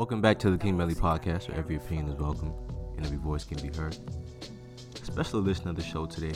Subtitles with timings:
[0.00, 2.54] Welcome back to the King Melly podcast, where every opinion is welcome
[2.96, 3.98] and every voice can be heard.
[5.02, 6.32] Special edition of the show today,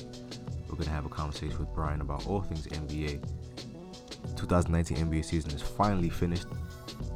[0.69, 3.27] we're going to have a conversation with Brian about all things NBA.
[4.37, 6.45] 2019 NBA season is finally finished,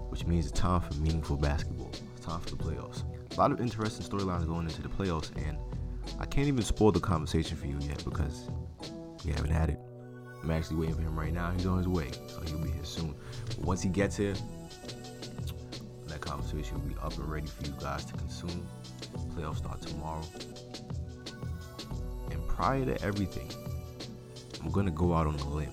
[0.09, 1.91] which means it's time for meaningful basketball.
[2.17, 3.03] It's time for the playoffs.
[3.37, 5.59] A lot of interesting storylines going into the playoffs, and
[6.19, 8.49] I can't even spoil the conversation for you yet because
[9.23, 9.79] we haven't had it.
[10.43, 11.51] I'm actually waiting for him right now.
[11.51, 13.15] He's on his way, so he'll be here soon.
[13.49, 14.33] But once he gets here,
[16.39, 18.67] conversation will be up and ready for you guys to consume.
[19.35, 20.23] Playoffs start tomorrow.
[22.31, 23.51] And prior to everything,
[24.63, 25.73] I'm gonna go out on a limb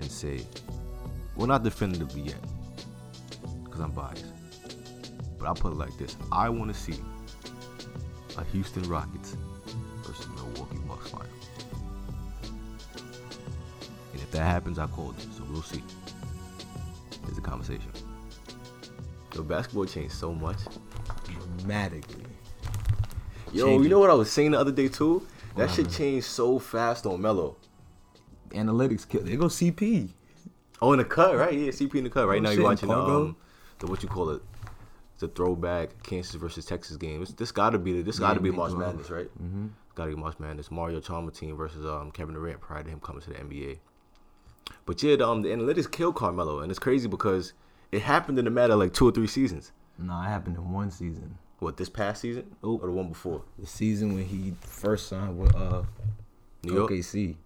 [0.00, 0.40] and say,
[1.34, 2.44] well, not definitively yet,
[3.64, 4.26] because I'm biased.
[5.38, 6.98] But I'll put it like this: I want to see
[8.36, 9.36] a Houston Rockets
[10.02, 11.26] versus Milwaukee Bucks final.
[14.12, 15.26] And if that happens, I called it.
[15.36, 15.82] So we'll see.
[17.28, 17.90] It's a conversation.
[19.34, 20.58] Yo, basketball changed so much.
[21.58, 22.24] dramatically.
[23.52, 25.26] Yo, Changed you know what I was saying the other day too?
[25.56, 27.56] That What shit changed so fast on Melo.
[28.50, 29.22] Analytics kill.
[29.22, 30.10] There go CP.
[30.82, 31.52] Oh, in the cut, right?
[31.52, 32.26] Yeah, CP in the cut.
[32.26, 33.36] Right Oh, now you're watching um,
[33.78, 34.42] the what you call it,
[35.18, 37.22] the throwback Kansas versus Texas game.
[37.22, 38.86] It's, this got to be the, this got to Yeah, be March 12.
[38.86, 39.30] Madness, right?
[39.42, 39.66] Mm-hmm.
[39.94, 40.70] Got to be March Madness.
[40.70, 43.78] Mario Chalmers team versus um Kevin Durant prior to him coming to the NBA.
[44.86, 47.52] But yeah, the, um, the analytics killed Carmelo, and it's crazy because
[47.94, 49.72] it happened in a matter of like two or three seasons.
[49.98, 51.38] No, it happened in one season.
[51.60, 52.78] What this past season Oh.
[52.78, 53.42] or the one before?
[53.58, 55.82] The season when he first signed with uh
[56.62, 56.90] New York.
[56.90, 57.36] OKC.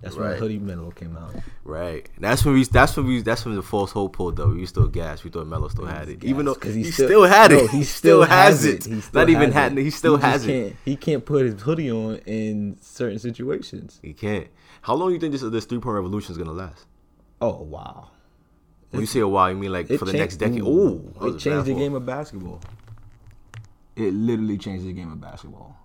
[0.00, 0.30] That's Right.
[0.30, 1.34] when Hoodie Melo came out.
[1.64, 2.08] Right.
[2.20, 2.62] That's when we.
[2.64, 3.20] That's when we.
[3.22, 4.50] That's when the false hope pulled though.
[4.50, 5.24] We still gas.
[5.24, 7.70] We thought Melo still had it, even though Because he, still, had it.
[7.70, 8.84] he still, has it.
[8.84, 9.76] He still Not even had.
[9.76, 9.82] it.
[9.82, 10.62] He still just has it.
[10.62, 13.98] Can't, he can't put his hoodie on in certain situations.
[14.00, 14.46] He can't.
[14.82, 16.86] How long do you think this this three point revolution is gonna last?
[17.40, 18.10] Oh wow!
[18.90, 20.62] When you say a while, you mean like for the next decade?
[20.62, 22.60] Ooh, Oh, it changed the game of basketball.
[23.96, 25.76] It literally changed the game of basketball.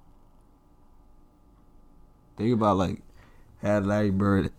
[2.37, 3.01] Think about like
[3.61, 4.51] had Larry Bird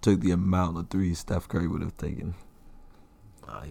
[0.00, 2.34] took the amount of threes Steph Curry would have taken.
[3.48, 3.64] Ah,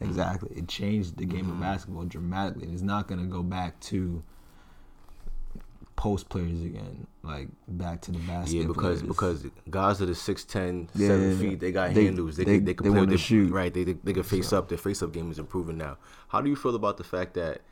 [0.00, 0.50] Exactly.
[0.56, 1.52] It changed the game Mm-hmm.
[1.52, 2.68] of basketball dramatically.
[2.72, 4.22] It's not gonna go back to
[5.96, 8.54] post players again, like back to the basket.
[8.54, 9.02] yeah, because players.
[9.02, 12.36] because guys that are 6'10", Yeah, 7 yeah, feet, they got they- handles.
[12.36, 13.50] They, they- can, they can they play with wanna shoot.
[13.52, 14.68] Right, they they, they can face up.
[14.68, 15.96] Their face up game is improving now.
[16.28, 17.62] How do you feel about the fact that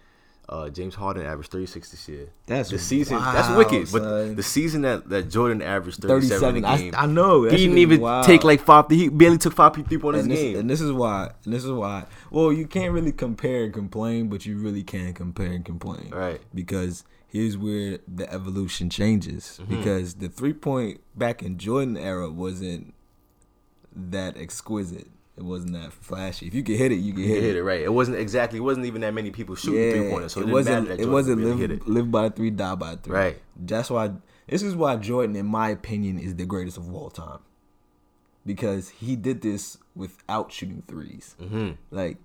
[0.49, 2.29] uh, James Harden averaged 36 this year?
[2.47, 3.19] That's the season.
[3.19, 3.91] that's wicked.
[3.93, 6.57] But the season that, that Jordan averaged 37, 37.
[6.57, 6.95] in a I, game.
[6.97, 7.45] I know.
[7.45, 8.27] he didn't even wild.
[8.27, 8.87] take like five.
[8.91, 10.59] He barely took five three pointers and a this, game.
[10.59, 11.31] and this is why.
[11.45, 12.05] And this is why.
[12.31, 16.11] Well, you can't really compare and complain, but you really can compare and complain.
[16.11, 16.41] Right.
[16.55, 19.59] Because here's where the evolution changes.
[19.61, 19.77] Mm-hmm.
[19.77, 22.95] Because the three point back in Jordan era wasn't
[23.95, 25.09] that exquisite.
[25.37, 26.47] It wasn't that flashy.
[26.47, 27.59] If you could hit it, you could hit, hit it.
[27.59, 27.81] it right.
[27.81, 28.61] It wasn't exactly.
[28.61, 30.33] It wasn't even that many people shooting three pointers.
[30.33, 30.89] So it, it wasn't.
[30.89, 31.89] It wasn't really live, it.
[31.89, 33.17] live by three, die by three.
[33.17, 33.43] Right.
[33.57, 34.13] That's why.
[34.47, 37.41] This is why Jordan, in my opinion, is the greatest of all time.
[38.47, 41.71] Because he did this without shooting 3s Mm-hmm.
[41.91, 42.19] Like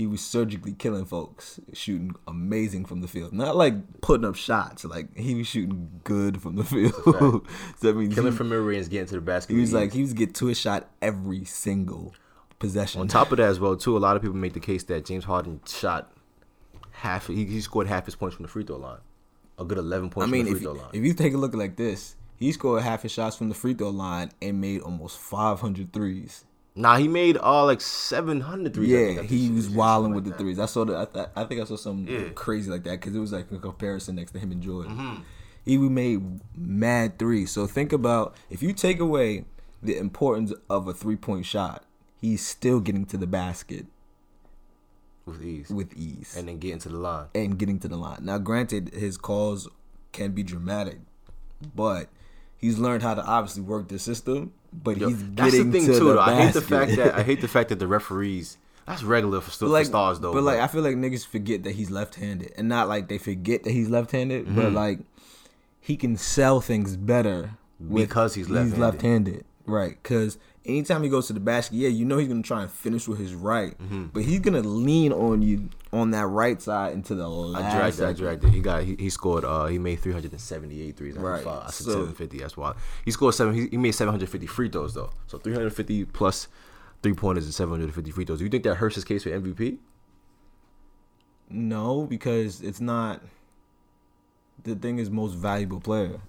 [0.00, 3.34] he was surgically killing folks, shooting amazing from the field.
[3.34, 4.82] Not like putting up shots.
[4.82, 7.46] Like he was shooting good from the field.
[7.76, 9.52] so I mean, Killing he, from mid range, getting to the basket.
[9.54, 12.14] he was like he was get to a shot every single
[12.58, 13.02] possession.
[13.02, 15.04] On top of that as well, too, a lot of people make the case that
[15.04, 16.10] James Harden shot
[16.92, 17.26] half.
[17.26, 19.00] He, he scored half his points from the free throw line.
[19.58, 20.28] A good eleven points.
[20.28, 20.90] I mean, from the if, free throw line.
[20.94, 23.74] if you take a look like this, he scored half his shots from the free
[23.74, 26.46] throw line and made almost 500 threes.
[26.80, 28.88] Nah, he made all like 700 threes.
[28.88, 30.58] Yeah, he was wilding like with the threes.
[30.58, 30.96] I saw that.
[30.96, 32.28] I, th- I think I saw something Yeah.
[32.34, 34.92] crazy like that because it was like a comparison next to him and Jordan.
[34.96, 35.22] Mm-hmm.
[35.64, 37.50] He made mad threes.
[37.50, 39.44] So think about if you take away
[39.82, 41.84] the importance of a three point shot,
[42.20, 43.86] he's still getting to the basket
[45.26, 47.26] with ease, with ease and then getting to the line.
[47.34, 48.18] and getting to the line.
[48.22, 49.68] Now, granted, his calls
[50.12, 50.98] can be dramatic,
[51.74, 52.08] but
[52.56, 54.52] he's learned how to obviously work the system.
[54.72, 56.04] But Yo, he's that's the getting thing to too.
[56.04, 56.20] the Though.
[56.20, 58.56] I hate the fact that I hate the fact that the referees.
[58.86, 60.32] That's regular for, st- like for stars though.
[60.32, 63.62] But like I feel like niggas forget that he's left-handed, and not like they forget
[63.64, 64.54] that he's left-handed, Mm-hmm.
[64.56, 65.00] but like
[65.80, 67.52] he can sell things better
[67.92, 68.78] Because he's left-handed.
[68.80, 69.96] left-handed, right?
[70.02, 73.08] Because anytime he goes to the basket, yeah, you know he's gonna try and finish
[73.08, 74.06] with his right, Mm-hmm.
[74.12, 77.64] but he's gonna lean on you on that right side into the last.
[77.64, 78.04] I dragged it.
[78.06, 78.50] I dragged it.
[78.52, 78.84] He got.
[78.84, 79.44] He, he scored.
[79.44, 81.16] Uh, he made 378 threes.
[81.16, 81.62] Right, Right.
[81.66, 82.38] I said so- 750.
[82.38, 82.74] That's why
[83.04, 83.54] he scored seven.
[83.54, 85.10] He, he made 750 free throws though.
[85.26, 86.48] So 350 plus
[87.02, 88.38] three pointers and 750 free throws.
[88.38, 89.78] Do you think that hurts his case for MVP?
[91.48, 93.22] No, because it's not.
[94.62, 96.20] The thing is, most valuable player.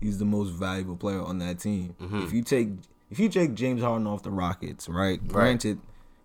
[0.00, 1.96] He's the most valuable player on that team.
[2.00, 2.22] Mm-hmm.
[2.22, 2.68] If you take
[3.10, 5.26] if you take James Harden off the Rockets, right?
[5.26, 5.80] Granted,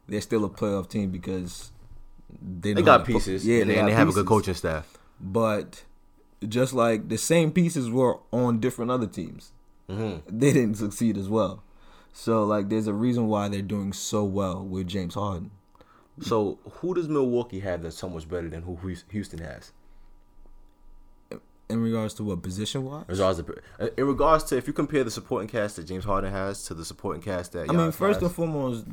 [0.08, 1.72] they're still a playoff team because
[2.42, 3.46] they, They got pieces.
[3.46, 4.98] Yeah, and they, and they have a good coaching staff.
[5.20, 5.84] But
[6.48, 9.52] just like the same pieces were on different other teams,
[9.90, 10.38] Mm-hmm.
[10.40, 11.62] they didn't succeed as well.
[12.14, 15.52] So like, there's a reason why they're doing so well with James Harden.
[16.22, 18.78] So who does Milwaukee have that's so much better than who
[19.12, 19.72] Houston has?
[21.70, 25.04] In regards to what position wise, In regards to, in regards to if you compare
[25.04, 28.18] the supporting cast that James Harden has to the supporting cast that I mean, first
[28.20, 28.86] has, and foremost,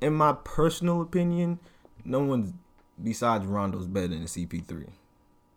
[0.00, 1.58] in my personal opinion,
[2.04, 2.58] no one
[3.02, 4.88] besides Rondo's better than CP3.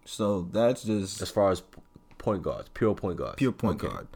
[0.06, 1.62] So that's just as far as
[2.18, 3.94] point guards, pure point guards, pure point Okay.
[3.94, 4.08] guard.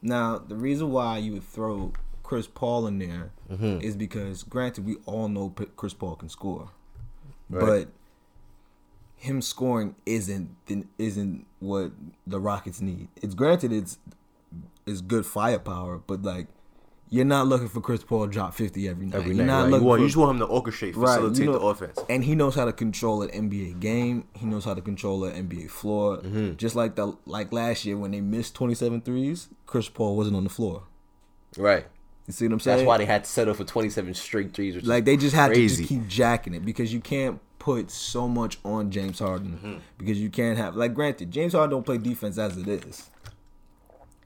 [0.00, 1.92] Now, the reason why you would throw
[2.22, 3.98] Chris Paul in there is Mm-hmm.
[3.98, 6.70] because, granted, we all know Chris Paul can score,
[7.50, 7.60] Right.
[7.60, 7.88] but
[9.22, 10.48] him scoring isn't
[10.98, 11.92] isn't what
[12.26, 13.08] the Rockets need.
[13.22, 13.98] It's granted it's
[14.84, 16.48] it's good firepower, but like
[17.08, 19.14] you're not looking for Chris Paul to drop fifty every night.
[19.20, 19.64] Every you're night, not right?
[19.66, 21.64] you, looking want, for you just want him to orchestrate, Right, facilitate you know- the
[21.66, 21.98] offense.
[22.08, 24.24] and he knows how to control an NBA game.
[24.34, 26.16] He knows how to control an NBA floor.
[26.18, 26.56] Mm-hmm.
[26.56, 30.42] Just like the like last year when they missed 27 threes, Chris Paul wasn't on
[30.44, 30.82] the floor.
[31.56, 31.86] Right.
[32.26, 32.78] You see what I'm saying?
[32.78, 34.82] That's why they had to settle for 27 straight threes.
[34.84, 35.76] Like they just had crazy.
[35.76, 39.74] to just keep jacking it because you can't put so much on James Harden Mm-hmm.
[39.96, 43.08] because you can't have like granted James Harden don't play defense as it is.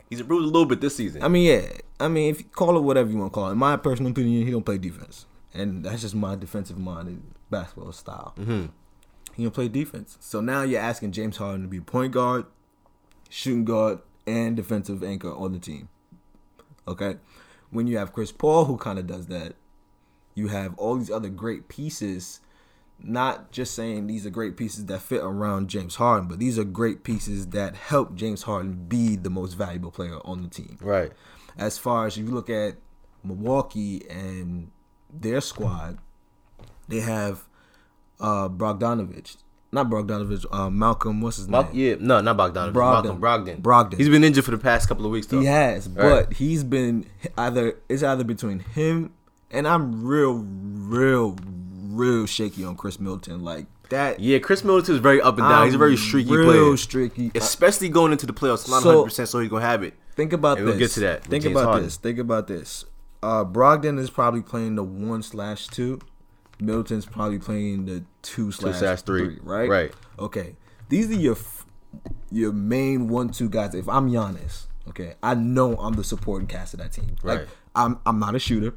[0.09, 1.23] He's improved a little bit this season.
[1.23, 1.69] I mean yeah,
[2.00, 3.53] I mean if you call it whatever you want to call it.
[3.53, 7.93] In my personal opinion, he don't play defense, and that's just my defensive minded basketball
[7.93, 8.33] style.
[8.38, 8.67] mm-hmm.
[9.35, 10.17] He don't play defense.
[10.21, 12.47] So now you're asking James Harden to be point guard,
[13.29, 15.91] shooting guard, and defensive anchor on the team.
[16.88, 17.17] Okay?
[17.71, 19.55] When you have Chris Paul who kind of does that,
[20.35, 22.41] you have all these other great pieces,
[23.02, 26.64] not just saying these are great pieces that fit around James Harden, but these are
[26.64, 31.12] great pieces that help James Harden be the most valuable player on the team Right.
[31.58, 32.76] as far as if you look at
[33.22, 34.70] Milwaukee and
[35.12, 35.98] their squad,
[36.88, 37.44] they have
[38.20, 39.37] uh Bogdanovich.
[39.72, 41.72] Not Bogdanovich, uh Malcolm, what's his Mal- name?
[41.75, 42.72] yeah, no, not Bogdanovich.
[42.72, 43.20] Brogdon.
[43.20, 43.60] Malcolm Brogdon.
[43.62, 43.96] Brogdon.
[43.99, 45.40] He's been injured for the past couple of weeks, though.
[45.40, 46.26] He has, Right.
[46.28, 47.04] but he's been
[47.37, 49.12] either it's either between him
[49.50, 51.37] and I'm real, real,
[51.96, 53.43] real shaky on Khris Middleton.
[53.43, 55.64] Like that Yeah, Khris Middleton is very up and down.
[55.64, 56.76] He's a I'm very streaky real player.
[56.76, 57.31] streaky.
[57.34, 58.69] Especially going into the playoffs.
[58.69, 59.94] Not 100% so he's going to have it.
[60.14, 60.72] Think about And this.
[60.72, 61.84] we'll get to that Think James about Harden.
[61.84, 61.96] this.
[61.96, 62.84] Think about this.
[63.22, 66.00] Uh, Brogdon is probably playing the one slash two.
[66.58, 69.25] Middleton's probably playing the two slash slash three.
[69.25, 69.38] three.
[69.42, 69.69] Right.
[69.69, 69.92] Right.
[70.19, 70.56] Okay.
[70.88, 71.66] These are your f-
[72.31, 73.75] your main one two guys.
[73.75, 77.16] If I'm Giannis, okay, I know I'm the supporting cast of that team.
[77.22, 77.49] Like Right.
[77.75, 78.75] I'm I'm not a shooter.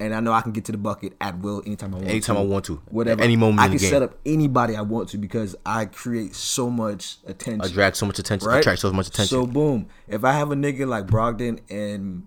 [0.00, 2.36] And I know I can get to the bucket at will anytime I want Anytime
[2.36, 2.42] to.
[2.42, 2.80] I want to.
[2.88, 3.20] Whatever.
[3.20, 6.70] At any moment I can set up anybody I want to because I create so
[6.70, 7.62] much attention.
[7.62, 8.48] I drag so much attention.
[8.48, 8.60] Right?
[8.60, 9.28] Attract so much attention.
[9.28, 12.26] So boom, if I have a nigga like Brogdon and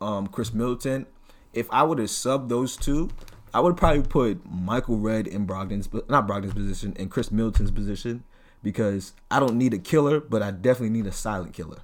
[0.00, 1.06] um Khris Middleton,
[1.52, 3.10] if I would have subbed those two,
[3.54, 7.70] I would probably put Michael Redd in Brogdon's but not Brogdon's position and Khris Middleton's
[7.70, 8.24] position
[8.62, 11.78] because I don't need a killer, but I definitely need a silent killer.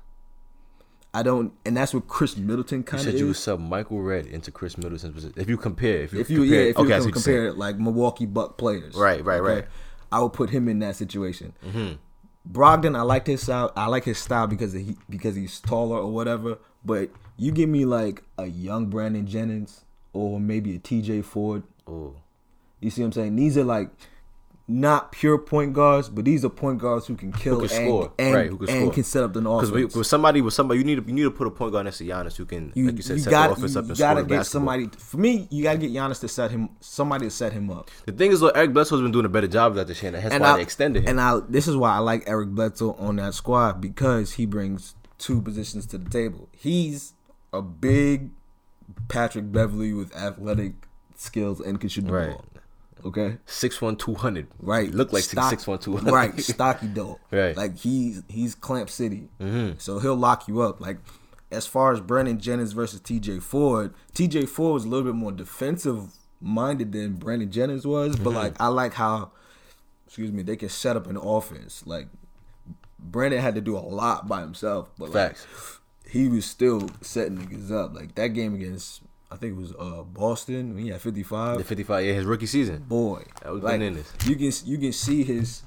[1.14, 4.02] I don't, and that's what Khris Middleton you kind of said you would sub Michael
[4.02, 5.34] Redd into Khris Middleton's position.
[5.40, 7.14] If you compare, if you, if you compare, yeah, if you okay, I see can
[7.14, 9.64] what you're compare like Milwaukee Buck players, Right, right, right.
[10.10, 11.54] I would put him in that situation.
[11.64, 11.94] Mm-hmm.
[12.52, 13.72] Brogdon, I like his style.
[13.76, 16.58] I like his style because he because he's taller or whatever.
[16.84, 21.22] But you give me like a young Brandon Jennings or maybe a T.J.
[21.22, 21.62] Ford.
[21.86, 22.14] Oh,
[22.80, 23.36] You see what I'm saying?
[23.36, 23.88] These are like
[24.66, 28.12] not pure point guards, but these are point guards who can kill can and, score.
[28.18, 28.92] and, Right, who can and score.
[28.94, 29.70] can set up the offense.
[29.70, 31.84] because with somebody with somebody you need to you need to put a point guard
[31.84, 33.80] next to Giannis who can you, like you said you set got the offense you,
[33.80, 34.60] up and gotta score get basketball.
[34.72, 34.88] somebody.
[34.96, 37.90] For me, you gotta get Giannis to set him somebody to set him up.
[38.06, 40.14] The thing is, though, Eric Bledsoe's been doing a better job of that this year,
[40.14, 41.08] and that's and why I, they extended him.
[41.10, 44.94] And I this is why I like Eric Bledsoe on that squad because he brings
[45.18, 46.48] two positions to the table.
[46.52, 47.12] He's
[47.52, 48.30] a big
[49.08, 50.72] Patrick Beverley with athletic
[51.16, 52.30] skills and can shoot the Right.
[52.30, 52.44] ball.
[53.04, 53.36] Okay.
[53.46, 54.48] Six one two hundred.
[54.58, 54.90] Right.
[54.90, 56.12] Look like Stock- six one two hundred.
[56.12, 56.40] Right.
[56.40, 57.18] Stocky dog.
[57.30, 57.56] Right.
[57.56, 59.28] Like he's he's Clamp City.
[59.40, 59.78] Mm-hmm.
[59.78, 60.80] So he'll lock you up.
[60.80, 60.98] Like
[61.50, 65.32] as far as Brandon Jennings versus TJ Ford, TJ Ford was a little bit more
[65.32, 68.14] defensive minded than Brandon Jennings was.
[68.14, 68.24] Mm-hmm.
[68.24, 69.32] But like I like how
[70.06, 71.86] excuse me, they can set up an offense.
[71.86, 72.08] Like
[72.98, 74.90] Brandon had to do a lot by himself.
[74.98, 75.36] But like
[76.08, 77.94] he was still setting niggas up.
[77.94, 81.58] Like that game against I think it was uh Boston when he had fifty five
[81.58, 82.04] The fifty five.
[82.04, 82.84] Yeah, his rookie season.
[82.88, 83.24] boy.
[83.42, 84.12] That was like, bananas.
[84.26, 85.62] You can you can see his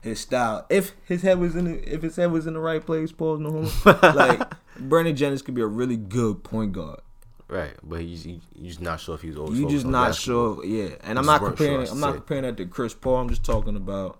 [0.00, 0.66] his style.
[0.68, 3.38] If his head was in the, if his head was in the right place, pause
[3.40, 3.70] no
[4.02, 4.42] like
[4.78, 7.00] Brandon Jennings could be a really good point guard.
[7.48, 9.60] Right, but he's he, you're not sure if he's always.
[9.60, 10.56] You just not basketball.
[10.56, 10.94] sure, yeah.
[11.04, 11.84] And I'm not comparing.
[11.84, 13.16] sure, I'm not comparing that to Chris Paul.
[13.18, 14.18] I'm just talking about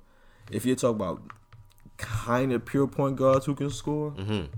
[0.50, 1.22] if you're talking about
[1.96, 4.10] kind of pure point guards who can score.
[4.12, 4.54] Mm-hmm.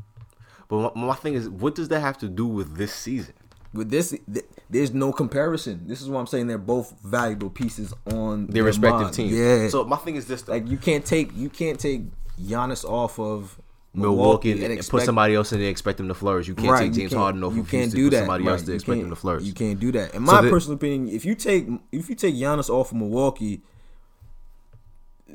[0.68, 3.34] But my, my thing is, what does that have to do with this season?
[3.74, 5.82] With this, th- there's no comparison.
[5.86, 9.14] This is why I'm saying they're both valuable pieces on Their respective mind.
[9.14, 9.32] teams.
[9.32, 9.68] Yeah.
[9.68, 10.52] So my thing is this: though.
[10.54, 12.02] like you can't take you can't take
[12.40, 13.60] Giannis off of
[13.92, 16.48] Milwaukee and, expect- put somebody else in there, and expect them to flourish.
[16.48, 18.10] You can't Right, take you James can't- Harden off You of can't Houston, do put
[18.12, 18.18] that.
[18.20, 18.52] somebody right.
[18.52, 19.44] else to expect them to flourish.
[19.44, 20.14] You can't do that.
[20.14, 22.96] In So my the- personal opinion, if you take if you take Giannis off of
[22.98, 23.60] Milwaukee,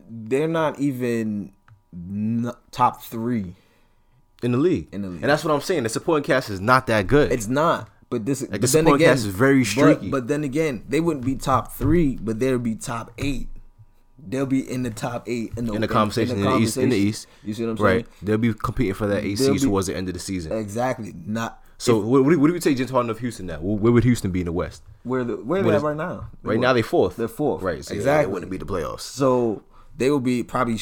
[0.10, 1.52] they're not even
[1.94, 3.56] n- top three.
[4.42, 4.88] in the league.
[4.94, 5.22] In the league.
[5.22, 5.84] and that's what I'm saying.
[5.84, 7.32] The supporting cast is not that good.
[7.32, 7.90] It's not.
[8.10, 10.10] But this, but then again, is very streaky.
[10.10, 13.50] But, then again, they wouldn't be top three, but they'll be top eight.
[14.18, 16.78] They'll be in the top eight in the, in the conversation in the, East.
[16.78, 17.08] In the conversation.
[17.08, 17.98] East, You see what I'm saying?
[17.98, 18.08] right?
[18.22, 20.52] They'll be competing for that eight seed towards the end of the season.
[20.52, 21.14] Exactly.
[21.26, 23.60] Not So what, what do we take James Harden of Houston now?
[23.60, 24.84] Where, would Houston be in the West?
[25.04, 26.30] where the where they at right now.
[26.44, 27.16] Right now they're fourth.
[27.16, 27.62] They're fourth.
[27.62, 27.86] Right.
[27.86, 27.98] So exactly.
[27.98, 28.26] Exactly.
[28.26, 29.02] They wouldn't be the playoffs.
[29.02, 29.64] So
[29.98, 30.80] they will be probably,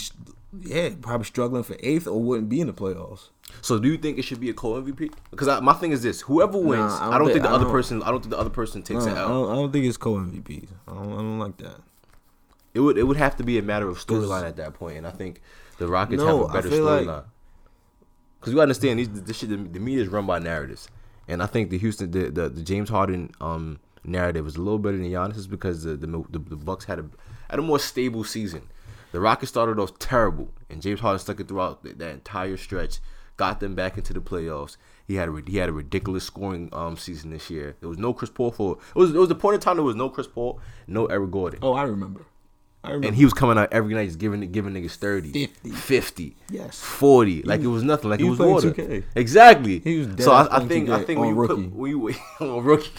[0.61, 3.29] yeah, probably struggling for eighth or wouldn't be in the playoffs.
[3.61, 5.11] So do you think it should be a co MVP?
[5.31, 7.53] Because my thing is this: whoever wins, I don't I don't think- think the I
[7.53, 8.03] other person.
[8.03, 9.27] I don't think the other person takes I it don't, I out.
[9.27, 10.67] don't, I don't think it's co MVPs.
[10.87, 11.77] I don't, I don't like that.
[12.73, 12.97] It would.
[12.97, 15.41] It would have to be a matter of storyline at that point, and I think
[15.77, 17.23] the Rockets No, have a better like- storyline.
[18.39, 19.49] Because you understand these, this shit.
[19.49, 20.87] The, the media is run by narratives,
[21.27, 24.77] and I think the Houston, the the, the James Harden um narrative is a little
[24.79, 27.05] better than Giannis because the the, the the Bucks had a
[27.49, 28.63] had a more stable season.
[29.13, 32.99] The Rockets started off terrible, and James Harden stuck it throughout that entire stretch,
[33.37, 34.77] got them back into the playoffs.
[35.07, 37.75] He had a he had a ridiculous scoring um season this year.
[37.79, 39.83] There was no Chris Paul for it was it was the point in time there
[39.85, 41.59] was no Chris Paul, no Eric Gordon.
[41.63, 42.25] Oh, I remember.
[42.83, 43.07] I remember.
[43.07, 45.69] And he was coming out every night just giving giving niggas 30, 50.
[45.71, 46.79] 50, Yes.
[46.81, 47.41] 40.
[47.43, 48.09] Like it was nothing.
[48.09, 48.71] Like it was was water.
[48.71, 49.03] 2K.
[49.15, 49.79] Exactly.
[49.79, 51.63] He was dead so I, I think I 2K think when you rookie.
[51.63, 52.91] put when you on rookie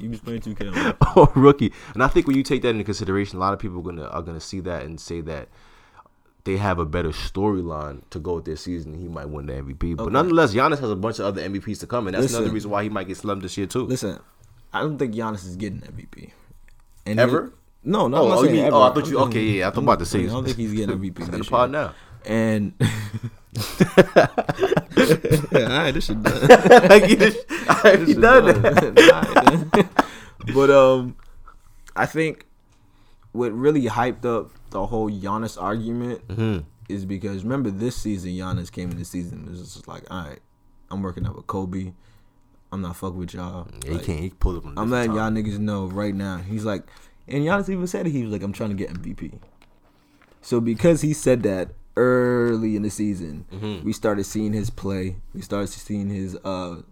[0.00, 0.74] he was playing 2K.
[0.74, 3.58] on- on rookie, and I think when you take that into consideration, a lot of
[3.58, 5.48] people are gonna are gonna see that and say that
[6.44, 8.94] they have a better storyline to go with their season.
[8.94, 11.86] He might win the MVP, but nonetheless, Giannis has a bunch of other MVPs to
[11.86, 12.38] come, and that's Listen.
[12.38, 13.84] another reason why he might get slumped this year too.
[13.86, 14.18] Listen,
[14.72, 16.30] I don't think Giannis is getting MVP.
[17.06, 17.46] And Ever?
[17.46, 17.50] he-
[17.90, 18.18] no, no.
[18.18, 20.26] Oh, oh, mean- oh, I thought you- okay, yeah, I thought about to say- I
[20.26, 21.94] don't think he's getting MVP in the this pod now.
[22.26, 22.86] And all
[25.52, 26.46] right, this shit done.
[26.88, 27.38] like just,
[28.06, 29.64] he done that.
[29.74, 30.54] Alright.
[30.54, 31.16] but um,
[31.96, 32.46] I think
[33.32, 36.58] what really hyped up the whole Giannis argument Mm-hmm.
[36.88, 40.24] is because remember this season Giannis came in the season it was just like, all
[40.24, 40.40] right,
[40.90, 41.92] I'm working out with Kobe.
[42.72, 43.66] I'm not fucking with y'all.
[43.84, 44.20] Yeah, he can't.
[44.20, 45.34] He pulled up I'm letting time.
[45.34, 46.36] y'all niggas know right now.
[46.38, 46.84] He's like,
[47.26, 48.10] and Giannis even said it.
[48.10, 49.38] He was like, I'm trying to get MVP.
[50.40, 53.84] So because he said that early in the season, Mm-hmm.
[53.84, 55.16] we started seeing his play.
[55.34, 56.82] We started seeing his uh,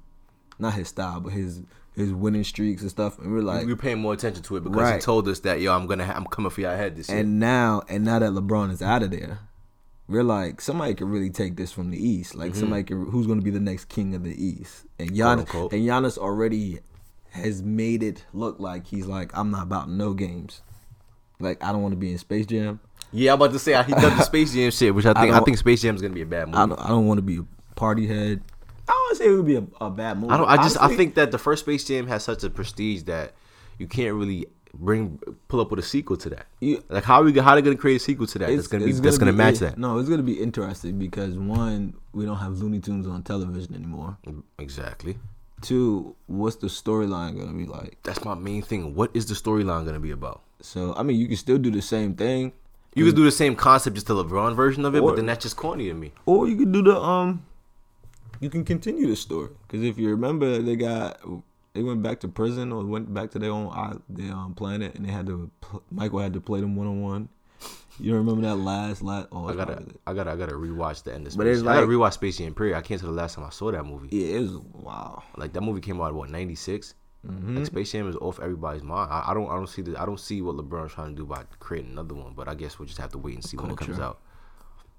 [0.59, 1.63] not his style, but his
[1.99, 3.19] his winning streaks and stuff.
[3.19, 5.75] And we're like, we're paying more attention to it because he told us that yo,
[5.75, 7.19] I'm gonna, ha- I'm coming for your head this year.
[7.19, 9.41] and now and now that LeBron is out of there,
[10.09, 12.35] we're like, somebody could really take this from the East.
[12.35, 12.61] Like mm-hmm.
[12.61, 14.87] somebody could, who's going to be the next king of the East?
[14.99, 15.73] And Giannis unquote.
[15.73, 16.79] and Giannis already
[17.31, 20.63] has made it look like he's like, I'm not about no games.
[21.41, 22.81] Like I don't want to be in Space Jam.
[23.13, 25.37] Yeah, I'm about to say he done the Space Jam shit, which I think I,
[25.37, 26.59] don't- think Space Jam is gonna be a bad movie.
[26.59, 26.77] I I don't.
[26.77, 28.43] don't, I don't want to be a party head.
[28.89, 30.33] I don't say it would be a, a bad movie.
[30.33, 33.35] I, just I Honestly, think that the first Space Jam has such a prestige that
[33.79, 35.19] you can't really bring
[35.49, 36.47] pull up with a sequel to that.
[36.61, 38.49] You- like how are we how are they gonna create a sequel to that?
[38.55, 39.79] that's gonna be it's that's gonna be- match it- that.
[39.79, 44.17] No, it's gonna be interesting because one, we don't have Looney Tunes on television anymore.
[44.59, 45.19] Exactly.
[45.61, 47.99] Two, what's the storyline gonna be like?
[48.05, 48.95] That's my main thing.
[48.95, 50.43] What is the storyline gonna be about?
[50.61, 52.53] So I mean, you can still do the same thing,
[52.95, 55.27] You could do the same concept, just the LeBron version of it, Or- but then
[55.27, 56.13] that's just corny to me.
[56.27, 57.43] or you could do the um.
[58.41, 61.21] You can continue the story because if you remember, they got
[61.75, 65.05] they went back to prison or went back to their own their um, planet, and
[65.07, 65.51] they had to
[65.91, 67.29] Michael had to play them one on one.
[68.01, 69.27] You remember that last last?
[69.33, 71.37] Oh, I gotta, probably- I gotta, I gotta rewatch the end of Space.
[71.39, 71.69] But it's Jam.
[71.69, 72.55] I gotta rewatch Space Jam.
[72.55, 72.77] Period.
[72.77, 74.09] I can't tell the last time I saw that movie.
[74.13, 75.23] yeah, it was wow.
[75.37, 76.95] Like that movie came out what '96.
[77.27, 77.57] Mm-hmm.
[77.57, 79.11] Like Space Jam is off everybody's mind.
[79.13, 81.27] I, I don't, I don't see the, I don't see what LeBron's trying to do
[81.27, 82.35] by creating another one.
[82.35, 84.21] But I guess we'll just have to wait and see when it comes out.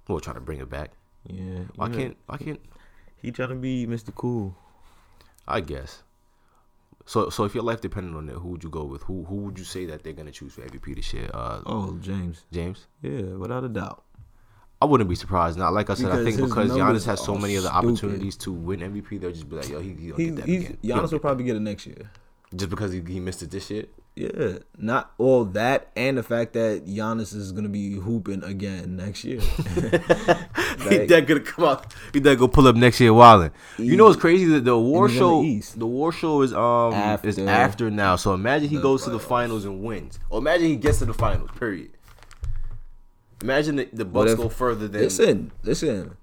[0.10, 0.91] We'll try to bring it back.
[1.25, 2.60] Yeah, Why you know, can't, why can't?
[3.22, 4.14] He trying to be Mr.
[4.14, 4.56] Cool?
[5.48, 6.04] I guess.
[7.06, 9.02] So, so if your life depended on it, who would you go with?
[9.04, 11.30] Who, who would you say that they're gonna choose for MVP this year?
[11.34, 12.44] Uh, Oh, James.
[12.52, 12.86] James.
[13.02, 14.04] Yeah, without a doubt.
[14.82, 15.58] I wouldn't be surprised.
[15.58, 16.12] Not like I said.
[16.12, 17.88] I think because Giannis has so many other stupid.
[17.90, 20.44] opportunities to win MVP, they'll just be like, yo, he, he don't He, get that
[20.46, 20.78] again.
[20.84, 22.10] Giannis will probably get it next year.
[22.56, 23.86] just because he, he missed it this year.
[24.20, 29.24] Yeah, not all that, and the fact that Giannis is gonna be hooping again next
[29.24, 29.40] year.
[30.90, 31.96] he that gonna come out.
[32.12, 33.52] He that go pull up next year wilding.
[33.78, 34.44] You know what's crazy?
[34.44, 35.42] The, the war show.
[35.42, 38.18] The war show is um is After after now.
[38.18, 40.20] So imagine he goes to the finals and wins.
[40.30, 41.52] Or imagine he gets to the finals.
[41.58, 41.92] Period.
[43.42, 45.00] Imagine the, the Bucks if- go further than.
[45.00, 46.18] listen, listen.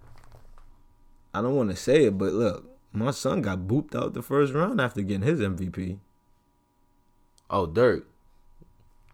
[1.33, 4.53] I don't want to say it, but look, My son got booped out the first
[4.53, 5.99] round after getting his MVP.
[7.51, 8.07] Oh, Dirk.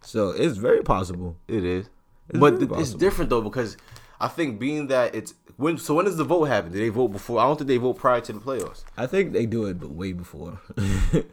[0.03, 1.37] So it's very possible.
[1.49, 1.87] It is,
[2.29, 3.77] It's but th- it's different though because
[4.21, 5.79] I think being that it's when.
[5.79, 6.73] So when does the vote happen?
[6.73, 7.39] Do they vote before?
[7.41, 8.85] I don't think they vote prior to the playoffs.
[8.97, 10.61] I think they do it, but way before.
[10.79, 11.33] I think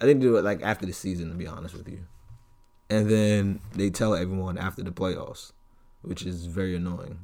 [0.00, 2.00] they do it like after the season, to be honest with you.
[2.88, 5.52] And then they tell everyone after the playoffs,
[6.02, 7.18] which is very annoying.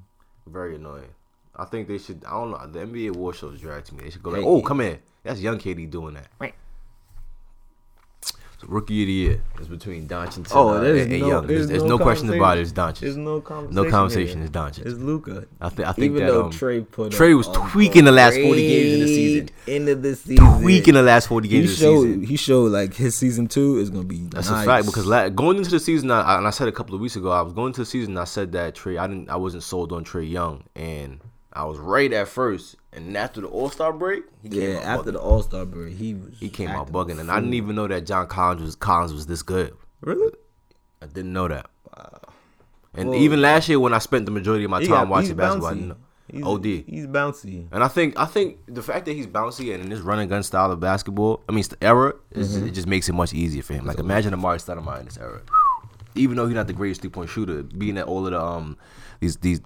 [0.46, 1.08] Very annoying.
[1.56, 2.22] I think they should.
[2.26, 2.66] I don't know.
[2.66, 4.04] The NBA award shows drag to me.
[4.04, 4.36] They should go Hey.
[4.38, 5.00] like, oh, come here.
[5.24, 6.28] That's young KD doing that.
[6.38, 6.54] Right.
[8.64, 11.46] Rookie of the year is between Doncic and, Oh, uh, there's and, and no, Young.
[11.46, 12.62] There's, there's no, question about it.
[12.62, 13.00] It's Doncic.
[13.00, 13.74] There's no conversation.
[13.84, 14.42] No conversation.
[14.42, 14.86] It's Doncic.
[14.86, 15.46] It's Luka.
[15.60, 15.88] I think.
[15.88, 18.94] I think Even that though um, Trae put Trae was tweaking the last 40 games
[18.94, 19.48] of the season.
[19.68, 20.60] End of the season.
[20.62, 22.02] tweaking the last 40 He games of the showed.
[22.04, 22.22] season.
[22.24, 24.20] He showed like his season two is gonna be.
[24.28, 24.62] That's nice.
[24.64, 26.94] a fact because la- going into the season, I, I- and I said a couple
[26.94, 28.16] of weeks ago, I was going into the season.
[28.16, 31.20] I said that Trae, I didn't, I wasn't sold on Trae Young, and
[31.56, 32.76] I was right at first.
[32.92, 35.12] And after the All Star break, he came yeah, out after bugging.
[35.14, 36.38] the All Star break, he was.
[36.38, 39.26] he came out bugging, and I didn't even know that John Collins was Collins was
[39.26, 39.74] this good.
[40.00, 40.32] really.
[41.02, 41.66] I didn't know that.
[41.96, 42.20] Wow.
[42.94, 45.36] And Well, even last year when I spent the majority of my time got- watching
[45.36, 45.96] basketball, I didn't know.
[46.32, 46.64] He's, OD.
[46.64, 47.68] He's bouncy.
[47.70, 50.28] And I think I think the fact that he's bouncy and in this run and
[50.28, 52.66] gun style of basketball, I mean, it's the era, is, Mm-hmm.
[52.68, 53.86] it just makes it much easier for him.
[53.86, 55.40] Like imagine Amar'e Stoudemire in this era,
[56.16, 58.76] even though he's not the greatest three point shooter, being at all of the um
[59.20, 59.60] these these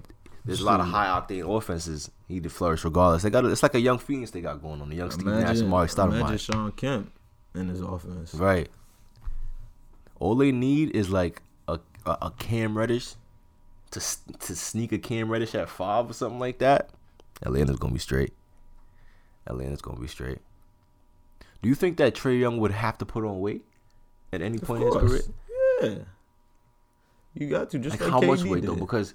[0.45, 3.23] there's a lot of high octane offenses, he did flourish regardless.
[3.23, 5.27] They got a, it's like a young phoenix they got going on, the young Steve
[5.27, 7.13] Nash, Imagine, Amar'e imagine Shawn Kemp
[7.55, 8.35] in his offense.
[8.35, 8.69] right?
[10.19, 13.15] All they need is like a a, a Cam Reddish
[13.91, 16.91] to to sneak a Cam Reddish at five or something like that.
[17.43, 18.33] Atlanta's gonna be straight.
[19.47, 20.39] Atlanta's gonna be straight.
[21.63, 23.65] Do you think that Trae Young would have to put on weight
[24.33, 25.23] at any Of point in his career?
[25.83, 25.95] Yeah.
[27.35, 28.75] You got to just Like, like, how much KD weight though?
[28.75, 29.15] Because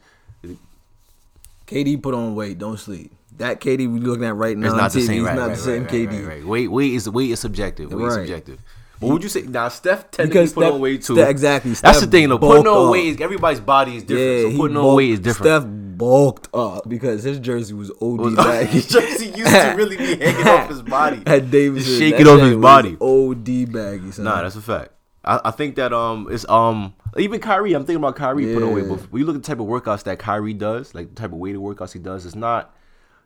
[1.68, 2.58] KD put on weight.
[2.58, 3.12] Don't sleep.
[3.38, 5.26] That KD we looking at right now it's not the TV, same.
[5.26, 6.28] Right, not right, the same right, KD.
[6.28, 6.46] Right.
[6.46, 7.92] Weight, weight is weight is subjective.
[7.92, 8.60] Weight is subjective.
[9.02, 11.16] But would you say now Steph technically Because put Steph- on weight too?
[11.16, 11.72] Steph- exactly.
[11.74, 12.38] That's the thing though.
[12.38, 14.44] Putting on weight everybody's body is different.
[14.46, 15.64] Yeah, so putting on weight is different.
[15.64, 18.68] Steph bulked up because his jersey was OD Was- baggy.
[18.68, 21.22] his jersey used to really be hanging off his body.
[21.26, 22.98] At Davidson, Just shake that it off his body.
[23.02, 24.12] OD baggy.
[24.12, 24.24] Son.
[24.26, 24.92] Nah, that's a fact.
[25.26, 27.74] I, I think that um it's um even Kyrie.
[27.74, 28.88] I'm thinking about Kyrie put on weight.
[28.90, 31.32] But when you look at the type of workouts that Kyrie does, like the type
[31.32, 32.76] of weighted workouts he does, it's not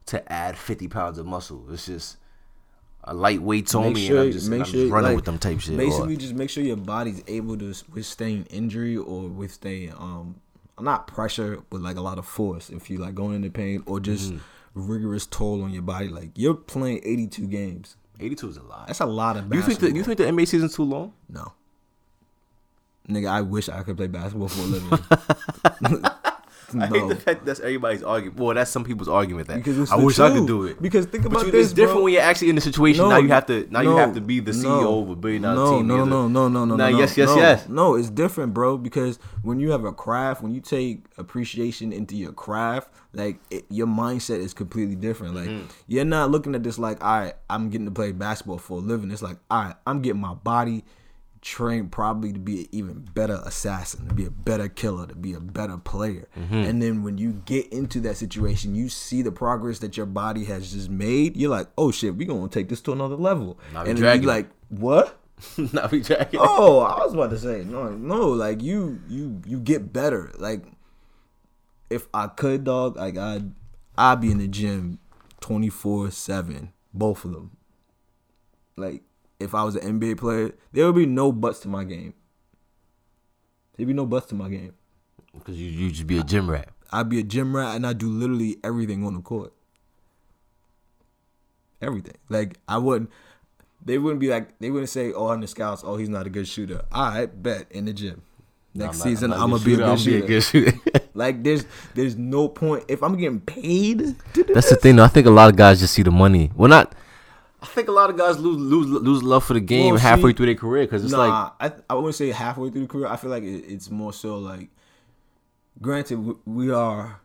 [0.08, 1.66] to add 50 pounds of muscle.
[1.72, 2.18] It's just
[3.04, 5.26] a light weights on me, sure, and I'm just, I'm sure, just running like, with
[5.26, 5.74] them type shit.
[5.74, 10.36] or- Basically, just make sure your body's able to withstand injury or withstand um
[10.80, 12.70] not pressure, but like a lot of force.
[12.70, 14.88] If you like going into pain or just Mm-hmm.
[14.92, 17.96] rigorous toll on your body, like you're playing 82 games.
[18.20, 18.88] 82 is a lot.
[18.88, 19.80] That's a lot of Do you basketball.
[19.82, 21.14] think the, you think the NBA season's too long?
[21.30, 21.54] No.
[23.10, 25.00] Nigga, I wish I could play basketball for a living.
[26.78, 27.10] I hate no.
[27.10, 28.40] the fact that's everybody's argument.
[28.40, 30.82] Well, that's some people's argument that I wish I could do it.
[30.82, 32.04] Because think But about you, this, it's different bro.
[32.04, 33.10] when you're actually in the situation.
[33.10, 35.56] now you have to now you have to be the CEO of a billion dollar
[35.56, 35.88] no, team.
[35.88, 36.88] No, no, no, no, no, no.
[36.88, 37.36] yes, yes, no.
[37.38, 37.68] yes.
[37.70, 38.78] No, it's different, bro.
[38.78, 43.66] Because when you have a craft, when you take appreciation into your craft, like it,
[43.70, 45.36] your mindset is completely different.
[45.36, 45.66] Like Mm-hmm.
[45.88, 48.82] you're not looking at this like, all right, I'm getting to play basketball for a
[48.82, 49.10] living.
[49.10, 50.84] It's like, all right, I'm getting my body
[51.42, 55.34] trained probably to be an even better assassin, to be a better killer, to be
[55.34, 56.28] a better player.
[56.38, 56.54] Mm-hmm.
[56.54, 60.46] And then when you get into that situation, you see the progress that your body
[60.46, 61.38] has just made.
[61.38, 63.60] You're like, oh shit, we're gonna take this to another level.
[63.72, 64.32] We and then you it.
[64.32, 65.18] like, what?
[65.74, 66.40] now we dragging.
[66.44, 68.30] Oh, I was about to say no, no.
[68.30, 70.32] Like you, you, you get better.
[70.38, 70.64] Like
[71.90, 73.52] if I could, dog, like I'd,
[73.98, 75.00] I'd be in the gym
[75.40, 77.52] twenty four seven, both of them.
[78.76, 79.04] Like
[79.40, 82.14] if I was an NBA player, there would be no buts to my game.
[83.78, 84.74] There'd be no buts to my game.
[85.34, 86.70] because you you just be a gym rat.
[86.92, 89.54] I'd be a gym rat and I do literally everything on the court.
[91.82, 92.16] Everything.
[92.28, 93.10] Like I wouldn't.
[93.86, 96.30] They wouldn't be like they wouldn't say, "Oh, on the scouts, oh, he's not a
[96.30, 98.22] good shooter." I bet in the gym.
[98.74, 100.20] Next I'm not- season, not I'm, gonna be a shooter, good I'll shooter.
[100.20, 100.74] Be a good shooter.
[101.16, 104.00] Like there's there's no point if I'm getting paid.
[104.00, 104.96] To do That's the thing.
[104.98, 105.04] Though.
[105.04, 106.50] I think a lot of guys just see the money.
[106.56, 106.94] Well, not.
[107.62, 110.32] I think a lot of guys lose lose lose love for the game Well, halfway
[110.32, 112.88] see, through their career because it's like nah, I I wouldn't say halfway through the
[112.88, 113.08] career.
[113.08, 114.70] I feel like it, it's more so like,
[115.82, 117.20] granted, we, we are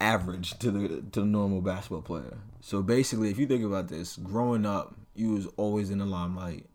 [0.00, 2.38] average to the to the normal basketball player.
[2.60, 6.66] So basically, if you think about this, growing up, you was always in the limelight.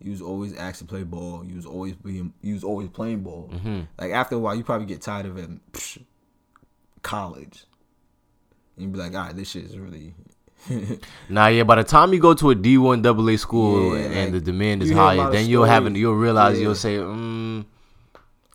[0.00, 1.44] You was always asked to play ball.
[1.44, 2.32] You was always being.
[2.42, 3.48] You was always playing ball.
[3.52, 3.82] Mm-hmm.
[3.98, 5.48] Like after a while, you probably get tired of it.
[5.72, 6.02] Psh,
[7.02, 7.64] college,
[8.76, 10.14] and you be like, all right, this shit is really.
[11.28, 11.64] Nah, yeah.
[11.64, 14.40] By the time you go to a D one AA school Yeah, and like, the
[14.40, 16.62] demand is you hear a lot higher, then you'll have you'll realize Yeah.
[16.64, 17.64] you'll say, mm,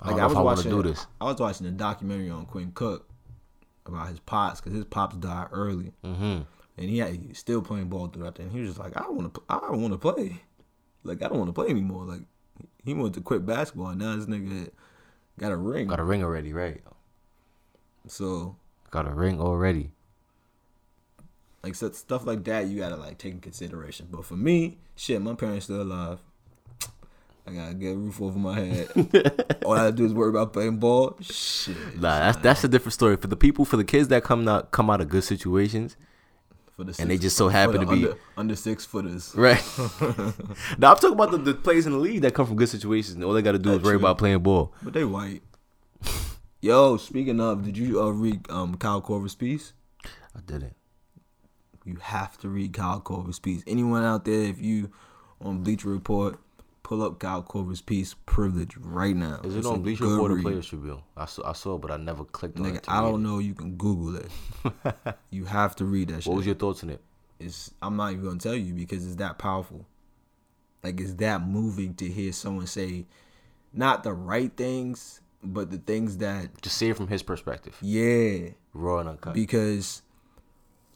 [0.02, 1.08] I don't Like know I was if I want to watching, do this.
[1.20, 3.08] I was watching a documentary on Quinn Cook
[3.86, 5.92] about his pops because his pops died early.
[6.04, 6.40] hmm
[6.78, 8.46] and he, had, he was still playing ball throughout there.
[8.46, 10.42] And he was just like, I want to, I don't want to play.
[11.04, 12.06] Like I don't want to play anymore.
[12.06, 12.22] Like
[12.84, 13.88] he wanted to quit basketball.
[13.90, 14.70] And now this nigga
[15.38, 15.88] got a ring.
[15.88, 16.82] Got a ring already, right?
[18.08, 18.56] So
[18.90, 19.92] Got a ring already.
[21.64, 24.08] Like so, stuff like that, you gotta like take in consideration.
[24.10, 26.20] But for me, shit, my parents still alive.
[27.46, 28.90] I gotta get a roof over my head.
[29.66, 31.18] All I gotta do is worry about playing ball.
[31.22, 31.76] Shit.
[31.96, 33.16] Nah, that's that's a different story.
[33.18, 35.98] For the people, for the kids that come out come out of good situations,
[36.76, 39.34] For the and they just so happen to be- under, under six footers.
[39.36, 39.62] right?
[40.78, 43.24] now I'm talking about the, the players in the league that come from good situations.
[43.24, 44.00] All they got to do is worry true.
[44.00, 44.74] about playing ball.
[44.82, 45.42] But they white.
[46.62, 49.74] Yo, speaking of, did you uh, read um, Kyle Korver's piece?
[50.36, 50.76] I didn't.
[51.86, 53.64] You have to read Kyle Korver's piece.
[53.68, 54.92] Anyone out there, if you
[55.40, 56.40] on Bleacher Report,
[56.84, 59.40] pull up Kyle Korver's piece, Privilege, right now.
[59.44, 60.42] Is it It's on Bleacher Report or.
[60.42, 61.02] Players Tribune?
[61.18, 62.86] I saw, I saw, but I never clicked on it.
[62.88, 63.40] I don't know.
[63.40, 65.16] You can Google it.
[65.32, 66.28] you have to read that shit.
[66.28, 67.02] What was your thoughts on it?
[67.40, 69.86] it's I'm not even gonna tell you because it's that powerful.
[70.84, 73.06] Like it's that moving to hear someone say
[73.74, 78.50] not the right things, but the things that Just see it from his perspective, yeah,
[78.74, 79.34] raw and uncut.
[79.34, 80.02] because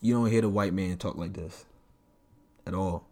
[0.01, 1.65] you don't hear the white man talk like this
[2.67, 3.08] at all.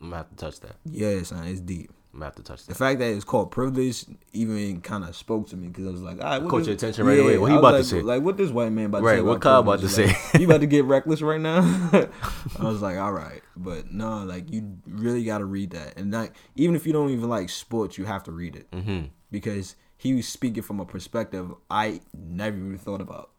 [0.00, 0.76] I'm gonna have to touch that.
[0.84, 1.90] Yeah, son, it's deep.
[2.12, 2.72] I'm gonna have to touch that.
[2.72, 6.02] The fact that it's called privilege even kind of spoke to me because I was
[6.02, 7.36] like, all right, what Caught your attention right away.
[7.38, 8.00] What he about to say?
[8.00, 9.20] Like, what this white man about to Right, say?
[9.22, 10.16] what about Kyle about to Like, say?
[10.40, 11.58] you about to get reckless right now?
[11.92, 16.12] I was like, all right, but no, like you really got to read that, and
[16.12, 19.06] like even if you don't even like sports, you have to read it Mm-hmm.
[19.30, 23.30] because he was speaking from a perspective I never even thought about.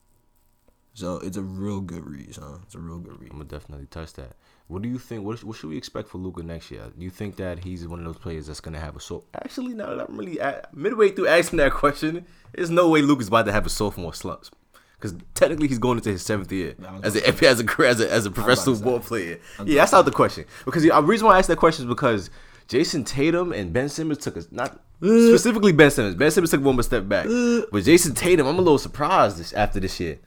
[1.00, 2.60] So it's a real good read, son.
[2.64, 3.32] It's a real good read.
[3.32, 4.36] I'm gonna definitely touch that.
[4.68, 5.24] What do you think?
[5.24, 6.92] What, what should we expect for Luka next year?
[6.98, 9.24] Do you think that he's one of those players that's gonna have a so?
[9.34, 13.30] Actually, now that I'm really at, midway through asking that question, there's no way Luka's
[13.30, 14.52] about to have a sophomore slumps.
[15.00, 18.26] Because technically, he's going into his seventh year as a as a as a, as
[18.26, 19.40] a professional ball player.
[19.64, 20.44] Yeah, that's not the question.
[20.66, 22.30] Because the reason why I asked that question is because
[22.68, 26.16] Jayson Tatum and Ben Simmons took us not specifically Ben Simmons.
[26.16, 27.62] Ben Simmons took one more step back, uh.
[27.72, 30.20] but Jayson Tatum, I'm a little surprised this, after this year.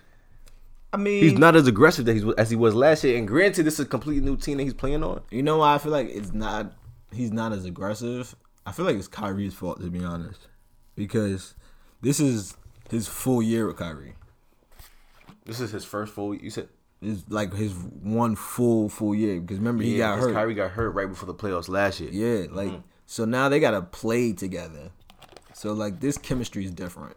[0.93, 3.17] I mean, He's not as aggressive that he's, as he was last year.
[3.17, 5.23] And granted, this is a completely new team that he's playing on.
[5.31, 6.75] You know why I feel like it's not
[7.13, 8.35] he's not as aggressive?
[8.67, 10.49] I feel like it's Kyrie's fault to be honest.
[10.95, 11.55] Because
[12.03, 12.57] this is
[12.91, 14.15] his full year with Kyrie.
[15.45, 16.35] This is his first full.
[16.35, 16.69] You said
[17.01, 19.41] It's like his one full full year.
[19.41, 20.35] Because remember he got hurt.
[20.35, 22.11] Kyrie got hurt right before the playoffs last year.
[22.13, 22.81] Yeah, like mm-hmm.
[23.07, 24.91] so now they gotta play together.
[25.55, 27.17] So like this chemistry is different.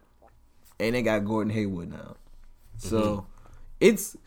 [0.80, 2.16] And they got Gordon Hayward now.
[2.78, 3.35] So mm-hmm.
[3.80, 4.18] It's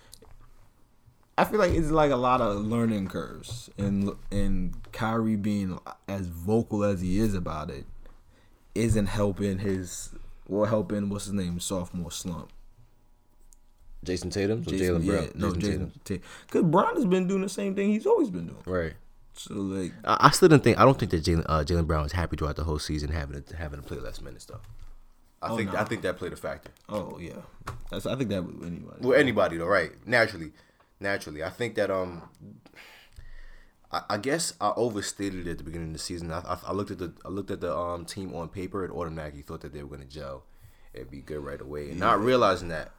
[1.39, 6.27] I feel like it's like a lot of learning curves and and Kyrie being as
[6.27, 7.87] vocal as he is about it
[8.75, 10.11] isn't helping his
[10.49, 12.51] well helping what's his name sophomore slump.
[14.05, 16.23] Jayson Tatum, so Jason, Jaylen Brown, yeah, no Jason Jayson Tatum.
[16.47, 18.63] Because Brown has been doing the same thing he's always been doing.
[18.67, 18.95] Right.
[19.35, 20.79] So like I, I still don't think.
[20.79, 23.57] I don't think that Jaylen uh, Brown was happy throughout the whole season having to
[23.57, 24.61] having to play less minutes though.
[25.41, 25.79] I Oh, think no.
[25.79, 26.71] I think that played a factor.
[26.89, 27.33] oh yeah.
[27.91, 28.97] That's I think that with anybody.
[29.01, 29.93] Well, anybody though, right?
[30.07, 30.53] Naturally,
[31.01, 32.29] naturally, I think that um,
[33.93, 36.31] I, I guess I overstated it at the beginning of the season.
[36.33, 38.93] I, I, I looked at the I looked at the um team on paper and
[38.93, 40.45] automatically thought that they were going to gel,
[40.93, 42.91] it'd be good right away, and not realizing that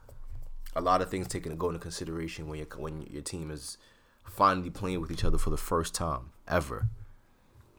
[0.75, 3.77] a lot of things taken to go into consideration when your when your team is
[4.23, 6.87] finally playing with each other for the first time ever.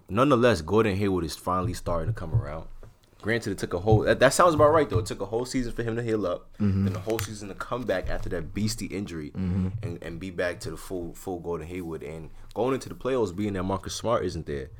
[0.09, 2.66] Nonetheless, Gordon Hayward is finally starting to come around.
[3.22, 4.98] Granted, it took a whole that, that sounds about right though.
[5.00, 6.85] It took a whole season for him to heal up, Mm-hmm.
[6.85, 10.61] then the whole season to come back after that beastie injury and, and be back
[10.61, 14.24] to the full full Golden Hayward and going into the playoffs, being that Marcus Smart
[14.24, 14.70] isn't there,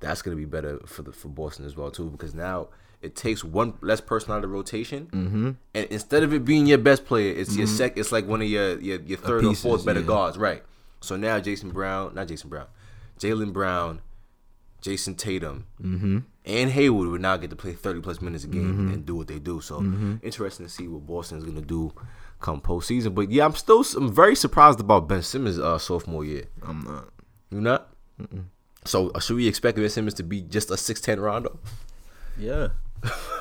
[0.00, 2.68] that's gonna be better for the for Boston as well too because now
[3.02, 5.50] it takes one less person out of the rotation, Mm-hmm.
[5.74, 7.98] and instead of it being your best player, it's your sec.
[7.98, 10.06] It's like one of your your, your third pieces, or fourth better yeah.
[10.06, 10.62] guards, right?
[11.00, 12.66] So now Jason Brown, not Jason Brown,
[13.18, 14.00] Jaylen Brown,
[14.82, 16.18] Jayson Tatum, Mm-hmm.
[16.44, 18.92] and Hayward would now get to play 30 plus minutes a game Mm-hmm.
[18.92, 19.60] and do what they do.
[19.60, 19.78] So
[20.22, 21.92] interesting to see what Boston's gonna do
[22.40, 23.14] come postseason.
[23.14, 26.44] But yeah, I'm still I'm very surprised about Ben Simmons' uh, sophomore year.
[26.62, 27.08] I'm not.
[27.50, 27.88] You not?
[28.84, 31.58] So uh, should we expect Ben Simmons to be just a 6'10 Rondo?
[32.38, 32.68] Yeah.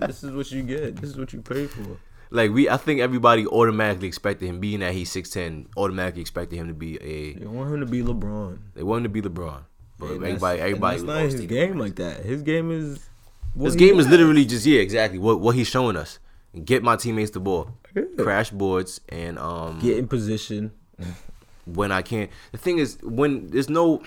[0.00, 0.96] this is what you get.
[0.96, 1.98] This is what you pay for.
[2.30, 6.66] Like we, I think everybody automatically expected him, being that he's 6'10, automatically expected him
[6.68, 7.34] to be a.
[7.34, 8.58] They want him to be LeBron.
[8.74, 9.62] They want him to be LeBron,
[9.98, 10.96] but And everybody, everybody.
[10.98, 11.78] That's not his game it.
[11.78, 12.24] like that.
[12.24, 13.08] His game is.
[13.58, 16.18] His game is literally just yeah, exactly what what he's showing us.
[16.64, 18.02] Get my teammates the ball, Yeah.
[18.18, 20.72] crash boards, and um get in position.
[21.64, 22.30] when I can't.
[22.52, 24.02] The thing is when there's no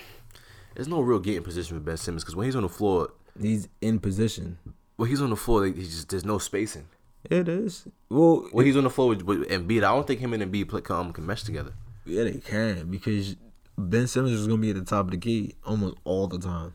[0.75, 3.67] there's no real getting position with Ben Simmons because when he's on the floor, He's
[3.81, 4.57] in position.
[4.97, 6.85] when he's on the floor, he just there's no spacing.
[7.29, 7.85] It is.
[8.09, 9.79] Well, Well, he's on the floor with, with Embiid.
[9.79, 11.73] I don't think him and Embiid play, um, can mesh together.
[12.05, 13.35] yeah, they can because
[13.79, 16.73] Ben Simmons is gonna be at the top of the key almost all the time,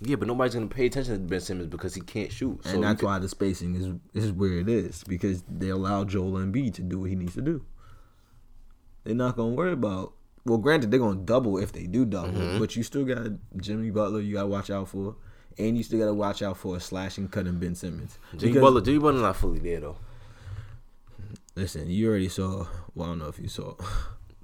[0.00, 2.60] Yeah, but nobody's gonna pay attention to Ben Simmons because he can't shoot.
[2.64, 3.88] So and that's could- why the spacing is
[4.24, 7.42] is where it is because they allow Joel Embiid to do what he needs to
[7.42, 7.64] do.
[9.04, 10.14] They're not gonna worry about.
[10.44, 12.58] Well, granted, they're gonna double if they do double, Mm-hmm.
[12.58, 14.20] but you still got Jimmy Butler.
[14.20, 15.14] You gotta watch out for,
[15.56, 18.18] and you still gotta watch out for a slashing, cutting Ben Simmons.
[18.36, 19.96] Jimmy Butler, Jimmy Butler not fully there though.
[21.54, 22.66] Listen, you already saw.
[22.94, 23.74] Well, I don't know if you saw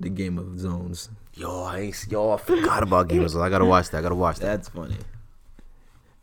[0.01, 1.11] the Game of Zones.
[1.35, 3.45] Yo, I ain't yo, I forgot about Game of Thrones.
[3.45, 3.99] I gotta watch that.
[3.99, 4.47] I gotta watch that.
[4.47, 4.97] That's funny.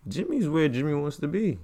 [0.07, 1.59] Jimmy's where Jimmy wants to be.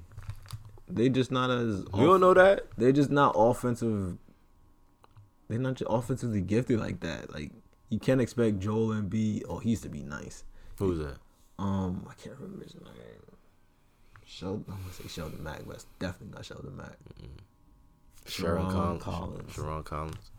[0.87, 1.79] They just not as.
[1.95, 2.67] You don't know that?
[2.77, 4.17] They're just not offensive.
[5.47, 7.33] They're not just offensively gifted like that.
[7.33, 7.51] Like
[7.89, 9.43] you can't expect Joel Embiid.
[9.47, 10.43] Oh, he used to be nice.
[10.77, 11.17] Who's that?
[11.59, 12.83] Um, I can't remember his name.
[14.25, 14.65] Sheldon.
[14.69, 16.97] I'm gonna say Sheldon Mack, but it's definitely not Sheldon Mack.
[18.25, 19.03] Sherron Sherron Collins.
[19.03, 19.53] Collins.
[19.53, 20.31] Sherron Collins.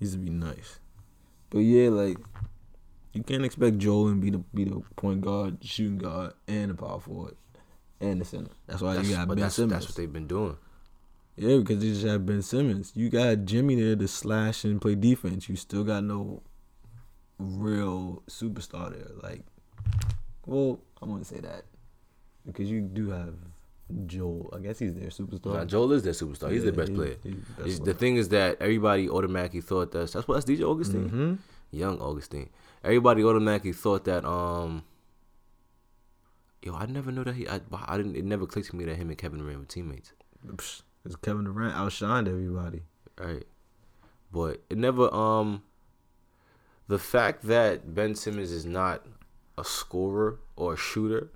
[0.00, 0.80] Used to be nice.
[1.50, 2.16] But yeah, like
[3.12, 7.00] you can't expect Joel Embiid to be the point guard, shooting guard, and the power
[7.00, 7.36] forward,
[8.00, 8.50] and the center.
[8.66, 9.72] That's why That's, you got Ben that's, Simmons.
[9.72, 10.56] that's what they've been doing.
[11.36, 12.92] Yeah, because you just have Ben Simmons.
[12.94, 15.48] You got Jimmy there to slash and play defense.
[15.48, 16.42] You still got no
[17.38, 19.10] real superstar there.
[19.22, 19.42] Like,
[20.46, 21.64] well, I wouldn't say that
[22.46, 23.34] because you do have
[24.06, 24.52] Joel.
[24.56, 25.54] I guess he's their superstar.
[25.54, 26.50] Now, Joel is their superstar.
[26.50, 27.16] He's Yeah, the best player.
[27.22, 27.94] he's the best He's- the player.
[27.94, 31.34] thing is that everybody automatically thought that's that's what that's DJ Augustin, hmm
[31.72, 32.48] young Augustin.
[32.82, 34.82] Everybody automatically thought that um.
[36.62, 37.48] Yo, I never knew that he.
[37.48, 38.16] I, I didn't.
[38.16, 40.12] It never clicked to me that him and Kevin Durant were teammates.
[40.46, 40.82] Because
[41.22, 42.82] Kevin Durant outshined everybody.
[43.18, 43.44] Right.
[44.32, 45.62] But it never um
[46.88, 49.06] the fact that Ben Simmons is not
[49.56, 51.30] a scorer or a shooter,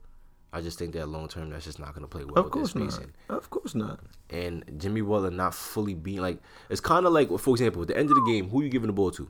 [0.55, 2.75] I just think that long term that's just not gonna play well Of with course
[2.75, 2.93] not.
[2.93, 3.13] spacing.
[3.29, 4.01] Of course not.
[4.31, 6.39] And Jimmy Butler not fully being like
[6.71, 8.87] it's kinda like for example, at the end of the game, who are you giving
[8.87, 9.29] the ball to?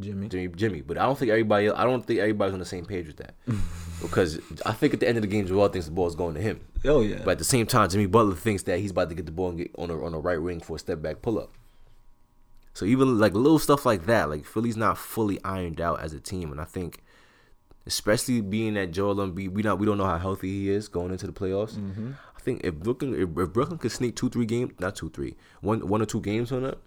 [0.00, 0.28] Jimmy.
[0.28, 0.80] Jimmy Jimmy.
[0.80, 3.34] But I don't think everybody I don't think everybody's on the same page with that.
[4.02, 6.40] because I think at the end of the game Joel thinks the ball's going to
[6.40, 6.60] him.
[6.84, 7.22] Oh yeah.
[7.24, 9.50] But at the same time, Jimmy Butler thinks that he's about to get the ball
[9.50, 11.50] and get on a on a right wing for a step back pull up.
[12.74, 16.20] So even like little stuff like that, like Philly's not fully ironed out as a
[16.20, 17.02] team, and I think,
[17.86, 21.10] especially being that Joel Embiid, we not we don't know how healthy he is going
[21.10, 21.74] into the playoffs.
[21.74, 22.12] Mm-hmm.
[22.36, 25.36] I think if Brooklyn if, if Brooklyn could sneak two three games, not two three,
[25.60, 26.80] one one or two games on up,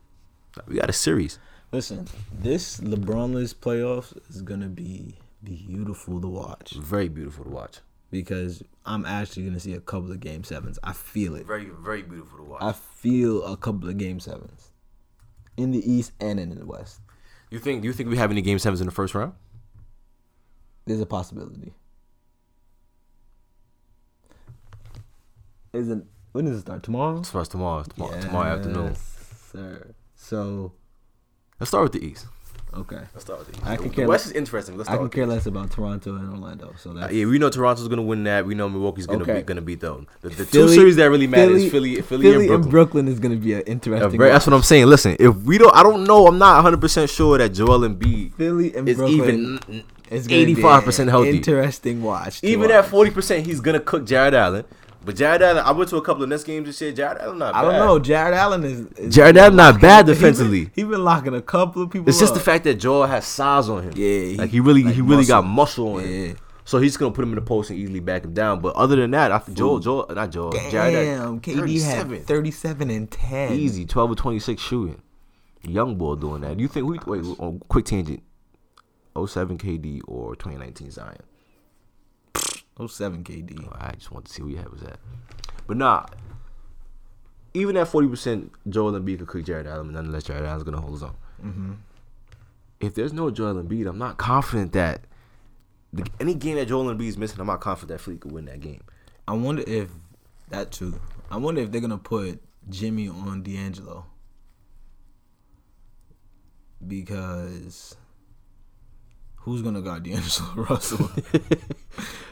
[0.68, 1.40] we got a series.
[1.72, 7.80] Listen, this LeBronless playoffs is gonna be beautiful to watch Very beautiful to watch.
[8.12, 10.80] because I'm actually gonna see a couple of game sevens.
[10.84, 11.46] I feel it.
[11.46, 12.62] Very very beautiful to watch.
[12.64, 14.72] I feel a couple of game sevens
[15.58, 17.00] in the East and in the West.
[17.50, 19.34] you think do you think we have any game sevens in the first round?
[20.86, 21.74] There's a possibility.
[25.74, 26.84] Isn't when does it start?
[26.84, 27.20] Tomorrow.
[27.20, 27.84] It's for us tomorrow.
[27.84, 28.96] Tomorrow, tomorrow afternoon.
[29.52, 29.88] Sir.
[30.16, 30.74] So
[31.60, 32.28] Let's start with the East.
[32.74, 33.00] okay.
[33.14, 33.66] Let's start with the East.
[33.68, 34.78] I can the care West less- is interesting.
[34.78, 36.74] Let's I can with the care less about Toronto and Orlando.
[36.78, 38.46] So Uh, yeah, we know Toronto's gonna win that.
[38.46, 39.36] We know Milwaukee's gonna Okay.
[39.38, 40.08] be gonna beat them.
[40.22, 42.70] The, the two series that really matter is Philly, Philly, and Brooklyn.
[42.70, 44.18] Brooklyn is going to be an Uh, interesting.
[44.18, 44.86] very- that's what I'm saying.
[44.88, 46.28] Listen, if we don't, I don't know.
[46.28, 50.84] I'm not 100 percent sure that Joel Embiid Philly and is Brooklyn even is 85
[50.84, 51.38] percent an healthy.
[51.38, 52.44] Interesting watch.
[52.44, 52.72] Even watch.
[52.72, 54.66] at 40 percent, he's gonna cook Jarrett Allen.
[55.04, 56.92] But Jarrett Allen, I went to a couple of Nets games this year.
[56.92, 57.60] Jarrett Allen not Bad.
[57.60, 58.00] I don't know.
[58.00, 58.82] Jarrett Allen is.
[58.98, 60.70] is Jarrett Allen not bad he been- defensively.
[60.74, 62.10] He been locking a couple of people.
[62.10, 63.94] It's just the fact that Joel has size on him.
[63.96, 65.86] Yeah, he- like he really, like he really got muscle.
[65.92, 66.26] muscle on Yeah.
[66.30, 66.38] him.
[66.68, 68.60] So he's gonna put him in the post and easily back him down.
[68.62, 72.18] But other than that, I think Joel, Joel, not Joel, Jarrett, Allen, Damn, KD 37.
[72.18, 73.52] had 37 and 10.
[73.54, 75.00] Easy, twelve or twenty six shooting.
[75.62, 76.58] Young boy doing that.
[76.58, 76.88] Do you think?
[76.90, 78.24] Wait, wait on quick tangent.
[79.16, 81.18] 07 KD or 2019 Zion.
[82.78, 83.68] Oh, 07 KD.
[83.80, 85.00] I just want to see where your head was at.
[85.68, 86.06] But nah,
[87.54, 90.82] even at 40%, Joel Embiid could cook Jarrett Allen, but nonetheless, Jarrett Allen's going to
[90.82, 91.16] hold his own.
[91.44, 91.74] Mm-hmm.
[92.82, 95.02] If there's no Joel Embiid, I'm not confident that
[95.94, 98.60] the, any game that Joel Embiid's missing, I'm not confident that Philly could win that
[98.60, 98.82] game.
[99.28, 99.90] I wonder if
[100.50, 101.00] that too.
[101.32, 104.06] I wonder if they're gonna put Jimmy on D'Angelo
[106.86, 107.96] because
[109.46, 111.10] who's gonna guard D'Angelo Russell?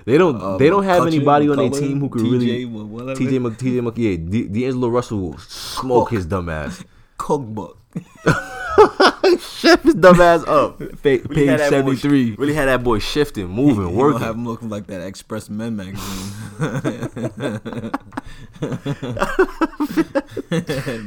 [0.06, 0.58] They don't.
[0.58, 2.66] They don't have anybody on their team who could really.
[2.66, 3.18] whatever.
[3.18, 6.84] TJ Mc, TJ Mc, yeah, D, D'Angelo Russell will smoke his dumb ass.
[7.18, 7.78] Cookbook.
[9.40, 10.80] Chef his dumb ass up.
[10.80, 12.32] Pa- Really page had that boy- seventy three.
[12.36, 14.22] Really had that boy shifting, moving, You working.
[14.22, 16.32] have him looking like that Express Men magazine.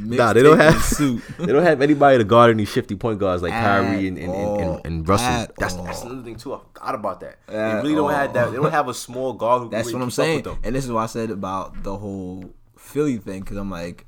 [0.07, 1.23] Nah, they don't have and suit.
[1.39, 4.33] they don't have anybody to guard any shifty point guards like At Kyrie and and,
[4.33, 5.47] and, and, and Russell.
[5.59, 5.85] That's all.
[5.85, 6.55] that's another thing too.
[6.55, 7.39] I forgot about that.
[7.47, 8.51] They At really don't have that.
[8.51, 9.71] They don't have a small guard who.
[9.71, 12.45] That's can what I'm saying, and this is what I said about the whole
[12.79, 14.07] Philly thing because I'm like,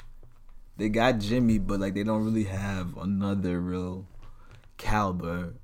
[0.79, 4.07] they got Jimmy, but like they don't really have another real
[4.77, 5.55] caliber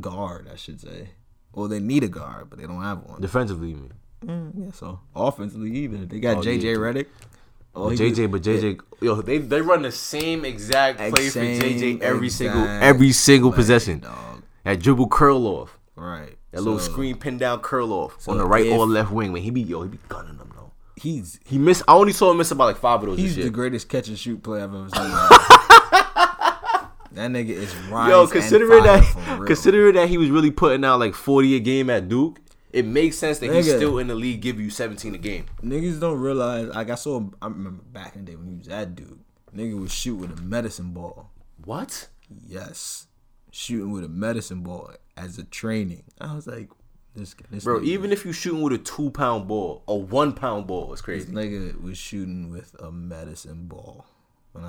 [0.00, 1.10] guard, I should say.
[1.52, 3.20] Well, they need a guard, but they don't have one.
[3.20, 3.92] Defensively, you mean?
[4.26, 6.70] Mm, yeah, so offensively either they got Oh, JJ yeah.
[6.76, 7.06] Redick.
[7.76, 11.30] Oh, he JJ, could- but JJ, yo, they they run the same exact play for
[11.30, 13.98] Same JJ every single every single play, possession.
[14.00, 14.42] dog.
[14.64, 16.36] That dribble curl off, Right.
[16.52, 19.32] that little screen pin down curl off so on the right if- or left wing.
[19.32, 20.53] When he be yo, he be gunning them though.
[20.96, 21.82] He's He missed.
[21.88, 23.18] I only saw him miss about like five of those.
[23.18, 24.90] he's the greatest catch and shoot player I've ever seen.
[27.12, 31.14] that nigga is rise Yo, considering that, considering that he was really putting out like
[31.14, 32.40] forty a game at Duke,
[32.72, 35.46] it makes sense that he's still in the league, give you seventeen a game.
[35.62, 36.68] Niggas don't realize.
[36.68, 39.20] Like I saw, I remember back in the day when he was that dude.
[39.54, 41.30] Nigga was shooting with a medicine ball.
[41.64, 42.08] What?
[42.46, 43.06] Yes,
[43.50, 46.04] shooting with a medicine ball as a training.
[46.20, 46.70] I was like,
[47.14, 50.32] this, this Bro, nigga, even if you shooting with a two pound ball, a one
[50.32, 51.32] pound ball is this crazy.
[51.32, 54.06] nigga was shooting with a medicine ball.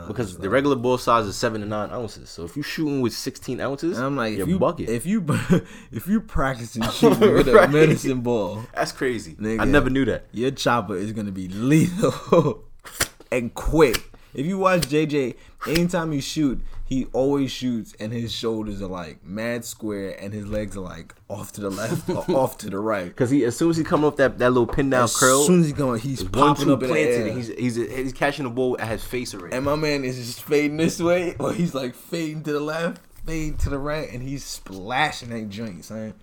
[0.08, 2.28] Because the like- regular ball size is seven to nine ounces.
[2.32, 4.90] So if you shooting with sixteen ounces, I'm like, if you bucket.
[4.90, 5.24] if you
[5.92, 9.36] if you practicing shooting with a medicine ball, That's crazy.
[9.36, 10.26] Nigga, I never knew that.
[10.32, 12.64] your chopper is gonna be lethal
[13.32, 14.12] and quick.
[14.34, 15.36] If you watch JJ,
[15.68, 20.46] anytime you shoot, he always shoots and his shoulders are like mad square and his
[20.46, 23.08] legs are like off to the left or off to the right.
[23.08, 25.42] Because he, as soon as he come off that, that little pin down As curl,
[25.42, 27.32] as soon as he's going, he's one popping up in the air.
[27.34, 29.56] he's he's he's catching the ball at his face already.
[29.56, 33.02] and my man is just fading this way, or he's like fading to the left,
[33.26, 36.14] fading to the right, and he's splashing that joint, son.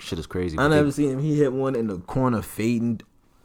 [0.00, 0.58] Shit is crazy.
[0.58, 1.18] I they- never seen him.
[1.20, 3.02] He hit one in the corner, fading,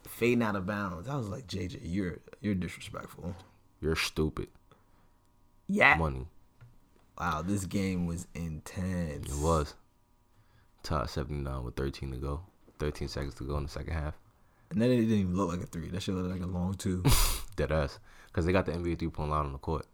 [0.08, 1.06] fading out of bounds.
[1.06, 3.36] I was like, JJ, you're you're disrespectful.
[3.82, 4.48] You're stupid.
[5.70, 5.94] Yeah.
[5.96, 6.26] Money.
[7.18, 9.30] Wow, this game was intense.
[9.30, 9.74] It was.
[10.82, 12.40] Top 79 with 13 to go.
[12.78, 14.14] 13 seconds to go in the second half.
[14.70, 15.88] And then it didn't even look like a three.
[15.90, 17.02] That shit looked like a long two.
[17.56, 17.98] Dead ass.
[18.28, 19.86] Because they got the NBA three point line on the court.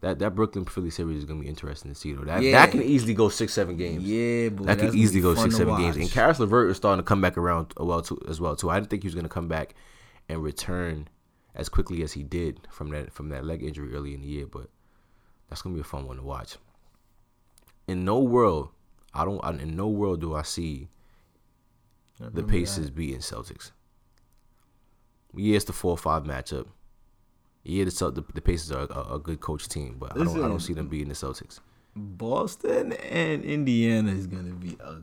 [0.00, 2.22] That that Brooklyn Philly series is gonna be interesting to see though.
[2.24, 2.52] That Yeah.
[2.52, 4.04] that can easily go six seven games.
[4.04, 4.64] yeah, boy.
[4.64, 5.96] that gonna easily go six seven games.
[5.96, 8.70] And Caris LeVert is starting to come back around well too as well too.
[8.70, 9.74] I didn't think he was gonna come back
[10.28, 11.08] and return
[11.58, 14.46] as quickly as he did from that from that leg injury early in the year,
[14.46, 14.70] but
[15.48, 16.56] that's gonna be a fun one to watch.
[17.86, 18.70] In no world,
[19.12, 19.40] I don't.
[19.44, 20.88] I, in no world do I see
[22.22, 22.94] I the Pacers that.
[22.94, 23.72] beating Celtics.
[25.34, 26.68] Yeah, it's the four five matchup.
[27.64, 30.48] Yeah, the, the the Pacers are a, a good coach team, but I don't I
[30.48, 31.60] don't see them beating the Celtics.
[31.96, 34.96] Boston and Indiana is gonna be a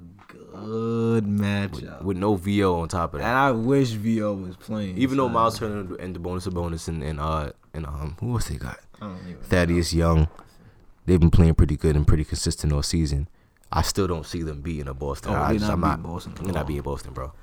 [0.63, 2.02] good matchup.
[2.04, 3.28] With no VO on top of that.
[3.28, 3.38] and.
[3.38, 4.98] I wish VO was playing.
[4.98, 5.30] Even though.
[5.30, 8.58] Miles Turner and the bonus a bonus and, and uh and um who else they
[8.58, 8.80] got?
[9.02, 10.28] I don't even Thaddeus Young.
[11.06, 13.28] They've been playing pretty good and pretty consistent all season.
[13.72, 15.34] I still don't see them beating a Boston.
[15.34, 17.34] Oh, I just, not I'm not Boston They're not beating Boston, bro.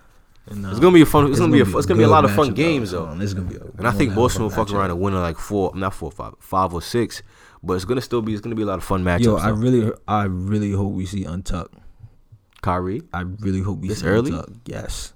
[0.46, 1.30] And, uh, It's gonna be a fun.
[1.30, 1.76] It's, gonna, be a.
[1.76, 3.10] It's gonna be a lot of fun games though, though.
[3.10, 3.18] son.
[3.18, 3.56] This is gonna be.
[3.56, 5.38] A, And I think we're gonna have a Boston will fuck around and win like
[5.38, 7.22] four, not four, five, five or six.
[7.62, 8.32] But it's gonna still be.
[8.32, 9.24] It's gonna be a lot of fun matchups.
[9.24, 9.56] Yo, I though.
[9.56, 11.68] really, I really hope we see Untuck.
[12.62, 14.30] Kyrie, I really hope we This early?
[14.30, 14.54] Untuck.
[14.66, 15.12] Yes.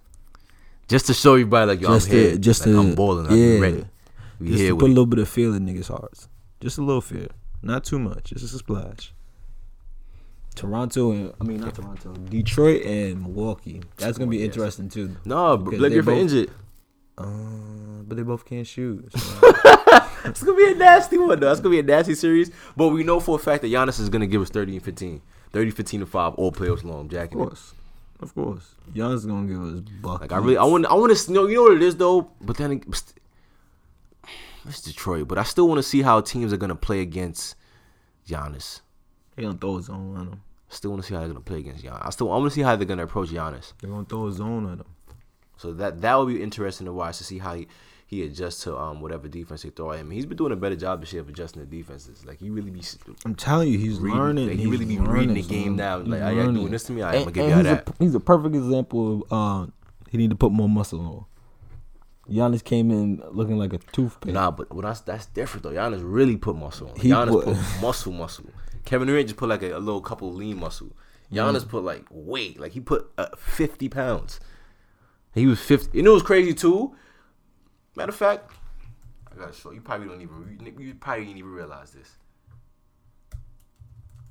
[0.89, 3.27] just to show everybody like yo, just I'm here, to, just like, to, I'm balling,
[3.27, 3.85] yeah, I'm ready.
[4.39, 6.29] We just here to with put a little bit of fear in niggas' hearts.
[6.61, 7.29] Just a little fear,
[7.63, 8.31] not too much.
[8.31, 9.13] Just a splash.
[10.55, 13.83] Toronto and I mean not Toronto, Detroit and Milwaukee.
[13.99, 15.17] That's gonna be interesting too.
[15.25, 16.51] No, Blake Griffin both- injured.
[17.19, 19.11] Uh, but they both can't shoot.
[19.17, 19.41] so-
[20.25, 21.53] It's gonna be a nasty one though.
[21.53, 22.51] It's gonna be a nasty series.
[22.77, 25.23] But we know for a fact that Giannis is gonna give us 30 and 15.
[25.57, 27.35] 30, 15 and 5 all playoffs long, of Jackie.
[27.35, 27.73] course,
[28.21, 28.75] of course.
[28.93, 30.31] Giannis gonna give us buckets.
[30.31, 32.31] Like I really, I want, I want to know, you know what it is though.
[32.43, 32.83] But then
[34.69, 37.57] it's Detroit, but I still want to see how teams are gonna play against
[38.29, 38.83] Giannis.
[39.35, 40.43] They gonna throw a zone on him.
[40.71, 42.07] I still want to see how they're gonna play against Giannis.
[42.07, 43.73] I still, I want to see how they're gonna approach Giannis.
[43.81, 44.87] They're gonna throw a zone on him.
[45.57, 47.67] So that that will be interesting to watch to see how he,
[48.09, 50.11] he adjusts to um whatever defense they throw at him.
[50.11, 52.25] He's been doing a better job this year of adjusting the defenses.
[52.25, 52.83] Like he really be
[53.25, 54.47] I'm telling you, he's reading, learning.
[54.49, 55.99] like, he he's really be reading the game now.
[55.99, 57.03] Like, are y'all doing this to me?
[57.03, 57.89] Right, I'm gonna give y'all and that.
[57.89, 59.73] he's A, he's a perfect example of um,
[60.09, 61.25] he need to put more muscle on.
[62.33, 64.33] Giannis came in looking like a toothpick.
[64.33, 65.71] Nah, but well, that's that's different though.
[65.71, 66.97] Giannis really put muscle on.
[66.97, 68.47] He Giannis put- put, muscle, muscle.
[68.85, 70.97] Kevin Durant just put like a, a little couple lean muscle.
[71.33, 74.39] Giannis put like weight, like he put uh, fifty pounds.
[75.35, 75.99] He was fifty.
[75.99, 76.95] You know what's crazy too?
[77.97, 78.53] Matter of fact,
[79.33, 79.81] I gotta show you.
[79.81, 80.77] Probably don't even.
[80.79, 82.17] You probably didn't even realize this.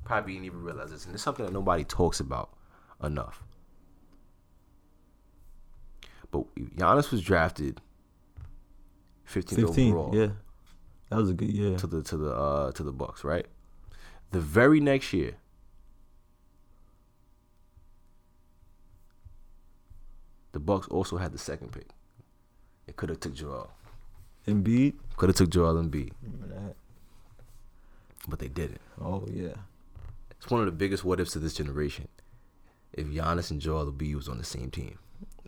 [0.04, 2.52] Probably didn't even realize this, and it's something that nobody talks about
[3.04, 3.44] enough.
[6.30, 7.82] But Giannis was drafted
[9.28, 9.94] 15th 15.
[9.94, 10.28] overall Yeah,
[11.10, 11.76] that was a good year.
[11.78, 13.48] to the to the uh to the Bucks, right?
[14.30, 15.38] The very next year,
[20.52, 21.95] the Bucks also had the second pick.
[22.88, 23.72] It could have took Joel.
[24.48, 24.94] Embiid.
[25.18, 26.76] Could have took Joel Embiid, Remember that?
[28.28, 28.82] but they didn't.
[29.02, 29.54] Oh yeah.
[30.32, 32.08] It's one of the biggest what ifs of this generation.
[32.94, 35.00] If Giannis and Joel Embiid was on the same team,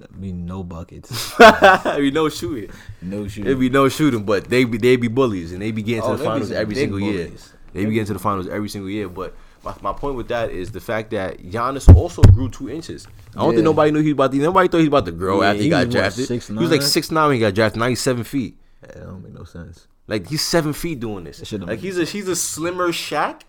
[0.01, 2.71] I mean, no buckets, I mean, no shooting.
[3.01, 3.45] no shooting.
[3.47, 6.07] It'd be no shooting, but they be they be bullies and they be getting to
[6.07, 7.25] Oh, the they be finals every single year.
[7.25, 7.53] bullies.
[7.73, 9.07] They be getting to the finals every single year.
[9.09, 13.07] But my, my point with that is the fact that Giannis also grew two inches.
[13.35, 13.57] I don't Yeah.
[13.57, 14.37] think nobody knew he was about to.
[14.37, 16.27] Nobody thought he was about to grow Yeah, after he, he got drafted.
[16.29, 16.53] 6'9"?
[16.57, 17.79] he was like six nine when he got drafted.
[17.79, 18.59] ninety seven he's seven feet.
[18.81, 19.87] that don't make no sense.
[20.07, 21.51] Like he's seven feet doing this.
[21.51, 23.41] Like he's a he's a slimmer Shaq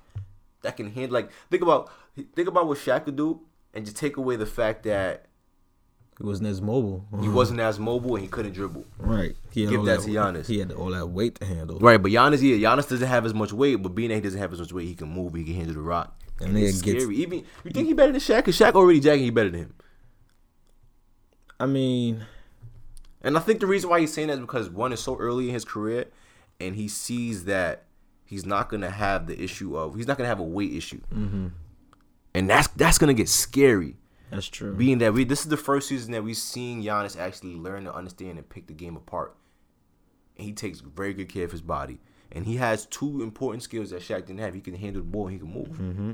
[0.63, 1.15] that can handle.
[1.15, 1.91] Like think about
[2.35, 3.41] think about what Shaq could do,
[3.73, 5.27] and just take away the fact that
[6.19, 7.05] He wasn't as mobile.
[7.21, 8.85] he wasn't as mobile and he couldn't dribble.
[8.99, 9.37] right.
[9.51, 10.47] He had Give all that to Giannis.
[10.47, 11.79] He had all that weight to handle.
[11.79, 14.41] Right, but Giannis, yeah, Giannis doesn't have as much weight, but being that he doesn't
[14.41, 16.19] have as much weight, he can move, he can handle the rock.
[16.41, 17.16] And And, it's gets- scary.
[17.16, 18.45] Even you think he better than Shaq?
[18.45, 19.75] Cause Shaq already jacking he better than him.
[21.61, 22.25] I mean,
[23.23, 25.49] And I think the reason why he's saying that is because one is so early
[25.49, 26.07] in his career,
[26.61, 27.85] and he sees that
[28.25, 31.47] he's not gonna have the issue of he's not gonna have a weight issue, Mm-hmm.
[32.35, 33.97] and that's that's gonna get scary.
[34.31, 34.74] That's true.
[34.74, 37.95] Being that we this is the first season that we've seen Giannis actually learn to
[37.95, 39.37] understand and pick the game apart,
[40.37, 42.01] and he takes very good care of his body,
[42.33, 44.55] and he has two important skills that Shaq didn't have.
[44.55, 45.68] He can handle the ball, and he can move.
[45.68, 46.12] mm-hmm.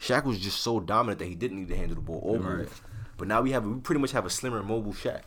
[0.00, 2.58] Shaq was just so dominant that he didn't need to handle the ball or Right.
[2.58, 2.82] move.
[3.16, 5.22] But now we have we pretty much have a slimmer, mobile Shaq.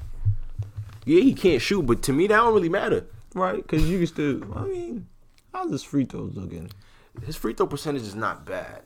[1.05, 3.05] Yeah, he can't shoot, but to me that don't really matter.
[3.33, 4.57] Right, because you can still.
[4.57, 5.07] I mean,
[5.53, 6.69] how's his free throws looking?
[7.25, 8.83] His free throw percentage is not bad.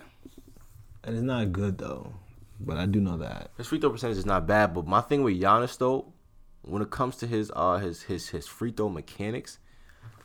[1.04, 2.14] And it's not good though.
[2.60, 3.52] But I do know that.
[3.58, 6.14] His free throw percentage is not bad, but my thing with Giannis though,
[6.62, 9.60] when it comes to his uh his his his free throw mechanics,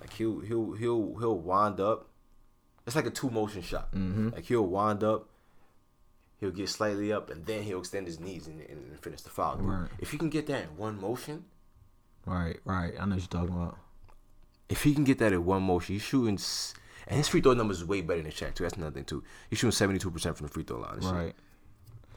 [0.00, 2.08] like he'll he'll he'll he'll wind up.
[2.86, 3.92] It's like a two motion shot.
[3.94, 4.32] Mhm.
[4.34, 5.28] Like he'll wind up,
[6.38, 9.56] he'll get slightly up, and then he'll extend his knees and, and finish the foul.
[9.58, 9.88] Right.
[9.98, 11.44] If he can get that in one motion,
[12.26, 12.92] Right, right.
[13.00, 13.78] I know what you're talking about.
[14.68, 16.34] if he can get that in one motion, he's shooting.
[16.34, 16.74] s-
[17.06, 18.62] And his free throw numbers is way better than Shaq too.
[18.64, 19.24] That's another thing too.
[19.48, 21.00] He's shooting seventy two percent from the free throw line.
[21.00, 21.34] shit.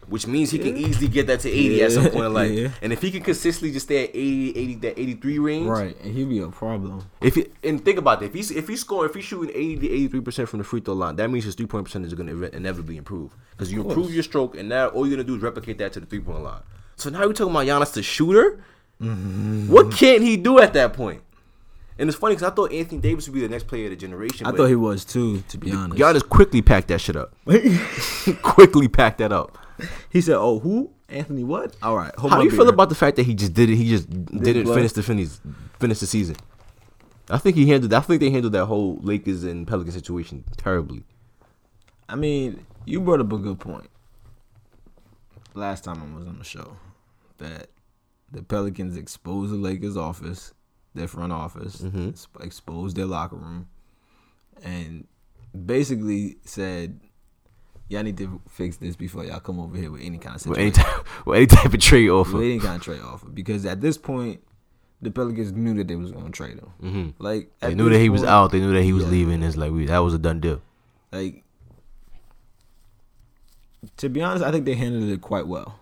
[0.07, 2.51] Which means he can easily get that to 80 at some point in life.
[2.51, 2.69] yeah.
[2.81, 5.97] And if he can consistently just stay at 80, 80 that 83 range, Right.
[6.01, 7.05] And he'd be a problem.
[7.21, 9.87] If he, and think about that, if he's if he's scoring, if he's shooting 80
[9.87, 12.13] to 83 percent from the free throw line, that means his three point percentage is
[12.13, 15.31] going to inevitably improve because you improve your stroke, and now all you're going to
[15.31, 16.61] do is replicate that to the three point line.
[16.95, 18.63] So now we're talking about Giannis the shooter.
[19.01, 19.71] Mm-hmm.
[19.71, 21.21] What can he do at that point?
[21.97, 23.95] And it's funny because I thought Anthony Davis would be the next player of the
[23.95, 24.47] generation.
[24.47, 26.01] I thought he was too, to be honest.
[26.01, 27.35] Giannis quickly packed that shit up.
[28.41, 29.57] quickly packed that up.
[30.09, 30.91] He said, "Oh, who?
[31.09, 31.43] Anthony?
[31.43, 31.75] What?
[31.81, 32.13] All right.
[32.15, 33.75] Hold How do you feel about the fact that he just did it?
[33.75, 34.75] He just didn't what?
[34.75, 35.29] finish the finish
[35.79, 36.35] finish the season.
[37.29, 37.93] I think he handled.
[37.93, 41.03] I think they handled that whole Lakers and Pelican situation terribly.
[42.09, 43.89] I mean, you brought up a good point.
[45.53, 46.77] Last time I was on the show,
[47.37, 47.67] that
[48.31, 50.53] the Pelicans exposed the Lakers' office,
[50.95, 52.15] their front office, Mhm.
[52.41, 53.67] exposed their locker room,
[54.63, 55.07] and
[55.65, 56.99] basically said,
[57.93, 60.57] "Y'all need to fix this before y'all come over here with any kind of With
[60.59, 62.33] any type, with any type of trade offer.
[62.37, 64.41] with any kind of trade offer." Because at this point,
[65.01, 66.69] the Pelicans knew that they was going to trade him.
[66.81, 68.51] hmm Like They knew that he was out.
[68.51, 69.09] They knew that he was Yeah.
[69.11, 69.43] leaving.
[69.43, 70.61] It's like we, that was a done deal.
[71.11, 71.43] Like,
[73.97, 75.79] to be honest, I think they handled it quite well.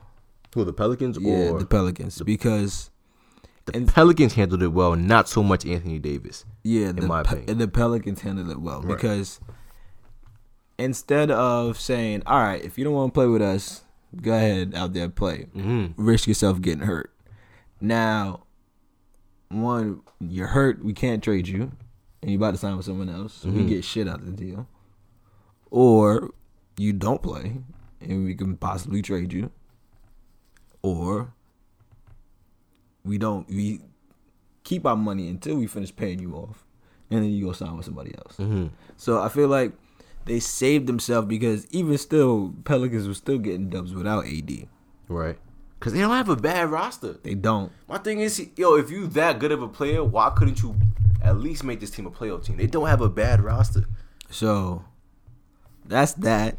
[0.56, 2.90] Who the Pelicans Yeah, or the Pelicans because
[3.66, 6.44] the and- Pelicans handled it well, not so much Anthony Davis.
[6.64, 7.58] yeah, the my Pe- opinion.
[7.60, 8.96] the Pelicans handled it well Right.
[8.98, 9.40] because
[10.82, 13.84] instead of saying, "All right, if you don't want to play with us,
[14.22, 17.14] go ahead out there and play, hmm risk yourself getting hurt."
[17.80, 18.44] Now,
[19.50, 21.72] one, you're hurt, we can't trade you,
[22.22, 23.68] and you about to sign with someone else, so we Mhm.
[23.68, 24.68] get shit out of the deal,
[25.70, 26.32] or
[26.78, 27.62] you don't play,
[28.00, 29.52] and we can possibly trade you,
[30.82, 31.34] or
[33.04, 33.82] we don't we
[34.64, 36.64] keep our money until we finish paying you off,
[37.10, 38.38] and then you go sign with somebody else.
[38.38, 39.74] hmm So I feel like
[40.26, 44.68] they saved themselves because even still, Pelicans were still getting dubs without AD.
[45.08, 45.38] Right.
[45.80, 47.14] Because they don't have a bad roster.
[47.24, 47.72] They don't.
[47.88, 50.76] My thing is, yo, if you that good of a player, why couldn't you
[51.24, 52.58] at least make this team a playoff team?
[52.58, 53.86] They don't have a bad roster.
[54.30, 54.86] So
[55.86, 56.58] that's that.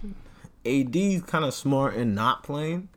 [0.66, 2.88] AD's kind of smart in not playing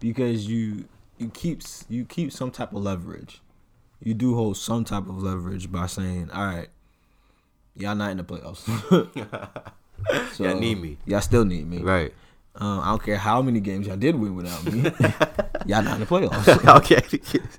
[0.00, 0.86] because you
[1.18, 3.40] you keep you keep some type of leverage.
[4.02, 6.68] You do hold some type of leverage by saying, "All right,
[7.76, 8.66] y'all not in the playoffs.
[10.32, 10.96] so, Y'all need me.
[11.06, 11.78] Y'all still need me.
[11.78, 12.12] Right.
[12.56, 14.82] Um, I don't care how many games y'all did win without me.
[15.66, 16.76] y'all not in the playoffs.
[16.78, 17.02] okay.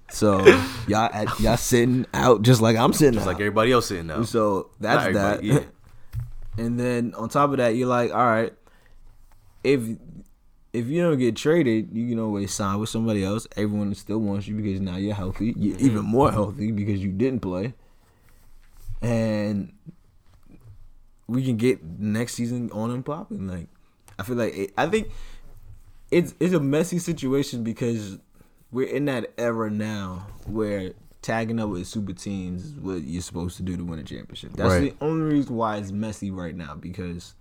[0.10, 0.46] So
[0.88, 3.32] y'all at, y'all sitting out just like I'm sitting Just out.
[3.34, 4.24] like everybody else sitting now.
[4.24, 5.44] So that's that.
[5.44, 5.62] yeah.
[6.58, 8.54] and then on top of that, you're like, all right,
[9.64, 9.82] if
[10.74, 13.48] if you don't get traded, you can always sign with somebody else.
[13.56, 15.54] Everyone still wants you because now you're healthy.
[15.58, 15.86] You're Mm-hmm.
[15.86, 17.74] even more healthy because you didn't play.
[19.02, 19.74] And
[21.32, 23.48] we can get next season on and popping.
[23.48, 23.68] Like
[24.20, 25.10] I feel like it, I think
[26.12, 28.18] it's it's a messy situation because
[28.72, 33.56] we're in that era now where tagging up with super teams is what you're supposed
[33.58, 34.54] to do to win a championship.
[34.54, 34.98] That's Right.
[35.00, 37.36] the only reason why it's messy right now because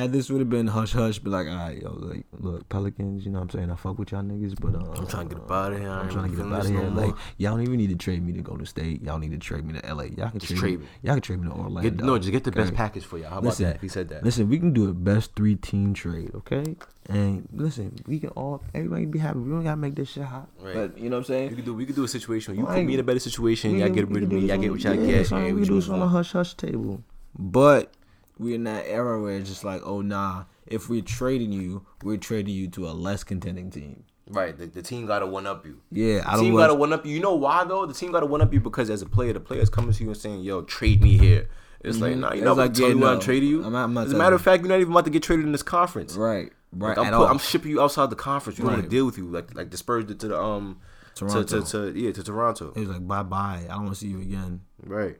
[0.00, 3.24] had this would have been hush hush, be like, all right, yo, like, look, Pelicans,
[3.24, 3.70] you know what I'm saying?
[3.70, 5.90] I fuck with y'all niggas, but uh, I'm trying to get up out of here.
[5.90, 6.82] I'm trying to get up out of here.
[6.82, 7.06] more.
[7.06, 9.02] Like, y'all don't even need to trade me to go to state.
[9.02, 10.04] Y'all need to trade me to LA.
[10.04, 10.86] Y'all can trade, trade me.
[11.02, 11.82] Y'all can trade me to Orlando.
[11.82, 13.30] Get, no, just get the best package for y'all.
[13.30, 13.80] How Listen, about that?
[13.80, 14.24] He said that.
[14.24, 16.76] Listen, we can do a best three team trade, okay?
[17.08, 19.38] And listen, we can all everybody be happy.
[19.38, 20.48] We don't gotta make this shit hot.
[20.60, 20.74] Right.
[20.74, 21.50] But you know what I'm saying?
[21.50, 21.74] We could do.
[21.74, 22.56] We could do a situation.
[22.56, 23.78] You Like, put me in a better situation.
[23.78, 24.40] Y'all get rid of me.
[24.40, 25.30] Y'all get what y'all yeah, get.
[25.30, 27.02] and we we can do this on a hush hush table.
[27.38, 27.92] But
[28.38, 32.16] we're in that era where it's just like, oh nah, if we're trading you, we're
[32.16, 34.04] trading you to a less contending team.
[34.28, 34.56] Right.
[34.58, 35.80] The, the team got to one up you.
[35.92, 37.12] Yeah, I The don't team got to one up you.
[37.12, 37.86] You know why though?
[37.86, 40.02] The team got to one up you because as a player, the player's coming to
[40.02, 41.48] you and saying, "Yo, trade me here."
[41.80, 42.18] It's like, Mhm.
[42.18, 43.06] nah, you're It's not like, like, yeah, you no.
[43.06, 43.64] I'm trading you.
[43.64, 45.22] I'm not, I'm not as a matter of fact, you're not even about to get
[45.22, 46.16] traded in this conference.
[46.16, 46.96] right, right.
[46.96, 47.30] Like, I'm, put.
[47.30, 48.58] I'm shipping you outside the conference.
[48.58, 49.26] We don't want to deal with you.
[49.28, 50.80] Like like Spurs did to the um
[51.14, 51.44] Toronto.
[51.44, 52.72] To, to, to yeah to Toronto.
[52.74, 53.62] it was like bye bye.
[53.66, 54.62] I don't want to see you again.
[54.84, 55.18] Right.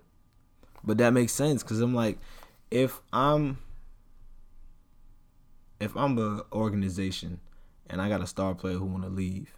[0.83, 2.19] But that makes sense because I'm like,
[2.71, 3.59] if I'm
[5.81, 7.41] if I'm a organization
[7.89, 9.55] and I got a star player who want to leave,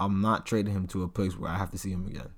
[0.00, 2.30] I'm not trading him to a place where I have to see him again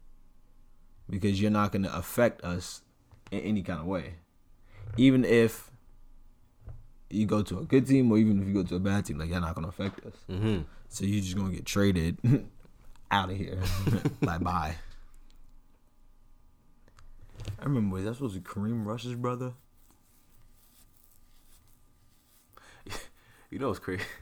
[1.08, 2.82] because you're not going to affect us
[3.30, 4.14] in any kind of way,
[4.96, 5.70] even if
[7.10, 9.18] you go to a good team or even if you go to a bad team,
[9.18, 10.14] like you're not going to affect us.
[10.30, 10.62] Mm-hmm.
[10.88, 12.18] So you're just going to get traded
[13.10, 13.58] out of here.
[14.22, 14.76] bye bye.
[17.58, 19.52] I remember, was that supposed to be Kareem Rush's brother?
[23.54, 24.02] You know what's crazy?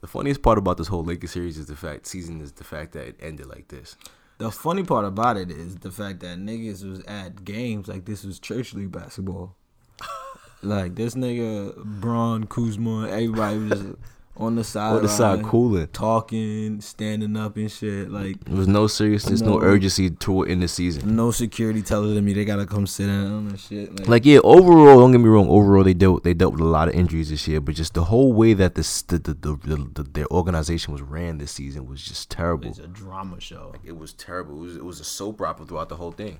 [0.00, 2.92] The funniest part about this whole Lakers series is the fact season is the fact
[2.92, 3.96] that it ended like this.
[4.36, 8.22] The funny part about it is the fact that niggas was at games like this
[8.22, 9.56] was church league basketball.
[10.62, 13.98] like this nigga Braun Kuzma, everybody was just
[14.38, 15.88] on the side, On the side, cooling.
[15.88, 18.08] talking, standing up and shit.
[18.10, 19.62] Like There was no seriousness, no, No.
[19.64, 21.16] urgency to it in the season.
[21.16, 23.98] no security telling them they gotta come sit down and shit.
[23.98, 25.48] Like, Like yeah, overall, don't get me wrong.
[25.48, 28.04] Overall, they dealt they dealt with a lot of injuries this year, but just the
[28.04, 31.86] whole way that this the the, the, the, the their organization was ran this season
[31.86, 32.68] was just terrible.
[32.68, 33.74] it's a drama show.
[33.84, 34.54] It was terrible.
[34.56, 36.38] It was it was a soap opera throughout the whole thing.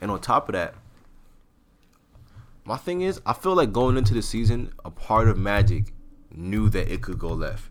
[0.00, 0.74] And on top of that,
[2.64, 5.92] my thing is, I feel like going into the season, a part of Magic
[6.36, 7.70] knew that it could go left.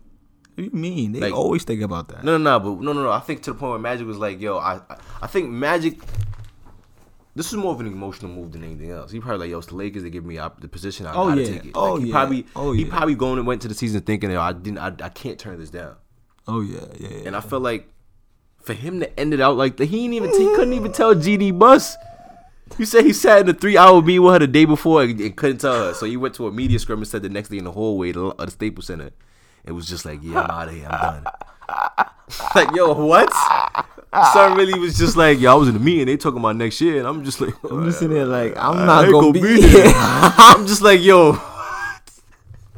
[0.54, 1.12] What do you mean?
[1.12, 2.22] They Like- always think about that.
[2.24, 3.10] No, no, no, but no, no, no.
[3.10, 5.98] I think to the point where Magic was like, "Yo, I, I, I think Magic."
[7.36, 9.10] This is more of an emotional move than anything else.
[9.10, 10.04] He probably like, "Yo, it's the Lakers.
[10.04, 11.06] They give me op- the position.
[11.06, 11.48] I Oh, gotta yeah.
[11.48, 12.12] take it." Oh, like, he yeah.
[12.12, 12.90] Probably, Oh, he yeah.
[12.96, 15.58] probably going and went to the season thinking, "Yo, I didn't, I, I can't turn
[15.58, 15.96] this down."
[16.46, 17.08] Oh yeah, yeah.
[17.08, 17.22] yeah.
[17.26, 17.88] And I felt like
[18.62, 20.54] for him to end it out like that, he didn't even he mm-hmm.
[20.54, 21.96] couldn't even tell Jeanie Buss.
[22.78, 25.20] You said he sat in a three hour meeting with her the day before and,
[25.20, 25.94] and couldn't tell her.
[25.94, 28.12] So he went to a media scrum and said the next day in the hallway
[28.12, 29.10] of the- Staples Center.
[29.64, 30.86] It was just like, yeah, I'm out of here.
[30.90, 31.32] I'm done.
[32.54, 33.32] like, yo, what?
[34.32, 36.06] Son really was just like, yo, I was in the meeting.
[36.06, 36.98] They talking about next year.
[36.98, 39.62] And I'm just like, I'm just sitting there like I'm not gonna, gonna be, be
[39.62, 39.84] here.
[39.94, 41.38] I'm just like, yo.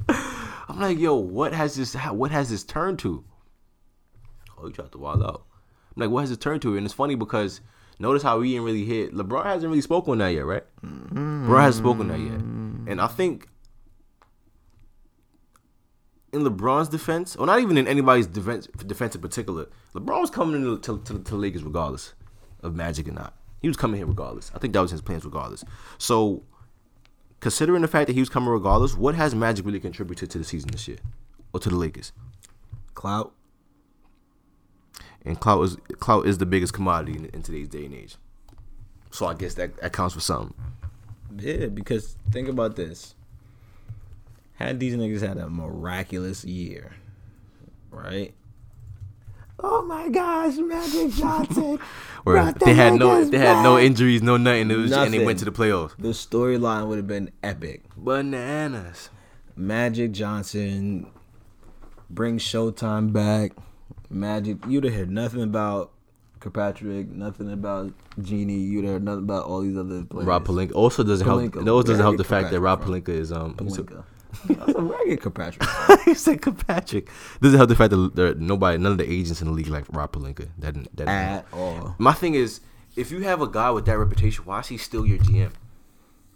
[0.09, 1.95] I'm like, yo, what has this?
[1.95, 3.25] What has this turned to?
[4.59, 5.45] Oh, you tried to wild out.
[5.97, 6.77] I'm like, what has it turned to?
[6.77, 7.61] And it's funny because
[7.99, 9.15] notice how we didn't really hit.
[9.15, 10.65] LeBron hasn't really spoken on that yet, right?
[10.83, 12.89] LeBron hasn't spoken on that yet, mm-hmm.
[12.89, 13.49] and I think
[16.33, 20.57] in LeBron's defense, or not even in anybody's defense, defense in particular, LeBron was coming
[20.57, 22.15] into to, to, to the Lakers regardless
[22.63, 23.35] of Magic or not.
[23.61, 24.51] He was coming here regardless.
[24.55, 25.65] I think that was his plans regardless.
[25.99, 26.43] So,
[27.41, 30.45] considering the fact that he was coming regardless, what has Magic really contributed to the
[30.45, 30.99] season this year,
[31.53, 32.13] or to the Lakers?
[32.95, 33.33] Clout.
[35.27, 38.17] And clout is clout is the biggest commodity in, in today's day and age.
[39.11, 40.55] So I guess that, that counts for something.
[41.39, 43.15] Yeah, because think about this.
[44.55, 46.95] Had these niggas had a miraculous year,
[47.91, 48.33] right?
[49.59, 51.79] Oh my gosh, Magic Johnson.
[52.25, 54.71] Where they had no Lakers they had no injuries, no nothing.
[54.71, 55.97] It was and they went to the playoffs.
[55.99, 57.85] The storyline would have been epic.
[57.97, 59.11] Bananas.
[59.55, 61.11] Magic Johnson
[62.11, 63.53] brings Showtime back.
[64.11, 65.93] Magic, you'd have heard nothing about
[66.41, 68.59] Kirkpatrick, nothing about Jeanie.
[68.59, 70.27] You'd have heard nothing about all these other players.
[70.27, 71.43] Rob Pelinka also doesn't help.
[71.43, 72.85] It also doesn't help the fact that Rob?
[72.85, 73.55] Pelinka is um.
[73.55, 74.05] Pelinka.
[74.47, 75.67] Where I get Kirkpatrick.
[76.05, 77.09] he said Kirkpatrick.
[77.41, 79.85] Doesn't help the fact that there, nobody, none of the agents in the league like
[79.91, 80.49] Rob Pelinka.
[80.59, 81.09] That that.
[81.09, 81.95] At all.
[81.99, 82.61] My thing is,
[82.97, 85.53] if you have a guy with that reputation, why is he still your GM?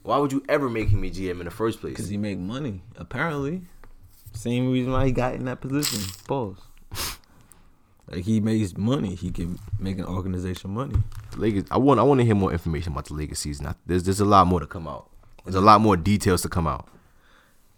[0.02, 1.92] Why would you ever make him a GM in the first place?
[1.92, 3.62] Because he make money, apparently.
[4.32, 6.00] Same reason why he got in that position.
[6.26, 6.56] Pause.
[8.10, 9.14] like he makes money.
[9.14, 10.96] He can make an organization money.
[11.36, 11.64] Lakers.
[11.70, 12.00] I want.
[12.00, 13.66] I want to hear more information about the Lakers season.
[13.66, 15.10] I, there's there's a lot more to come out.
[15.44, 16.88] There's a lot more details to come out.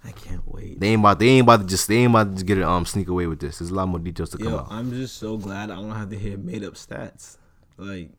[0.05, 0.80] I can't wait.
[0.80, 1.18] They ain't about.
[1.18, 1.87] They ain't about to just.
[1.87, 2.64] They ain't about to just get it.
[2.64, 3.59] Um, sneak away with this.
[3.59, 4.66] There's a lot more details to come Yo, out.
[4.70, 7.37] I'm just so glad I don't have to hear made up stats.
[7.76, 8.11] Like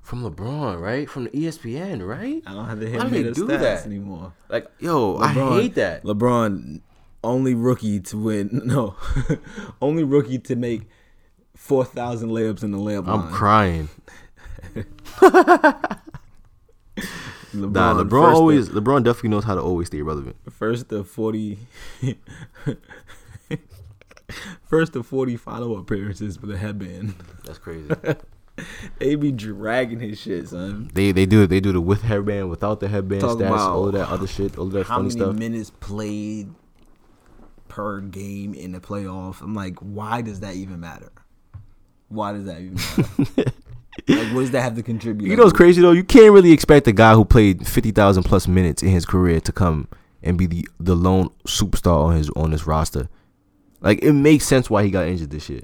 [0.00, 1.08] From LeBron, right?
[1.10, 2.42] From the ESPN, right?
[2.46, 3.86] I don't have to hear Why do made they up do stats that?
[3.86, 4.32] anymore.
[4.48, 6.04] Like, yo, I hate that.
[6.04, 6.80] LeBron,
[7.24, 8.60] only rookie to win.
[8.64, 8.94] No,
[9.82, 10.82] only rookie to make
[11.62, 13.32] four thousand layups in the layup I'm line.
[13.32, 13.88] crying.
[14.74, 15.92] LeBron,
[17.54, 18.68] Nah, LeBron always.
[18.70, 20.36] LeBron definitely knows how to always stay relevant.
[20.50, 21.58] first the forty.
[24.66, 27.14] First the forty final appearances with a headband.
[27.44, 27.90] That's crazy.
[28.98, 30.90] They be dragging his shit, son.
[30.92, 33.94] they they do they do the with headband, without the headband Talk stats, all of
[33.94, 35.36] that other shit, all of that How funny many stuff.
[35.36, 36.52] minutes played
[37.68, 39.40] per game in the playoff?
[39.40, 41.10] I'm like, why does that even matter?
[42.12, 43.12] Why does that even matter?
[44.08, 45.28] like, what does that have to contribute?
[45.30, 45.92] You know what's crazy though?
[45.92, 49.40] You can't really expect a guy who played fifty thousand plus minutes in his career
[49.40, 49.88] to come
[50.22, 53.08] and be the the lone superstar on his on this roster.
[53.80, 55.62] Like it makes sense why he got injured this year.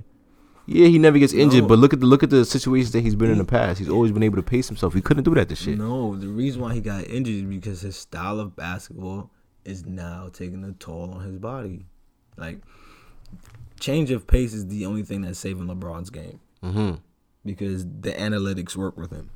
[0.70, 1.68] Yeah, he never gets injured, No.
[1.68, 3.78] but look at the look at the situations that he's been in the past.
[3.78, 4.92] He's always been able to pace himself.
[4.92, 5.76] He couldn't do that this year.
[5.76, 9.30] No, the reason why he got injured is because his style of basketball
[9.64, 11.86] is now taking a toll on his body.
[12.36, 12.58] Like,
[13.80, 16.94] change of pace is the only thing that's saving LeBron's game hmm
[17.44, 19.30] because the analytics work with him,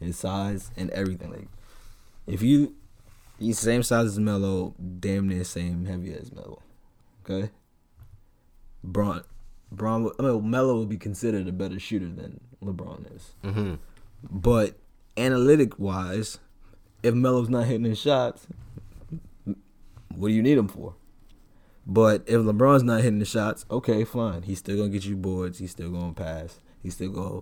[0.00, 1.30] his size and everything.
[1.30, 1.48] Like,
[2.26, 2.74] if you
[3.38, 6.60] he's same size as Melo, damn near same heavy as Melo.
[7.24, 7.50] Okay,
[8.82, 9.22] Bron,
[9.72, 13.34] Bron, I mean, Melo will be considered a better shooter than LeBron is.
[13.42, 13.74] hmm
[14.22, 14.76] But
[15.16, 16.38] analytic wise,
[17.02, 18.46] if Melo's not hitting his shots,
[20.14, 20.94] what do you need him for?
[21.86, 24.42] But if LeBron's not hitting the shots, okay, fine.
[24.42, 25.58] He's still gonna get you boards.
[25.58, 26.60] He's still gonna pass.
[26.82, 27.40] He's still gonna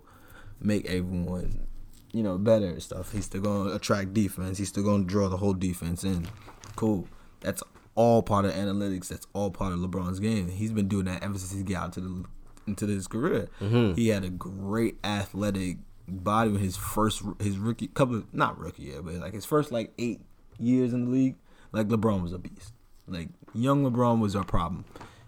[0.61, 1.66] make everyone,
[2.12, 3.12] you know, better and stuff.
[3.12, 4.59] He's still gonna attract defense.
[4.59, 6.26] He's still gonna draw the whole defense in.
[6.74, 7.07] Cool.
[7.40, 7.62] That's
[7.95, 9.09] all part of analytics.
[9.09, 10.49] That's all part of LeBron's game.
[10.49, 12.24] He's been doing that ever since he got out to the
[12.66, 13.49] into his career.
[13.61, 13.95] Mm-hmm.
[13.95, 15.78] He had a great athletic
[16.09, 19.93] body with his first his rookie couple not rookie year, but like his first like
[19.99, 20.20] eight
[20.59, 21.36] years in the league.
[21.72, 22.74] Like LeBron was a beast.
[23.07, 24.84] Like young LeBron was our problem.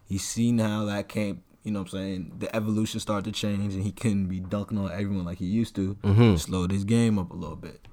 [0.06, 1.42] He's seen how that came.
[1.62, 2.32] You know what I'm saying?
[2.38, 5.74] The evolution started to change, and he couldn't be dunking on everyone like he used
[5.76, 5.94] to.
[6.02, 6.36] Mm-hmm.
[6.36, 7.88] Slowed his game up a little bit.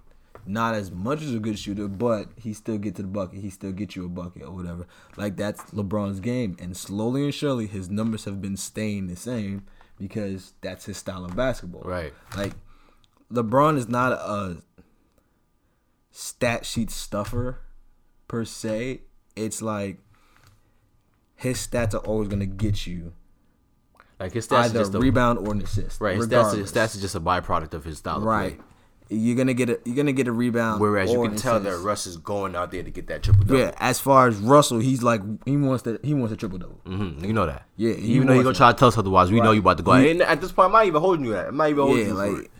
[0.45, 3.39] Not as much as a good shooter, but he still get to the bucket.
[3.39, 4.88] He still get you a bucket or whatever.
[5.15, 9.65] Like that's LeBron's game, and slowly and surely his numbers have been staying the same
[9.97, 11.84] because that's his style of basketball.
[11.84, 12.13] Right.
[12.36, 12.53] Like
[13.32, 14.57] LeBron is not a
[16.11, 17.59] stat sheet stuffer
[18.27, 19.01] per se.
[19.36, 19.97] It's like
[21.36, 23.13] his stats are always gonna get you
[24.19, 25.99] Like his stats either is just a, rebound or an assist.
[26.01, 26.15] right.
[26.15, 26.69] His stats, regardless.
[26.69, 28.57] is, stats is just a byproduct of his style of right.
[28.57, 28.65] play.
[29.13, 30.79] You're gonna get a you're gonna get a rebound.
[30.79, 31.84] Whereas you can an tell that assist.
[31.86, 33.59] Russ is going out there to get that triple double.
[33.59, 36.79] Yeah, as far as Russell, he's like he wants to he wants a triple double.
[36.86, 37.65] hmm You know that.
[37.75, 39.53] Yeah, he even though you're gonna try to tell us otherwise, we know Right.
[39.55, 39.93] you about to go.
[39.95, 41.47] He- and at this point, I'm not even holding you that.
[41.49, 42.51] I'm not even holding Yeah, you for like it.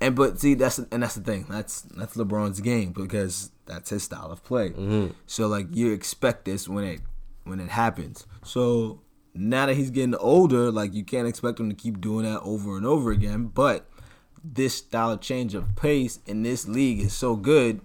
[0.00, 1.46] and but see that's and that's the thing.
[1.48, 4.70] That's that's LeBron's game because that's his style of play.
[4.70, 5.12] Mm-hmm.
[5.26, 7.00] So like you expect this when it
[7.44, 8.26] when it happens.
[8.44, 9.00] So
[9.32, 12.76] now that he's getting older, like you can't expect him to keep doing that over
[12.76, 13.46] and over again.
[13.46, 13.88] But
[14.42, 17.80] this style of change of pace in this league is so good,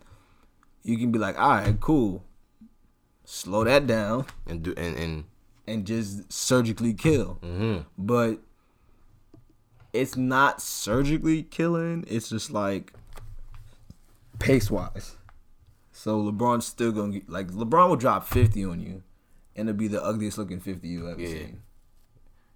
[0.83, 2.23] you can be like, all right, cool.
[3.23, 5.23] Slow that down and do and and
[5.67, 7.39] and just surgically kill.
[7.43, 7.81] mm-hmm.
[7.97, 8.39] But
[9.93, 12.05] it's not surgically killing.
[12.07, 12.93] It's just like
[14.39, 15.15] pace wise.
[16.05, 19.01] So LeBron's still gonna get, like LeBron will drop fifty on you,
[19.55, 21.29] and it'll be the ugliest looking fifty you ever Yeah.
[21.29, 21.61] seen.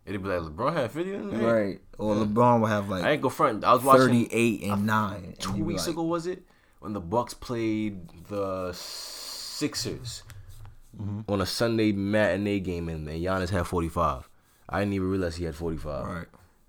[0.05, 1.53] It'll be like LeBron had 50 in there.
[1.55, 1.81] Right?
[1.97, 3.63] Or LeBron will have like I like ain't go front.
[3.63, 5.33] I was watching thirty-eight and nine.
[5.39, 6.03] two you be weeks like, ago.
[6.03, 6.43] Was it
[6.79, 10.21] when the Bucks played the Sixers
[10.95, 11.31] Mm-hmm.
[11.31, 14.29] on a Sunday matinee game and, and Giannis had 45.
[14.67, 16.05] I didn't even realize he had 45.
[16.05, 16.25] Right.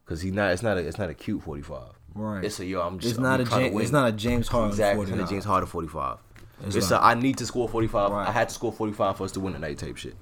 [0.06, 0.52] Cause he's not.
[0.52, 0.80] It's not a.
[0.86, 1.82] It's not a cute 45.
[2.14, 2.44] Right.
[2.44, 2.80] It's a yo.
[2.80, 3.12] I'm just.
[3.12, 5.02] It's not I'm a James, it's not a James Harden Exactly.
[5.04, 6.18] It's not a James Harden 45.
[6.66, 8.10] It's It's, like- a, I need to score 45.
[8.10, 8.28] Right.
[8.28, 10.14] I had to score 45 for us to win tonight type shit.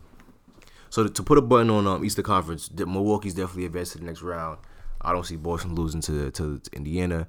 [0.91, 3.99] So to, to put a button on um, Easter Conference, the- Milwaukee's definitely advanced to
[3.99, 4.59] the next round.
[5.01, 7.29] I don't see Boston losing to to, to Indiana.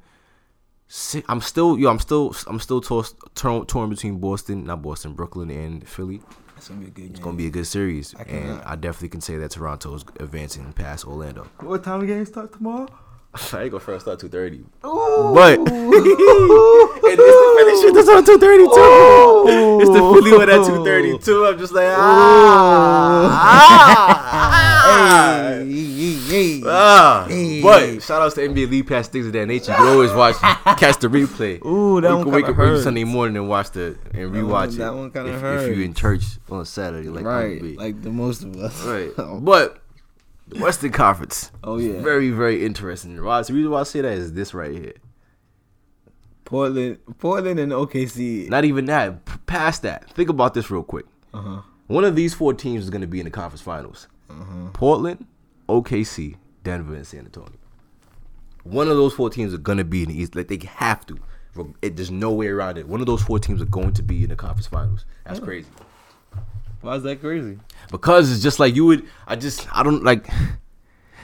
[1.28, 1.88] I'm still yo.
[1.90, 6.20] I'm still I'm still tossed, torn, torn between Boston, not Boston, Brooklyn, and Philly.
[6.58, 7.12] It's gonna be a good game.
[7.12, 10.74] It's gonna be a good series, I and I definitely can say that Toronto's advancing
[10.74, 11.44] past Orlando.
[11.60, 12.88] What time the game start tomorrow?
[13.54, 14.64] I ain't gonna first start two thirty.
[14.82, 19.80] But and it's the Philly shit that's on two thirty two.
[19.82, 21.46] It's the Philly one at two thirty two.
[21.46, 23.30] I'm just like ah.
[24.92, 27.26] ah, Hey, hey, ah.
[27.64, 29.72] But shout outs to NBA League Pass things of that nature.
[29.72, 30.36] You can always watch,
[30.78, 31.64] catch the replay.
[31.66, 32.82] Ooh, that you one wake up early.
[32.82, 34.78] Sunday morning and watch the and That rewatch one- it.
[34.78, 38.56] that one if, if you're in church on Saturday, like right, like the most of
[38.58, 38.84] us.
[38.84, 39.12] right.
[39.44, 39.82] But
[40.50, 43.24] the Western Conference, oh, yeah, very very interesting.
[43.24, 43.42] Why?
[43.42, 44.94] The reason why I say that is this right here.
[46.46, 48.50] Portland, Portland, and OKC.
[48.50, 49.24] Not even that.
[49.26, 50.10] P- Past that.
[50.12, 51.06] Think about this real quick.
[51.34, 51.62] Uh huh.
[51.88, 54.08] One of these four teams is going to be in the conference finals.
[54.30, 54.70] Uh-huh.
[54.74, 55.26] Portland,
[55.68, 57.58] OKC, Denver, and San Antonio.
[58.64, 60.36] One of those four teams are going to be in the East.
[60.36, 61.18] Like they have to.
[61.82, 62.88] It, there's no way around it.
[62.88, 65.06] One of those four teams are going to be in the conference finals.
[65.26, 65.68] That's crazy.
[66.82, 67.60] Why is that crazy?
[67.92, 69.06] Because it's just like you would.
[69.28, 69.68] I just.
[69.76, 70.28] I don't like.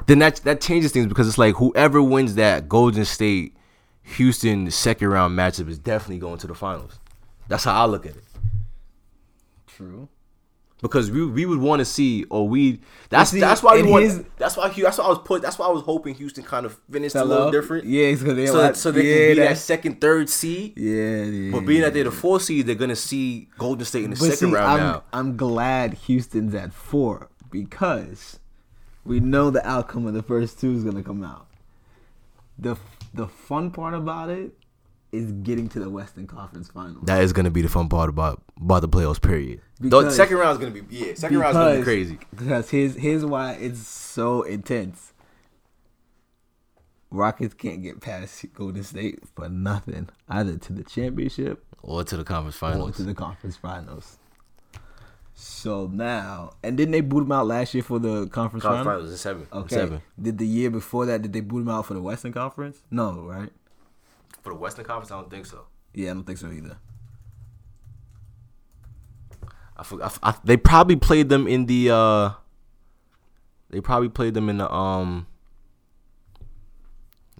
[0.07, 3.55] Then that that changes things because it's like whoever wins that Golden State,
[4.03, 6.99] Houston second round matchup is definitely going to the finals.
[7.47, 8.23] That's how I look at it.
[9.67, 10.07] True.
[10.87, 12.79] Because we we would want to see or we
[13.09, 15.57] that's see, that's why we want his- that's why that's why I was put that's
[15.59, 18.53] why I was hoping Houston kind of finished a little different Yeah, because they so
[18.57, 21.51] like, so they yeah, can be that that's- second third seed Yeah, yeah.
[21.51, 24.35] but being that they're the four seed they're gonna see Golden State in the second
[24.35, 28.39] see, round I'm, now I'm glad Houston's at four because
[29.03, 31.47] we know the outcome of the first two is gonna come out.
[32.57, 32.75] The
[33.13, 34.57] the fun part about it
[35.15, 37.05] is getting to the Western Conference Finals.
[37.05, 40.51] that is gonna be the fun part about about the playoffs period the second round
[40.53, 43.87] is gonna be yeah second round is gonna be crazy Because here's here's why it's
[43.87, 45.11] so intense.
[47.11, 52.23] Rockets can't get past Golden State for nothing, either to the championship or to the
[52.25, 54.17] conference or finals to the conference finals.
[55.33, 58.85] So now, and didn't they boot him out last year for the conference, conference finals?
[58.85, 59.75] finals is seven Okay.
[59.75, 61.21] seven Did the year before that?
[61.21, 62.81] Did they boot him out for the Western Conference?
[62.91, 63.51] No, right?
[64.45, 65.65] For the Western Conference I don't think so.
[65.93, 66.77] Yeah, I don't think so either.
[69.75, 72.29] I forgot I, they probably played them in the uh
[73.71, 75.25] they probably played them in the um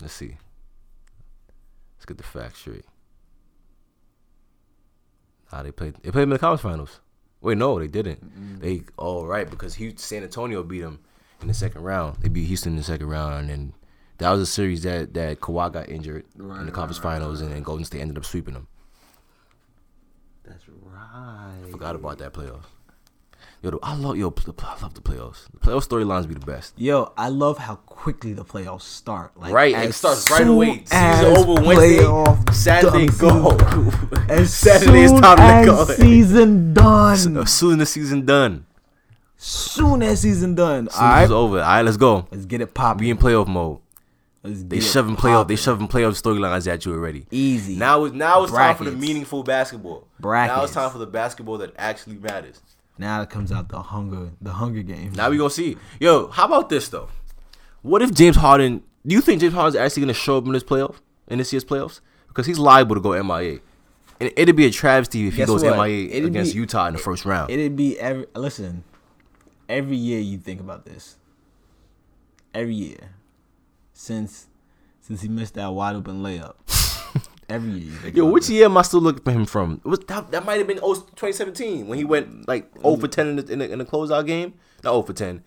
[0.01, 0.37] let's see.
[1.95, 2.85] Let's get the facts straight.
[5.53, 6.99] Nah they played they played them in the conference finals.
[7.39, 8.59] Wait no they didn't.
[8.59, 11.01] They oh right because Houston, San Antonio beat them
[11.41, 12.17] in the second round.
[12.21, 13.73] They beat Houston in the second round and then
[14.17, 17.41] that was a series that that Kawhi got injured in the conference right, right, finals
[17.41, 18.67] and then Golden State ended up sweeping them
[20.45, 21.61] That's right.
[21.65, 22.65] I forgot about that playoffs
[23.61, 26.73] yo I love yo the- I love the playoffs the playoff storylines be the best
[26.77, 29.35] Yo, I love how quickly the playoffs start.
[29.37, 30.83] Like, right, it starts right away.
[30.85, 31.97] Season over Wednesday.
[32.03, 33.57] playoff Saturday go.
[34.29, 35.85] As Saturday is time to go.
[35.85, 37.37] season done.
[37.37, 38.65] As soon as the season done,
[39.37, 40.89] soon as season done.
[40.89, 41.59] soon All right, it's over.
[41.59, 42.27] All right, let's go.
[42.31, 42.99] let's get it popping.
[42.99, 43.79] Be in playoff mode.
[44.45, 45.47] They shoving playoff.
[45.47, 47.25] They shoving playoff storylines at you already.
[47.31, 47.75] easy.
[47.75, 50.07] Now it's now it's time for the meaningful basketball.
[50.21, 52.61] Now it's time for the basketball that actually matters.
[52.97, 55.17] now it comes out the hunger, the Hunger Games.
[55.17, 55.77] Now we gonna see.
[55.99, 57.09] Yo, how about this though?
[57.81, 58.83] What if James Harden?
[59.05, 60.95] Do you think James Harden's actually gonna show up in this playoff
[61.27, 61.99] in this year's playoffs?
[62.27, 63.59] Because he's liable to go MIA.
[64.19, 65.77] And it'd be a travesty if Guess he goes what?
[65.77, 67.49] MIA It'd against be- Utah in the first round.
[67.51, 68.83] It'd be every listen.
[69.67, 71.17] Every year you think about this.
[72.53, 72.97] Every year,
[73.95, 74.47] since
[75.01, 76.55] since he missed that wide open layup.
[77.49, 78.09] every year.
[78.13, 79.81] Yo, which year am I still looking for him from?
[79.85, 83.07] It was that, that might have been 0 2017 when he went like 0 for
[83.07, 84.53] 10 in the, in the, in the closeout game.
[84.83, 85.43] Not 0 for 10.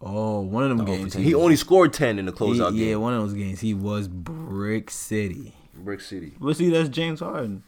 [0.00, 1.12] Oh, one of them Not games.
[1.12, 1.22] 10.
[1.22, 3.60] He only scored 10 in the he- closeout yeah, one of those games.
[3.60, 5.54] He was Brick City.
[5.74, 6.32] Brick City.
[6.40, 7.62] But see, that's James Harden.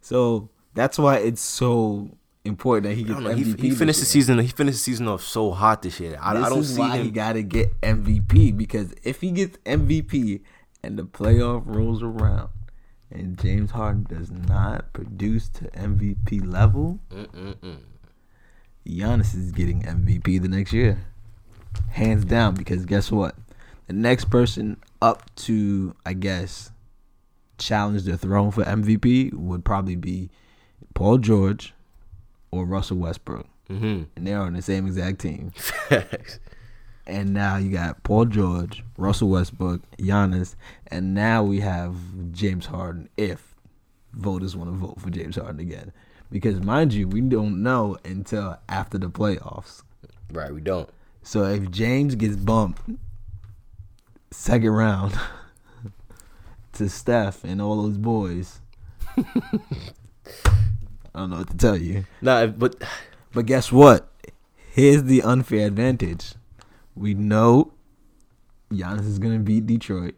[0.00, 2.10] So that's why it's so
[2.44, 3.30] important that he gets know.
[3.34, 3.60] He, MVP.
[3.60, 4.38] he this finished the season.
[4.38, 6.16] He finished the season off so hot this year.
[6.20, 7.04] I, This I don't is see why him.
[7.04, 10.40] he got to get MVP because if he gets MVP
[10.82, 12.48] and the playoff rolls around
[13.10, 17.78] and James Harden does not produce to MVP level, Mm-mm-mm.
[18.86, 21.04] Giannis is getting MVP the next year,
[21.90, 22.54] hands down.
[22.54, 23.34] Because guess what?
[23.86, 26.70] The next person up to, I guess,
[27.58, 30.30] challenge the throne for MVP would probably be
[30.94, 31.74] Paul George
[32.50, 34.02] or Russell Westbrook, Mm-hmm.
[34.16, 35.52] and they're on the same exact team.
[37.06, 40.54] And now you got Paul George, Russell Westbrook, Giannis,
[40.88, 41.96] and now we have
[42.30, 43.56] James Harden if
[44.12, 45.90] voters want to vote for James Harden again.
[46.30, 49.82] Because mind you, we don't know until after the playoffs.
[50.32, 50.88] right, we don't.
[51.24, 52.82] So if James gets bumped
[54.30, 55.18] second round
[56.74, 58.60] to Steph and all those boys,
[61.20, 62.04] don't know what to tell you.
[62.20, 62.76] Nah, but
[63.32, 64.08] But guess what?
[64.72, 66.34] Here's the unfair advantage.
[66.94, 67.72] We know
[68.72, 70.14] Giannis is gonna beat Detroit.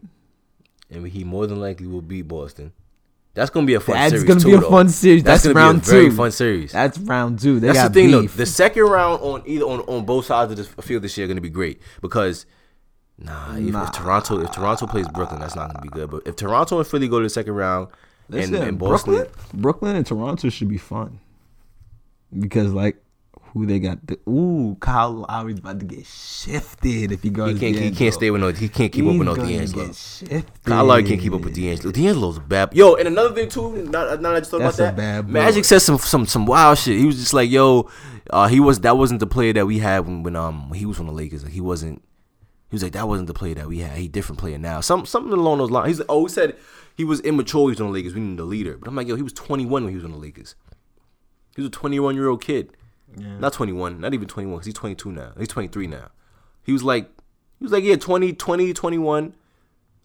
[0.91, 2.73] and he more than likely will beat Boston.
[3.35, 4.11] That's gonna be a fun series.
[4.11, 4.29] That's series.
[4.29, 4.71] gonna too, be a though.
[4.71, 5.23] fun series.
[5.23, 6.17] That's, gonna round be a very two.
[6.17, 6.73] fun series.
[6.73, 7.61] That's round two.
[7.61, 8.33] They That's got the thing, beef.
[8.37, 8.43] though.
[8.43, 11.35] The second round on either on, on both sides of the field this year are
[11.35, 12.45] to be great because
[13.19, 13.85] nah, if, Nah.
[13.85, 16.11] if Toronto if Toronto plays Brooklyn, that's not to be good.
[16.11, 17.89] But if Toronto and Philly go to the second round
[18.33, 21.21] and, Listen, and Boston, Brooklyn, Brooklyn and Toronto should be fun
[22.39, 22.97] because like
[23.53, 24.07] who they got?
[24.07, 27.53] The, ooh, Kyle Lowry's about to get shifted if he goes.
[27.53, 29.87] he can't he can't stay with no he can't keep up with no D'Angelo.
[29.87, 30.65] get shifted.
[30.65, 31.93] Kyle Lowry can't keep up with D'Angelo.
[31.93, 32.75] D'Angelo's bad.
[32.75, 33.85] Yo, and another thing too.
[33.91, 35.29] Now, now I just thought That's about that.
[35.29, 36.99] Magic said some some some wild shit.
[36.99, 37.91] He was just like, "Yo,
[38.31, 40.87] uh, he was that wasn't the player that we had when, when um when he
[40.87, 41.45] was on the Lakers.
[41.45, 42.03] Like, he wasn't.
[42.71, 43.99] He was like that wasn't the player that we had.
[43.99, 44.81] He different player now.
[44.81, 45.89] Some something along those lines.
[45.89, 46.57] He's like, oh, he said
[46.97, 47.63] he was immature.
[47.63, 48.15] He was on the Lakers.
[48.15, 48.77] We need a leader.
[48.77, 50.55] But I'm like, yo, he was 21 when he was on the Lakers.
[51.55, 52.77] He was a 21 year old kid.
[53.17, 54.01] Not 21.
[54.01, 54.59] Not even 21.
[54.59, 55.33] Cause he's 22 now.
[55.39, 56.11] He's 23 now.
[56.65, 57.11] He was like,
[57.59, 59.35] he was like, yeah, 20, 20, 21,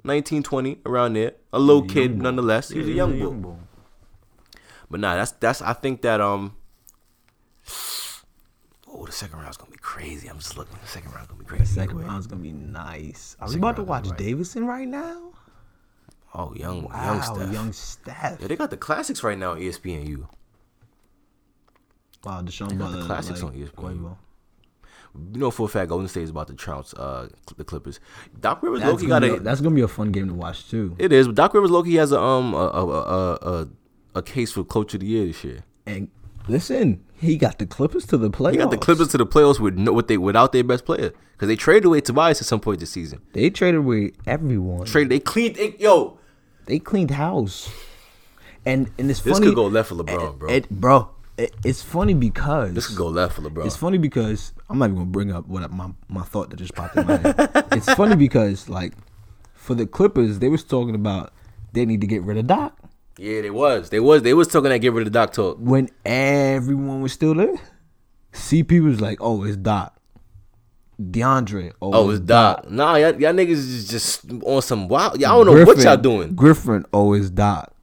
[0.03, 1.33] 19, 20, around there.
[1.53, 2.69] A little kid, nonetheless.
[2.69, 3.31] He was a young bull.
[3.31, 3.55] boy.
[4.89, 5.61] But nah, that's that's.
[5.61, 6.55] I think that um.
[8.89, 10.27] Oh, the second round's gonna be crazy.
[10.27, 10.77] I'm just looking.
[10.81, 11.63] The second round's gonna be crazy.
[11.63, 13.35] The Second round's gonna be nice.
[13.39, 14.17] Are we about to watch right.
[14.17, 15.33] Davidson right now?
[16.37, 17.51] Oh, young, Wow, young Steph.
[17.53, 18.37] young Steph.
[18.39, 20.27] Yeah, they got the classics right now on ESPNU.
[22.23, 23.71] Wow, Deshaun got the classics like, on E ESPN.
[23.73, 24.17] Quavo.
[25.33, 27.99] You know for a fact Golden State is about to trounce uh, the Clippers.
[28.39, 29.39] Doc Rivers That's Loki got a.
[29.39, 30.95] that's gonna be a fun game to watch too.
[30.99, 33.67] It is, but Doc Rivers Loki has a um a a a, a,
[34.15, 35.63] a case for coach of the year this year.
[35.87, 36.09] And
[36.47, 38.51] listen, he got the Clippers to the playoffs.
[38.51, 41.13] He got the Clippers to the playoffs with no, with they without their best player
[41.31, 43.21] because they traded away Tobias at some point this season.
[43.33, 44.85] They traded away everyone.
[44.85, 46.16] Trade they cleaned they, yo.
[46.67, 47.69] They cleaned house.
[48.65, 49.47] And and it's This funny.
[49.47, 50.49] This could go left for LeBron, eh, bro.
[50.49, 53.65] It, bro, it, it's funny because This could go left for LeBron.
[53.65, 56.75] It's funny because I'm not even gonna bring up what my my thought that just
[56.75, 57.65] popped in my head.
[57.71, 58.93] it's funny because like
[59.53, 61.33] for the Clippers, they was talking about
[61.73, 62.77] they need to get rid of Doc
[63.17, 63.89] Yeah, they was.
[63.89, 64.21] They was.
[64.21, 65.57] They was talking that get rid of Doc talk.
[65.59, 67.55] when everyone was still there.
[68.33, 69.96] CP was like, "Oh, it's Doc."
[71.01, 72.69] DeAndre, oh, Oh, it's Doc.
[72.69, 75.19] Nah, y'all, y'all niggas is just on some wild.
[75.19, 76.35] Y'all don't know what y'all doing.
[76.35, 77.73] Griffin, oh, it's Doc.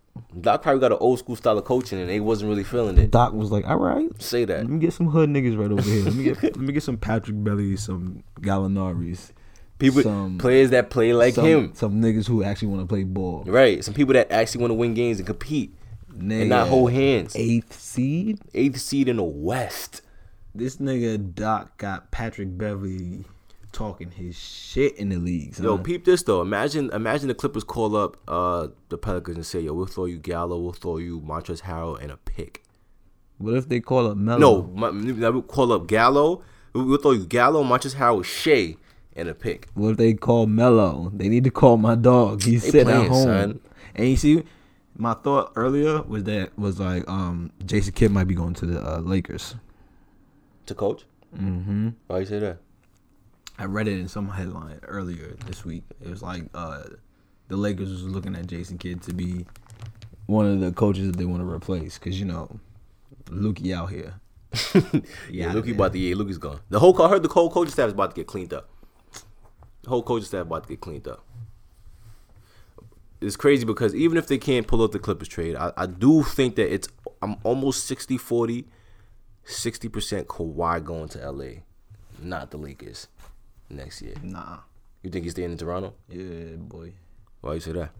[0.40, 3.10] Doc probably got an old school style of coaching, and they wasn't really feeling it.
[3.12, 4.58] Doc was like, "All right, Say that.
[4.58, 6.04] let me get some hood niggas right over here.
[6.04, 9.30] Let me get let me get some Patrick Belly, some Gallinaris,
[9.78, 13.04] People, some players that play like some, him, some niggas who actually want to play
[13.04, 13.84] ball." right?
[13.84, 15.72] Some people that actually want to win games and compete,
[16.08, 17.34] and not hold hands.
[17.36, 18.40] Eighth seed.
[18.54, 20.02] Eighth seed in the West.
[20.54, 23.24] This nigga Doc got Patrick Beverley
[23.72, 25.58] talking his shit in the league.
[25.58, 26.40] Yo, peep this though.
[26.40, 30.18] Imagine, imagine the Clippers call up uh the Pelicans and say, "Yo, we'll throw you
[30.18, 32.62] Gallo, we'll throw you Montrezl Harrell, and a pick."
[33.38, 34.38] what if they call up Melo?
[34.38, 36.42] No, my, we'll call up Gallo.
[36.72, 38.76] We'll throw you Gallo, Montrezl Harrell, Shai,
[39.14, 39.68] and a pick.
[39.74, 41.10] What if they call Melo?
[41.14, 42.42] They need to call my dog.
[42.42, 43.24] He's sitting at home.
[43.24, 43.60] son.
[43.94, 44.44] And you see,
[44.96, 48.80] my thought earlier was that was like um Jason Kidd might be going to the
[48.80, 49.56] uh, Lakers.
[50.66, 51.04] To coach?
[51.36, 51.90] Mm-hmm.
[52.06, 52.58] Why you say that?
[53.58, 55.84] I read it in some headline earlier this week.
[56.00, 56.84] It was like uh
[57.48, 59.46] the Lakers was looking at Jason Kidd to be
[60.26, 62.58] one of the coaches that they want to replace because you know
[63.26, 64.14] Lukey out here.
[65.30, 65.68] Yeah, man.
[65.68, 66.60] about to yeah, Luki's gone.
[66.70, 68.68] The whole I heard the whole coaching staff is about to get cleaned up.
[69.82, 71.24] The whole coaching staff about to get cleaned up.
[73.20, 76.22] It's crazy because even if they can't pull out the Clippers trade, I, I do
[76.22, 76.88] think that it's
[77.22, 78.64] I'm almost 60-40,
[79.46, 81.60] 60% Kawhi going to LA,
[82.22, 83.08] not the Lakers
[83.68, 84.14] next year.
[84.22, 84.58] Nah.
[85.02, 85.94] You think he's staying in Toronto?
[86.08, 86.92] Yeah, boy.
[87.40, 87.90] Why you say that?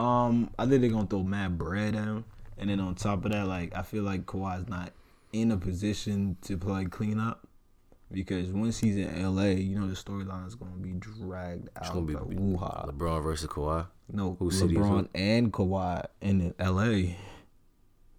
[0.00, 2.24] Um, I think they're gonna throw mad bread at him,
[2.56, 4.92] and then on top of that, like I feel like Kawhi's not
[5.32, 7.46] in a position to play cleanup
[8.10, 11.82] because once he's in LA, you know the storyline is gonna be dragged out.
[11.82, 12.86] It's gonna be like woo-ha.
[12.86, 13.86] LeBron versus Kawhi.
[14.10, 17.14] No, Who LeBron and Kawhi in LA.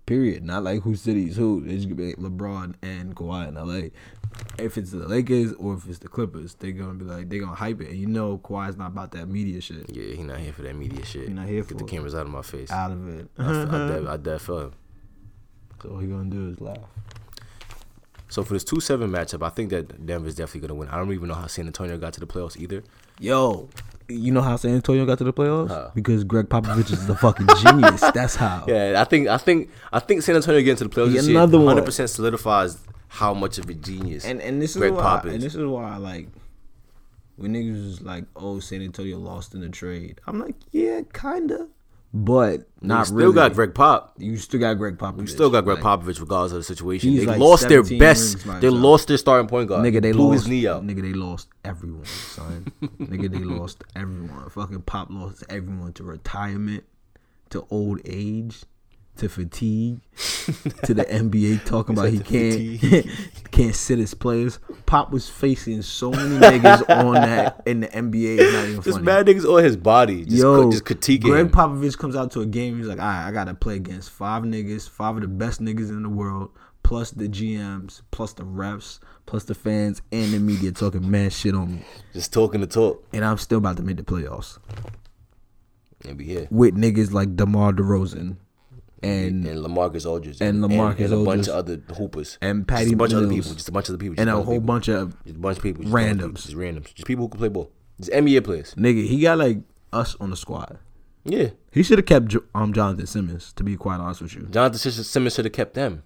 [0.09, 0.43] Period.
[0.43, 1.63] Not like who city's who.
[1.67, 3.89] It's gonna be LeBron and Kawhi in LA.
[4.57, 7.53] If it's the Lakers or if it's the Clippers, they're gonna be like they're gonna
[7.53, 9.87] hype it, and you know Kawhi's not about that media shit.
[9.95, 11.27] Yeah, he not here for that media shit.
[11.27, 11.89] He not here Get for the it.
[11.91, 12.71] cameras out of my face.
[12.71, 13.29] Out of it.
[13.37, 14.73] I, I, dead, I him.
[15.83, 16.79] So all he gonna do is laugh.
[18.29, 20.89] So for this two seven matchup, I think that Denver's definitely gonna win.
[20.89, 22.83] I don't even know how San Antonio got to the playoffs either.
[23.19, 23.69] Yo,
[24.09, 25.69] you know how San Antonio got to the playoffs?
[25.69, 25.91] How?
[25.93, 28.01] Because Gregg Popovich is the fucking genius.
[28.13, 28.65] That's how.
[28.67, 31.37] Yeah, I think I think I think San Antonio getting to the playoffs this year
[31.37, 31.67] Another one.
[31.67, 34.25] 100 percent solidifies how much of a genius.
[34.25, 35.33] And and this is why Popovich.
[35.33, 36.27] and this is why like
[37.35, 40.19] when niggas was like, oh, San Antonio lost in the trade.
[40.27, 41.67] I'm like, yeah, kinda.
[42.11, 43.33] But not you still really.
[43.35, 44.15] got Gregg Pop.
[44.17, 45.21] You still got Gregg Popovich.
[45.21, 47.15] You still got Gregg Like, Popovich, regardless of the situation.
[47.15, 48.45] They like lost their best.
[48.61, 49.85] They lost their starting point guard.
[49.85, 50.83] Nigga, they blew lost his knee out.
[50.83, 52.71] Nigga, they lost everyone, son.
[52.81, 54.49] nigga, they lost everyone.
[54.49, 56.83] Fucking Pop lost everyone to retirement,
[57.51, 58.63] to old age,
[59.19, 59.99] to fatigue,
[60.83, 63.07] to the NBA talking about he can't
[63.51, 64.59] can't sit his players.
[64.85, 68.39] Pop was facing so many niggas on that in the NBA.
[68.39, 69.03] It's not even Just funny.
[69.05, 70.25] mad niggas on his body.
[70.25, 71.51] Just, Yo, Yo, just critiquing Gregg him.
[71.51, 72.77] Popovich comes out to a game.
[72.77, 75.61] He's like, all right, I got to play against five niggas, five of the best
[75.61, 76.49] niggas in the world,
[76.81, 81.53] plus the GMs, plus the refs, plus the fans and the media talking mad shit
[81.53, 81.85] on me.
[82.13, 83.05] Just talking the talk.
[83.13, 84.57] And I'm still about to make the playoffs
[86.07, 86.47] And be here.
[86.49, 88.37] with niggas like DeMar DeRozan
[89.03, 90.41] and And Lamarcus Aldridge.
[90.41, 91.47] and LaMarcus and, a bunch Aldridge.
[91.47, 92.37] of other hoopers.
[92.41, 93.53] and Just Patty a bunch of other people.
[93.53, 94.15] Just a bunch of other people.
[94.15, 94.59] Just and a whole people.
[94.61, 95.83] bunch of Just a bunch of people.
[95.83, 96.27] Just of people.
[96.29, 96.35] randoms.
[96.43, 96.93] Just randoms.
[96.93, 97.71] Just people who can play ball.
[97.99, 98.73] Just NBA players.
[98.75, 99.05] nigga.
[99.07, 99.59] He got like
[99.93, 100.79] us on the squad.
[101.25, 101.49] Yeah.
[101.71, 103.53] He should have kept um Jonathan Simmons.
[103.53, 106.03] To be quite honest with you, Jonathan Simmons should have kept them.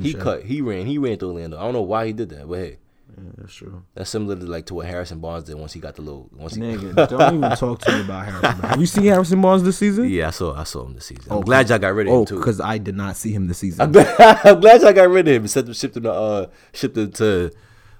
[0.00, 0.44] He cut.
[0.44, 0.86] He ran.
[0.86, 1.58] He ran through Orlando.
[1.58, 2.78] I don't know why he did that, but hey,
[3.16, 3.82] Yeah, that's true.
[3.94, 6.28] that's similar to like to what Harrison Barnes did once he got the little.
[6.32, 8.42] Once he, Nigga, don't even talk to me about Harrison.
[8.60, 8.64] Barnes.
[8.64, 10.08] Have you seen Harrison Barnes this season?
[10.08, 10.54] yeah, I saw.
[10.54, 11.24] I saw him this season.
[11.30, 12.38] I'm Oh, glad y'all got rid of Oh, him too.
[12.38, 13.80] because I did not see him this season.
[13.82, 15.42] I'm glad, I'm glad y'all got rid of him.
[15.42, 17.50] Instead of shipped him to uh shipped him to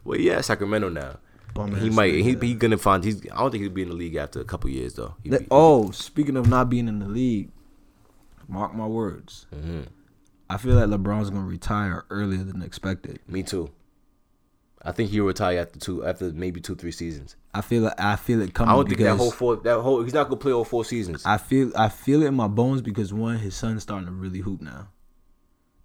[0.05, 1.19] well yeah Sacramento now.
[1.53, 2.43] Bum he ass might he nigga.
[2.45, 4.71] he gonna find he's I don't think he'll be in the league after a couple
[4.71, 5.17] years though.
[5.25, 7.51] He'd That- be- oh, speaking of not being in the league,
[8.49, 9.47] mark my words.
[9.55, 9.87] Mhm.
[10.49, 13.19] I feel like LeBron's gonna retire earlier than expected.
[13.29, 13.71] Me too.
[14.83, 17.37] I think he'll retire after two after maybe two three seasons.
[17.53, 20.03] I feel like I feel it coming I don't think that whole four that whole
[20.03, 21.24] he's not gonna play all four seasons.
[21.26, 24.39] I feel I feel it in my bones because one, his son's starting to really
[24.39, 24.89] hoop now,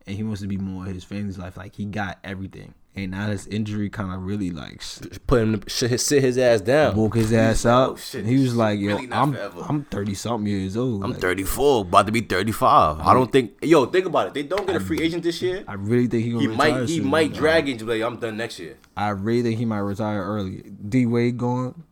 [0.08, 1.58] and he wants to be more of his family's life.
[1.58, 4.82] Like he got everything, and now his injury kind of really like
[5.28, 6.96] Put him to sit his, ass down.
[6.96, 7.92] woke his ass up.
[7.92, 11.04] oh, shit, he was like, "Yo, really I'm forever." I'm thirty something years old.
[11.04, 13.00] I'm Like, 34, about to be 35.
[13.02, 13.54] I don't think.
[13.62, 14.34] Yo, think about it.
[14.34, 15.64] They don't get a free agent this year.
[15.68, 16.90] I really think he gonna He retire might.
[16.90, 17.40] He might bro.
[17.40, 18.78] drag into like I'm done next year.
[18.96, 20.64] I really think he might retire early.
[20.88, 21.84] D Wade gone,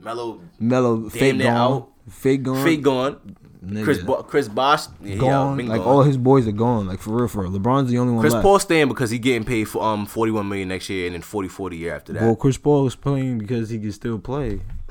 [0.00, 1.88] Melo, Melo fake gone, out.
[2.08, 3.36] fake gone, Fate gone.
[3.66, 3.84] Nigga.
[3.84, 5.58] Chris Bo- Chris Bosh, yeah, gone.
[5.66, 5.88] Like gone.
[5.88, 6.86] all his boys are gone.
[6.86, 7.50] Like for real, for real.
[7.50, 8.44] LeBron's the only one Chris left.
[8.44, 11.48] Paul staying because he getting paid for um 41 million next year and then 40
[11.48, 12.22] 40 year after that.
[12.22, 14.60] Well, Chris Paul was playing because he can still play.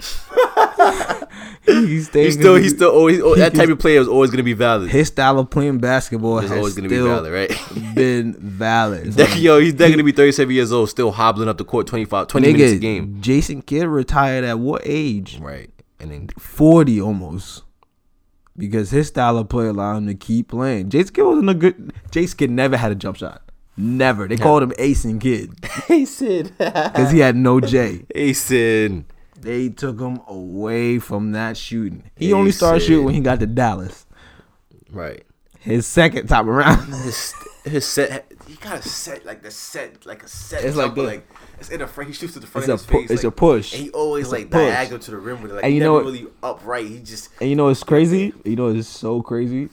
[1.65, 4.30] he's staying he's still he's still always oh, he that type of player is always
[4.30, 4.89] gonna be valid.
[4.91, 7.49] his style of playing basketball is always gonna be valid, right?
[7.95, 9.17] been valid.
[9.26, 12.28] Like, Yo, he's definitely gonna be 37 years old, still hobbling up the court 25,
[12.28, 13.21] 20 minutes a game.
[13.21, 15.39] Jason Kidd retired at what age?
[15.39, 15.69] Right,
[15.99, 17.63] and then Forty almost.
[18.58, 20.89] Because his style of play allowed him to keep playing.
[20.89, 21.93] Jason Kidd wasn't a good.
[22.12, 23.41] Jason Kidd never had a jump shot.
[23.78, 24.28] Never.
[24.28, 25.51] They called him Ace Kid
[25.89, 28.06] Asen, because he had no J.
[28.16, 29.03] Asen.
[29.39, 32.10] They took him away from that shooting.
[32.16, 34.06] He only started shooting when he got to Dallas.
[34.89, 35.24] Right.
[35.60, 36.93] His second time around.
[36.93, 37.34] His
[37.66, 40.64] his set, he got a set like the set like a set.
[40.64, 41.12] It's like jumper, this.
[41.12, 41.28] like
[41.60, 42.10] it's in the front.
[42.10, 43.12] He shoots to the front It's a of his pu- face.
[43.12, 43.74] it's like, a push.
[43.74, 45.56] And he always It's like diagonal to the rim with it.
[45.56, 46.86] Like And you never know what- really upright.
[46.88, 48.34] He just And you know it's crazy?
[48.43, 49.70] You know it's so crazy?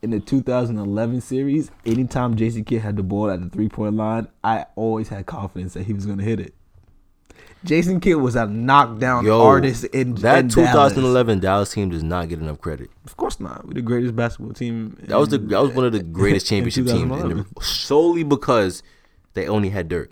[0.00, 4.26] In the 2011 series, anytime Jason Kidd had the ball at the three point line,
[4.42, 6.54] I always had confidence that he was going to hit it.
[7.64, 12.28] Jason Kidd was a knockdown yo artist in that in 2011 Dallas team does not
[12.28, 12.90] get enough credit.
[13.04, 13.66] Of course not.
[13.66, 14.96] We're the greatest basketball team.
[15.02, 18.22] That was the that was one of the greatest in championship teams, in the, solely
[18.22, 18.82] because
[19.34, 20.10] they only had Dirk.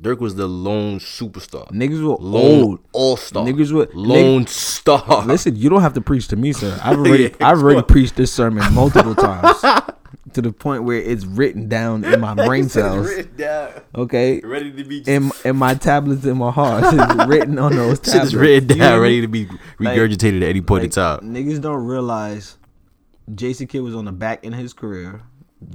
[0.00, 5.24] Dirk was the lone superstar, Niggas were lone all star, Niggas were- lone star.
[5.24, 6.78] Listen, you don't have to preach to me, sir.
[6.82, 9.56] I've already, Yeah, I've already preached this sermon multiple times
[10.36, 13.08] to the point where it's written down in my brain cells.
[13.94, 17.98] Okay, ready to be in in my tablets in my heart, it's written on those
[17.98, 18.28] tablets.
[18.28, 19.46] is written down, ready to be
[19.80, 21.20] regurgitated at any point in time.
[21.20, 22.58] Niggas don't realize
[23.34, 25.22] Jason Kidd was on the back in his career.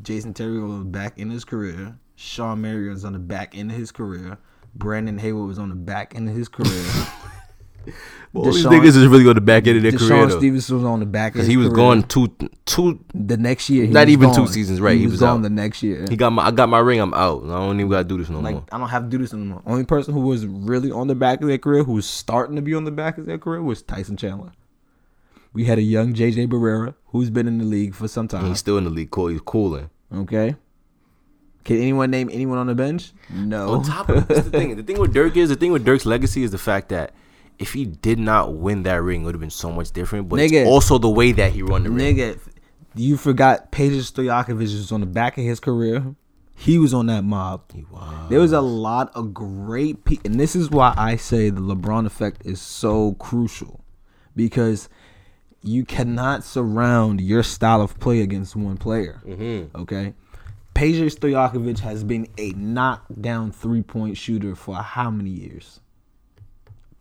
[0.04, 1.98] Jason Terry was back in his career.
[2.16, 4.38] Shawn Marion was on the back end of his career.
[4.76, 6.86] Brendan Haywood was on the back end of his career.
[8.34, 10.76] All these Deshaun- niggas is really on the back end of their career DeShawn Stevenson
[10.78, 12.28] was on the back end because he was gone two
[12.66, 13.04] two.
[13.14, 13.88] the next year.
[13.88, 15.44] Not even two seasons, right, He, he was, was gone out.
[15.44, 16.06] the next year.
[16.10, 17.00] He got my I got my ring.
[17.00, 17.44] I'm out.
[17.44, 18.66] I don't even gotta do this no like more.
[18.72, 19.62] I don't have to do this anymore.
[19.66, 22.62] Only person who was really on the back of their career, who was starting to
[22.62, 24.52] be on the back of their career, was Tyson Chandler.
[25.54, 28.46] We had a young JJ Barea who's been in the league for some time.
[28.46, 29.12] He's still in the league.
[29.12, 29.28] Cool.
[29.28, 29.90] He's cooling.
[30.14, 30.56] Okay.
[31.66, 33.12] Can anyone name anyone on the bench?
[33.30, 33.74] No.
[33.74, 34.76] On top of the thing.
[34.78, 37.14] The thing with Dirk is the thing with Dirk's legacy is the fact that
[37.62, 40.28] if he did not win that ring, it would have been so much different.
[40.28, 40.62] But Nigga.
[40.62, 42.18] it's also the way that he won the ring.
[42.18, 42.40] Nigga,
[42.96, 46.16] you forgot Peja Stojakovic was on the back of his career.
[46.56, 47.72] He was on that mob.
[47.72, 48.30] He was.
[48.30, 52.06] There was a lot of great people, and this is why I say the LeBron
[52.06, 53.84] effect is so crucial,
[54.36, 54.90] because
[55.62, 59.22] you cannot surround your style of play against one player.
[59.26, 59.82] Mm-hmm.
[59.82, 60.14] Okay.
[60.74, 65.80] Peja Stojakovic has been a knockdown three point shooter for how many years?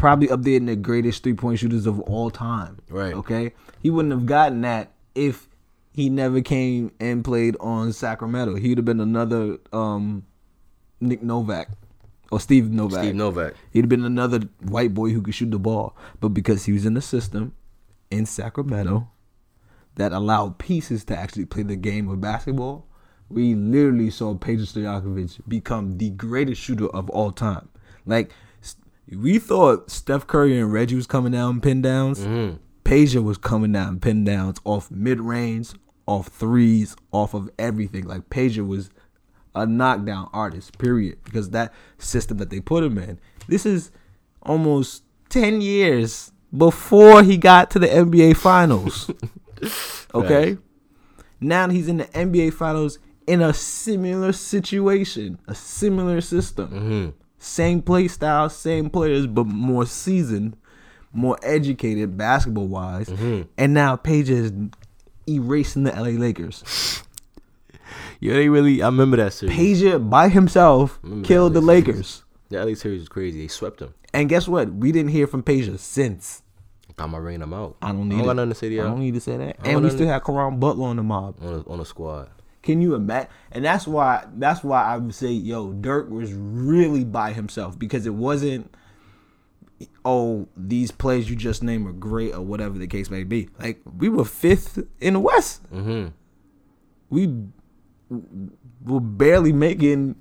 [0.00, 2.78] Probably up there in the greatest three point shooters of all time.
[2.88, 3.12] Right.
[3.12, 3.52] Okay.
[3.82, 5.46] He wouldn't have gotten that if
[5.92, 8.54] he never came and played on Sacramento.
[8.54, 10.24] He'd have been another um,
[11.00, 11.68] Nick Novak
[12.30, 13.00] or Steve Novak.
[13.00, 13.54] Steve Novak.
[13.72, 15.94] He'd have been another white boy who could shoot the ball.
[16.18, 17.54] But because he was in the system
[18.10, 19.10] in Sacramento
[19.96, 22.86] that allowed pieces to actually play the game of basketball,
[23.28, 27.68] we literally saw Peja Stojakovic become the greatest shooter of all time.
[28.06, 28.32] Like,
[29.10, 32.20] we thought Steph Curry and Reggie was coming down pin downs.
[32.20, 32.56] Mm-hmm.
[32.84, 35.72] Peja was coming down pin downs off mid range,
[36.06, 38.04] off threes, off of everything.
[38.04, 38.90] Like Peja was
[39.54, 41.18] a knockdown artist, period.
[41.24, 43.18] Because that system that they put him in.
[43.48, 43.90] This is
[44.42, 49.10] almost ten years before he got to the NBA finals.
[50.14, 50.56] okay?
[51.40, 56.68] Now he's in the NBA finals in a similar situation, a similar system.
[56.68, 57.10] Mm-hmm.
[57.42, 60.56] Same play style, same players, but more seasoned,
[61.12, 63.08] more educated basketball wise.
[63.08, 63.42] Mm-hmm.
[63.56, 64.52] And now Peja is
[65.28, 67.02] erasing the LA Lakers.
[68.22, 68.82] Yeah, they really.
[68.82, 69.56] I remember that series.
[69.56, 71.86] Peja by himself killed the LA series.
[71.88, 72.24] Lakers.
[72.50, 73.40] The LA series was crazy.
[73.40, 73.94] They swept them.
[74.12, 74.70] And guess what?
[74.72, 76.42] We didn't hear from Peja since.
[76.96, 77.40] Got my ring.
[77.40, 77.76] I'm out.
[77.80, 78.24] I don't I need don't it.
[78.26, 79.56] got nothing to say to I don't need to say that.
[79.64, 81.36] And we still have Caron Butler on the mob.
[81.42, 82.28] On a, on a squad.
[82.62, 83.30] Can you imagine?
[83.52, 88.06] And that's why that's why I would say, yo, Dirk was really by himself because
[88.06, 88.74] it wasn't,
[90.04, 93.48] oh, these plays you just named are great or whatever the case may be.
[93.58, 95.62] Like we were fifth in the West.
[95.72, 96.08] Mm-hmm.
[97.08, 97.34] We
[98.84, 100.16] were barely making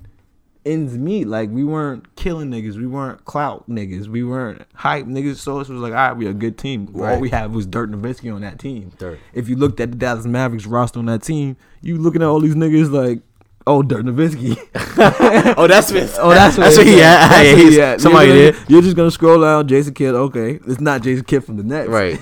[0.66, 1.28] ends meet.
[1.28, 2.76] Like we weren't killing niggas.
[2.76, 4.08] We weren't clout niggas.
[4.08, 5.38] We weren't hype niggas.
[5.38, 6.94] So it was like, all right, we a good team.
[6.96, 8.92] All we had was Dirk Nowitzki on that team.
[8.98, 9.20] Dirk.
[9.34, 12.40] If you looked at the Dallas Mavericks roster on that team, you looking at all
[12.40, 13.22] these niggas like,
[13.70, 14.58] oh, Dirk Nowitzki.
[15.58, 16.18] oh, that's Smith.
[16.20, 17.30] oh, that's that's what what he had.
[17.30, 18.02] That's Yeah, what he had.
[18.02, 18.54] Somebody you're did.
[18.56, 20.16] gonna, You're just gonna scroll down, Jason Kidd.
[20.16, 21.88] Okay, it's not Jason Kidd from the Nets.
[21.90, 22.22] Right.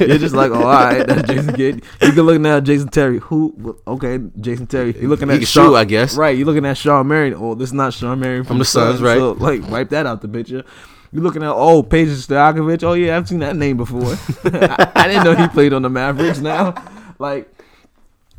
[0.00, 1.84] you're just like, oh, all right, that's Jason Kidd.
[2.02, 3.18] You can look now at Jason Terry.
[3.20, 3.78] Who?
[3.86, 4.94] Okay, Jason Terry.
[4.98, 6.16] You're looking He at can Sean, shoot, I guess.
[6.16, 6.36] Right.
[6.36, 7.34] You're looking at Shawn Marion.
[7.38, 9.18] Oh, this is not Shawn Marion from, From the Suns, right.
[9.18, 10.64] So, like, wipe that out the picture.
[11.12, 12.82] You're looking at oh, Peja Stojakovic.
[12.82, 14.14] Oh yeah, I've seen that name before.
[14.44, 16.38] I, I didn't know he played on the Mavericks.
[16.38, 16.74] Now,
[17.18, 17.50] like,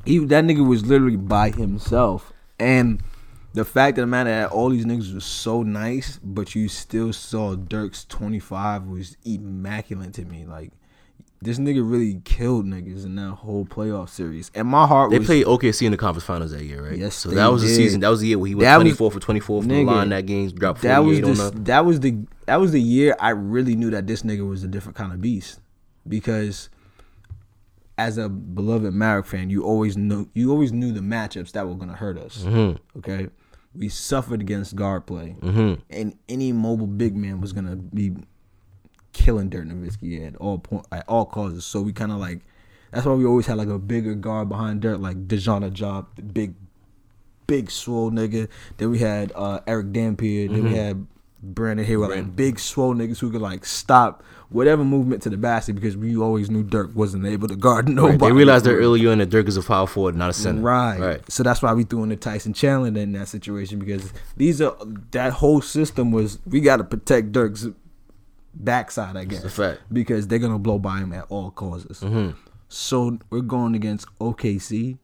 [0.05, 3.01] he that nigga was literally by himself, and
[3.53, 7.11] the fact of the matter that all these niggas was so nice, but you still
[7.13, 10.45] saw Dirk's 25 was immaculate to me.
[10.45, 10.71] Like,
[11.41, 15.25] this nigga really killed niggas in that whole playoff series, and my heart They was
[15.27, 16.97] played OKC in the conference finals that year, right?
[16.97, 18.01] Yes, So that was the season.
[18.01, 20.09] That was the year where he went That was- 24 for 24 from the line
[20.09, 21.63] that game, dropped that was the on them.
[21.63, 24.67] that was the that was the year I really knew that this nigga was a
[24.67, 25.59] different kind of beast
[26.07, 26.69] because
[27.99, 31.75] as a beloved Marek fan, you always knew you always knew the matchups that were
[31.75, 32.39] gonna hurt us.
[32.47, 32.99] Mm-hmm.
[32.99, 33.27] Okay,
[33.75, 35.81] we suffered against guard play, Mm-hmm.
[35.91, 38.13] and any mobile big man was gonna be
[39.11, 41.65] killing Dirk Nowitzki at all point at all causes.
[41.65, 42.39] So we kind of like
[42.91, 46.23] that's why we always had like a bigger guard behind Dirk, like Dejan Job, the
[46.23, 46.55] big,
[47.47, 48.47] big swole nigga.
[48.77, 50.47] Then we had uh, Erick Dampier.
[50.47, 51.05] Then we had
[51.41, 55.75] Brendan Haywood, like big swole niggas who could like stop whatever movement to the basket
[55.75, 58.17] because we always knew Dirk wasn't able to guard nobody.
[58.17, 58.29] Right.
[58.29, 60.61] They realized that earlier that Dirk is a power forward, not a center.
[60.61, 60.99] Right.
[60.99, 61.31] Right.
[61.31, 64.75] So that's why we threw in the Tyson Chandler in that situation because these are
[65.11, 67.67] that whole system was we got to protect Dirk's
[68.53, 69.81] backside, I guess, a fact.
[69.91, 71.99] because they're gonna blow by him at all causes.
[71.99, 72.31] Mm-hmm.
[72.67, 74.97] So we're going against OKC,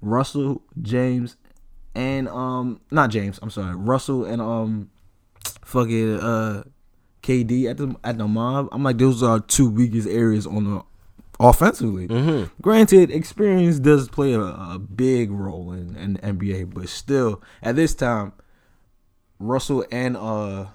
[0.00, 1.36] Russell, James,
[1.94, 3.38] and um not James.
[3.42, 4.90] I'm sorry, Russell and um
[5.64, 6.64] fucking uh
[7.24, 8.68] KD at the at the mob.
[8.70, 10.82] I'm like those are two weakest areas on the
[11.40, 12.06] offensively.
[12.06, 12.52] Mm-hmm.
[12.60, 17.76] Granted, experience does play a, a big role in, in the NBA, but still, at
[17.76, 18.32] this time,
[19.38, 20.66] Russell and uh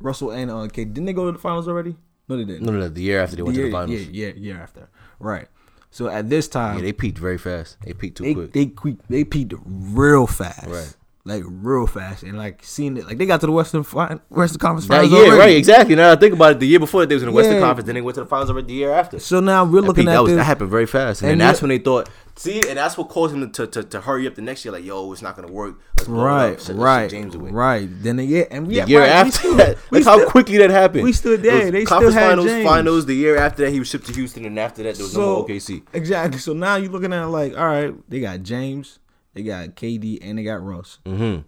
[0.00, 1.96] Russell and uh KD didn't they go to the finals already?
[2.28, 2.62] No, they didn't.
[2.62, 2.88] No, no, no.
[2.88, 4.00] The year after they went to the finals.
[4.00, 4.88] Yeah, yeah, year after.
[5.20, 5.48] Right.
[5.90, 7.78] So at this time, Yeah, they peaked very fast.
[7.82, 8.52] They peaked too they quick.
[8.52, 10.66] they quick they peaked real fast.
[10.66, 10.96] Right.
[11.28, 14.60] Like real fast, and like seeing it, like they got to the Western fin- Western
[14.60, 15.38] Conference finals year, already.
[15.40, 15.56] right?
[15.56, 15.96] Exactly.
[15.96, 17.62] Now I think about it, the year before they was in the Western Yeah.
[17.62, 19.18] Conference, then they went to the finals already the year after.
[19.18, 20.36] So now we're That, looking peak, at that, was, this.
[20.36, 23.34] that happened very fast, and, And that's when they thought, see, and that's what caused
[23.34, 24.70] them to, to, to hurry up the next year.
[24.70, 25.80] Like, yo, it's not gonna work.
[25.98, 26.68] Let's Right.
[26.72, 27.50] Right, James away.
[27.50, 27.88] right.
[28.04, 30.30] Then the year and we The year right, we after still- that, look how still-
[30.30, 31.02] quickly that happened.
[31.02, 31.72] we still It there.
[31.72, 32.64] They still had finals, James.
[32.68, 33.06] finals.
[33.06, 35.20] The year after that, he was shipped to Houston, and after that, there was no
[35.20, 35.82] So more OKC.
[35.92, 36.38] exactly.
[36.38, 39.00] So now you're looking at like, all right, they got James,
[39.36, 40.98] they got KD, and they got Russ.
[41.04, 41.42] Mm-hmm.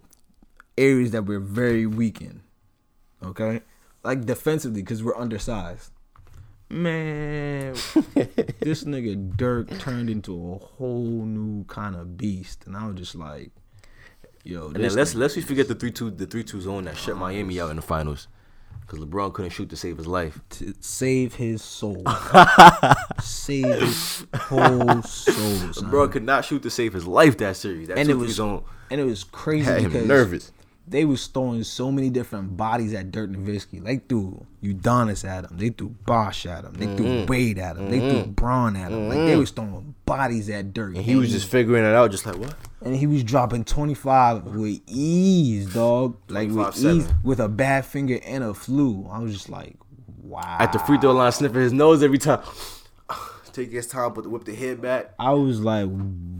[0.77, 2.41] Areas that we're very weak in.
[3.23, 3.61] Okay,
[4.03, 5.91] like defensively because we're undersized.
[6.69, 7.73] Man,
[8.61, 13.15] this nigga Dirk turned into a whole new kind of beast, and I was just
[13.15, 13.49] like,
[14.43, 16.95] "Yo, And then let's let's we forget the three two the three two zone that
[16.95, 18.27] shut Miami out in the finals
[18.89, 20.39] because LeBron couldn't shoot to save his life.
[20.49, 22.03] to save his soul,
[23.21, 25.73] save his whole soul, son.
[25.73, 27.87] LeBron could not shoot to save his life that series.
[27.87, 30.51] That and it was zone and it was crazy had him because nervous.
[30.87, 33.83] they was throwing so many different bodies at Dirk Nowitzki.
[33.83, 35.57] They threw Udonis at him.
[35.57, 36.73] They threw Bosh at him.
[36.73, 36.97] They Mm-hmm.
[36.97, 37.89] threw Wade at him.
[37.91, 39.07] They threw Braun at him.
[39.09, 40.95] Like they was throwing bodies at Dirk.
[40.95, 42.55] And he was just figuring it out, just like what?
[42.81, 46.17] And he was dropping 25 with ease, dog.
[46.29, 46.95] Like with 25-7.
[46.97, 49.07] ease, with a bad finger and a flu.
[49.11, 49.75] I was just like,
[50.21, 50.57] wow.
[50.59, 52.41] At the free throw line, sniffing his nose every time.
[53.51, 55.13] Take his time, the whip the head back.
[55.19, 55.89] I was like,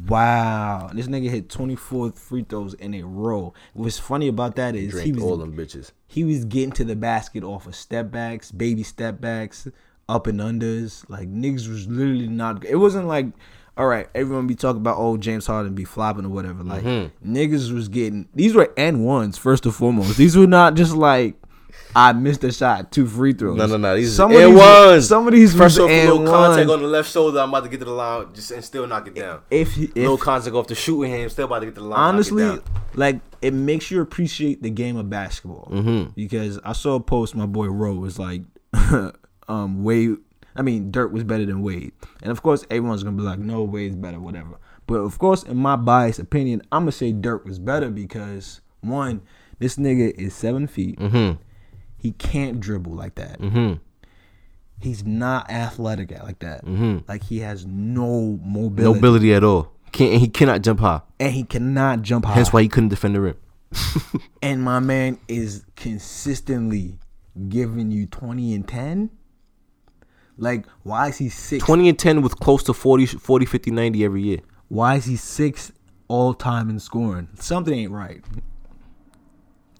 [0.08, 0.90] wow.
[0.94, 3.54] This nigga hit 24 free throws in a row.
[3.74, 5.92] What's funny about that is he Drank was all them bitches.
[6.08, 9.68] he was getting to the basket off of step backs, baby step backs,
[10.08, 11.04] up and unders.
[11.10, 12.64] Like niggas was literally not.
[12.64, 13.26] It wasn't like,
[13.78, 16.64] all right, everyone be talking about oh James Harden be flopping or whatever.
[16.64, 17.36] Like Mm-hmm.
[17.36, 20.18] niggas was getting these were n ones first and foremost.
[20.18, 21.36] These were not just like.
[21.96, 23.58] I missed a shot, two free throws.
[23.58, 23.96] No, no, no.
[23.96, 25.08] These some and ones.
[25.08, 27.40] some of these First off, little and contact on the left shoulder.
[27.40, 29.42] I'm about to get to the line, just and still knock it down.
[29.50, 32.00] If, if little contact off the shooting hand, still about to get to the line.
[32.00, 32.60] honestly,
[32.94, 36.12] like it makes you appreciate the game of basketball Mm-hmm.
[36.16, 38.42] because I saw a post my boy Ro was like,
[39.48, 40.18] um, Wade.
[40.60, 43.64] I mean, Dirk was better than Wade, and of course, everyone's gonna be like, no,
[43.64, 44.58] Wade's better, whatever.
[44.88, 49.22] But of course, in my biased opinion, I'm gonna say Dirk was better because one,
[49.60, 51.00] this nigga is seven feet.
[51.00, 51.42] Mm-hmm.
[51.98, 53.40] He can't dribble like that.
[53.40, 53.76] Mm-hmm.
[54.82, 56.66] He's not athletic like that.
[56.66, 57.04] Mhm.
[57.08, 59.72] Like he has no No mobility, ability at all.
[59.92, 61.02] Can't he cannot jump high.
[61.20, 62.34] and he cannot jump high.
[62.36, 63.36] Hence why he couldn't defend the rim.
[64.42, 66.98] and my man is consistently
[67.50, 69.10] giving you 20 and 10
[70.40, 74.06] like why is he six 20 and 10 with close to 40, 40 50, 90
[74.06, 74.40] every year.
[74.70, 75.72] why is he six
[76.08, 78.24] all time in scoring something ain't right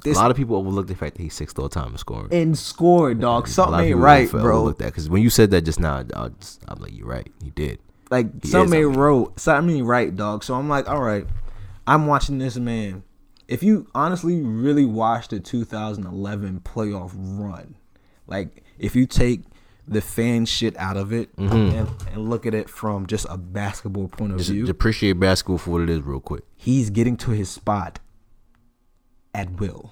[0.04, 2.32] this a lot of people overlook the fact that he's sixth all time in scoring.
[2.32, 5.62] in score dog lot something ain't right bro overlook that because when you said that
[5.62, 6.30] just now, I
[6.68, 7.30] I'm like, you're right.
[7.44, 7.80] He did.
[8.12, 9.00] like He something ain't mean.
[9.00, 11.26] right something ain't right dog so i'm like all right
[11.86, 13.04] i'm watching this man
[13.48, 17.76] if you honestly really watch the 2011 playoff run
[18.28, 19.42] like if you take
[19.90, 24.08] the fan shit out of it and, and look at it from just a basketball
[24.08, 24.38] point of Mm-hmm.
[24.38, 26.44] Just view appreciate basketball for what it is, real quick.
[26.56, 28.00] he's getting to his spot
[29.34, 29.92] at will.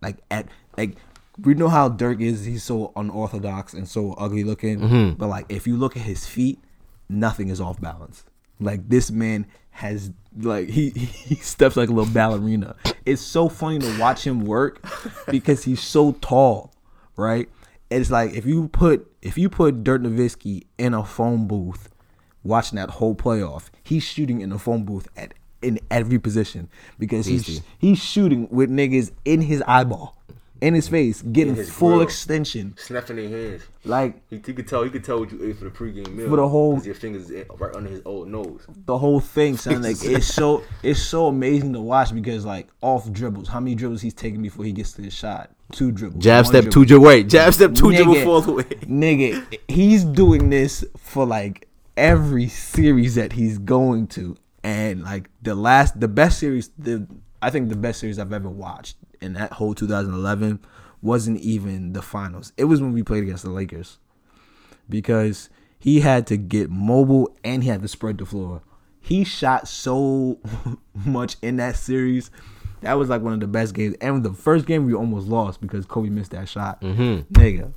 [0.00, 0.46] Like at
[0.76, 0.96] like
[1.42, 2.44] we know how Dirk is.
[2.44, 4.78] He's so unorthodox and so ugly looking.
[4.78, 5.14] Mm-hmm.
[5.14, 6.60] But like if you look at his feet,
[7.08, 8.24] nothing is off balance.
[8.60, 12.76] Like this man has like he he steps like a little ballerina.
[13.04, 14.80] It's so funny to watch him work
[15.28, 16.72] because he's so tall,
[17.16, 17.48] right?
[17.94, 21.90] It's like if you put if you put Dirk Nowitzki in a phone booth
[22.42, 26.68] watching that whole playoff, he's shooting in the phone booth at in every position
[26.98, 30.22] because he's he's shooting with niggas in his eyeball,
[30.64, 32.00] in his face, getting his full grill.
[32.02, 32.74] extension.
[32.78, 33.62] Snapping their hands.
[33.84, 34.82] Like He, he could tell.
[34.82, 36.28] He could tell what you ate for the pregame meal.
[36.28, 38.66] For the whole- 'cause your fingers eh, right under his old nose.
[38.86, 43.10] the whole thing sound like it's so it's so amazing to watch because like off
[43.12, 45.50] dribbles, how many dribbles he's taking before he gets to the shot?
[45.72, 46.22] Two dribbles.
[46.22, 46.72] Jab step, dribble.
[46.72, 47.04] two dribble.
[47.06, 48.62] Wait, jab step, two dribble, Nigga, fall away.
[48.84, 55.54] Nigga, he's doing this for like every series that he's going to, and like the
[55.54, 57.06] last, the best series, the
[57.42, 60.60] I think the best series I've ever watched in that whole 2011
[61.02, 62.52] wasn't even the finals.
[62.56, 63.98] It was when we played against the Lakers,
[64.88, 68.62] because he had to get mobile and he had to spread the floor.
[69.00, 70.38] He shot so
[71.04, 72.30] much in that series.
[72.80, 73.96] That was like one of the best games.
[74.00, 76.80] And the first game we almost lost because Kobe missed that shot.
[76.80, 77.32] Mm-hmm.
[77.34, 77.72] Nigga.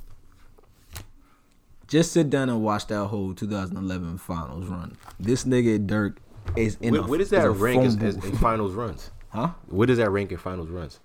[1.86, 4.96] Just sit down and watch that whole 2011 finals run.
[5.18, 6.18] This nigga Dirk
[6.56, 9.10] is in Where, a, where does that a rank as, as, in finals runs?
[9.30, 9.50] Huh?
[9.68, 11.00] Where does that rank in finals runs?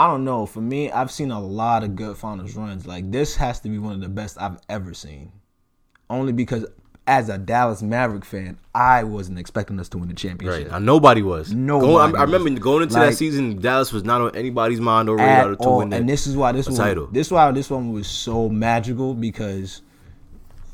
[0.00, 0.46] I don't know.
[0.46, 2.86] For me, I've seen a lot of good finals runs.
[2.86, 5.30] Like this has to be one of the best I've ever seen.
[6.08, 6.64] Only because
[7.06, 10.72] as a Dallas Maverick fan, I wasn't expecting us to win the championship.
[10.72, 10.80] Right.
[10.80, 11.52] Nobody was.
[11.52, 15.10] No, I, I remember going into Like- that season, Dallas was not on anybody's mind
[15.10, 15.78] or radar to all.
[15.78, 16.00] win that.
[16.00, 17.06] And this is why this one, title.
[17.12, 19.82] this why this one was so magical because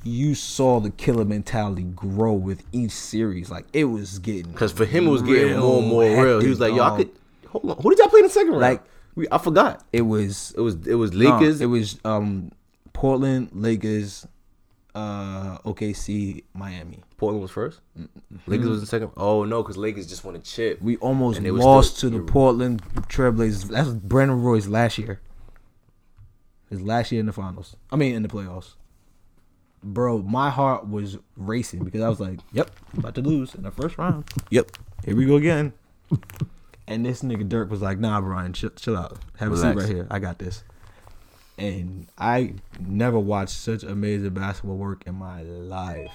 [0.05, 3.51] you saw the killer mentality grow with each series.
[3.51, 6.40] Like it was getting Because for him, it was getting more and more real.
[6.40, 7.11] He was like, hectic, "Yo, I could
[7.48, 7.82] hold on.
[7.82, 8.61] Who did y'all play in the second round?
[8.62, 8.82] Like-
[9.16, 9.84] we, I forgot.
[9.93, 11.60] It was It was it was no, Lakers.
[11.60, 12.52] it was um
[12.93, 14.26] Portland, Lakers,
[14.94, 17.02] uh OKC, Miami.
[17.18, 17.80] Portland was 1st
[18.47, 19.10] Lakers was in second.
[19.16, 20.80] Oh no, because Lakers just won a chip.
[20.80, 23.68] We almost lost still- to the Portland Trailblazers.
[23.68, 25.20] That's Brandon Roy's last year.
[26.70, 27.76] His last year in the finals.
[27.93, 28.74] I mean, in the playoffs.
[29.84, 33.62] bro, my heart was racing because I was like, "Yep, I'm about to lose in
[33.62, 34.72] the first round." Yep,
[35.05, 35.72] here we go again.
[36.88, 39.18] And this nigga Dirk was like, "Nah, Brian, chill, chill out.
[39.38, 40.06] Have a seat right here.
[40.10, 40.64] I got this."
[41.58, 46.12] And I never watched such amazing basketball work in my life.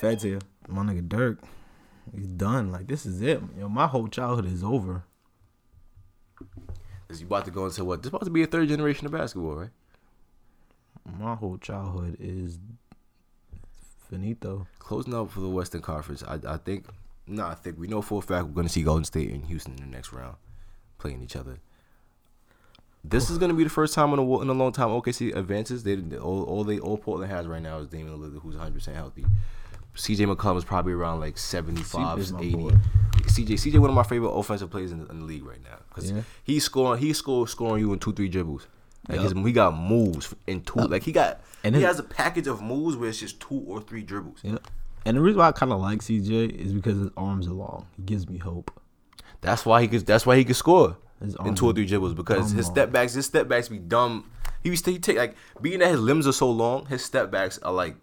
[0.00, 1.38] Feds here, my nigga Dirk,
[2.14, 2.70] he's done.
[2.70, 3.56] Like this is it.
[3.56, 5.04] Know, my whole childhood is over.
[7.08, 8.02] Is you about to go into what?
[8.02, 9.70] This about to be a third generation of basketball, right?
[11.18, 12.58] My whole childhood is
[14.10, 14.66] finito.
[14.78, 16.86] Closing up for the Western Conference, I, I think.
[17.26, 19.44] No, I think we know for a fact we're going to see Golden State and
[19.46, 20.36] Houston in the next round
[20.98, 21.58] playing each other.
[23.04, 25.34] This is going to be the first time in a, in a long time OKC
[25.36, 25.84] advances.
[25.84, 28.96] They all, all they all Portland has right now is Damian Lillard, who's 100 percent
[28.96, 29.24] healthy.
[29.96, 32.54] CJ McCollum is probably around like 75, is my 80.
[32.56, 35.78] CJ, CJ, one of my favorite offensive players in the, in the league right now
[35.88, 36.20] because Yeah.
[36.44, 38.66] he's scoring, he's score, scoring you in two, three dribbles.
[39.08, 39.32] Like Yup.
[39.34, 40.80] his, he got moves in two.
[40.80, 43.64] Uh, like he got, And he has a package of moves where it's just two
[43.66, 44.40] or three dribbles.
[44.42, 44.58] Yeah.
[45.06, 47.86] And the reason why I kind of like CJ is because his arms are long.
[47.96, 48.70] He gives me hope.
[49.40, 50.04] That's why he could.
[50.04, 53.14] That's why he could score His in two or three dribbles because his step backs,
[53.14, 54.30] his step backs be dumb.
[54.62, 57.58] He be he take like being that his limbs are so long, his step backs
[57.58, 57.96] are like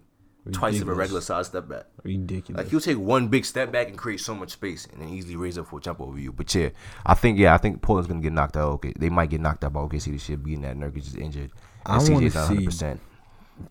[0.52, 1.84] twice of a regular size step back.
[2.04, 2.58] Ridiculous.
[2.64, 5.36] Like he'll take one big step back and create so much space, and then easily
[5.36, 6.32] raise up for a jump over you.
[6.32, 6.70] But yeah,
[7.06, 8.70] I think yeah, I think Portland's gonna get knocked out.
[8.74, 11.52] Okay, they might get knocked out by OKC this year, being that Nurkic is injured.
[11.86, 12.66] I And wanna CJ's not see 100.
[12.66, 13.02] percent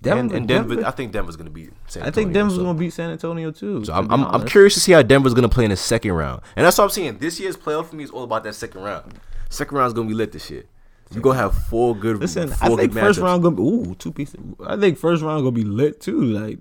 [0.00, 1.70] Denver, And, and Denver, Denver- I think Denver's gonna beat.
[1.88, 3.84] San I think Antonio, Denver's so- gonna beat San Antonio too.
[3.84, 6.40] so I'm, I'm, I'm curious to see how Denver's gonna play in the second round,
[6.56, 7.18] and that's what I'm saying.
[7.18, 9.14] This year's playoff for me is all about that second round.
[9.50, 10.64] Second round's gonna be lit this year.
[11.10, 12.18] You're gonna have four good.
[12.18, 13.22] Listen, four I think first matchups.
[13.22, 14.40] round gonna be ooh two pieces.
[14.66, 16.20] I think first round gonna be lit too.
[16.22, 16.58] Like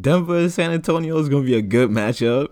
[0.00, 2.48] Denver and San Antonio is gonna be a good matchup.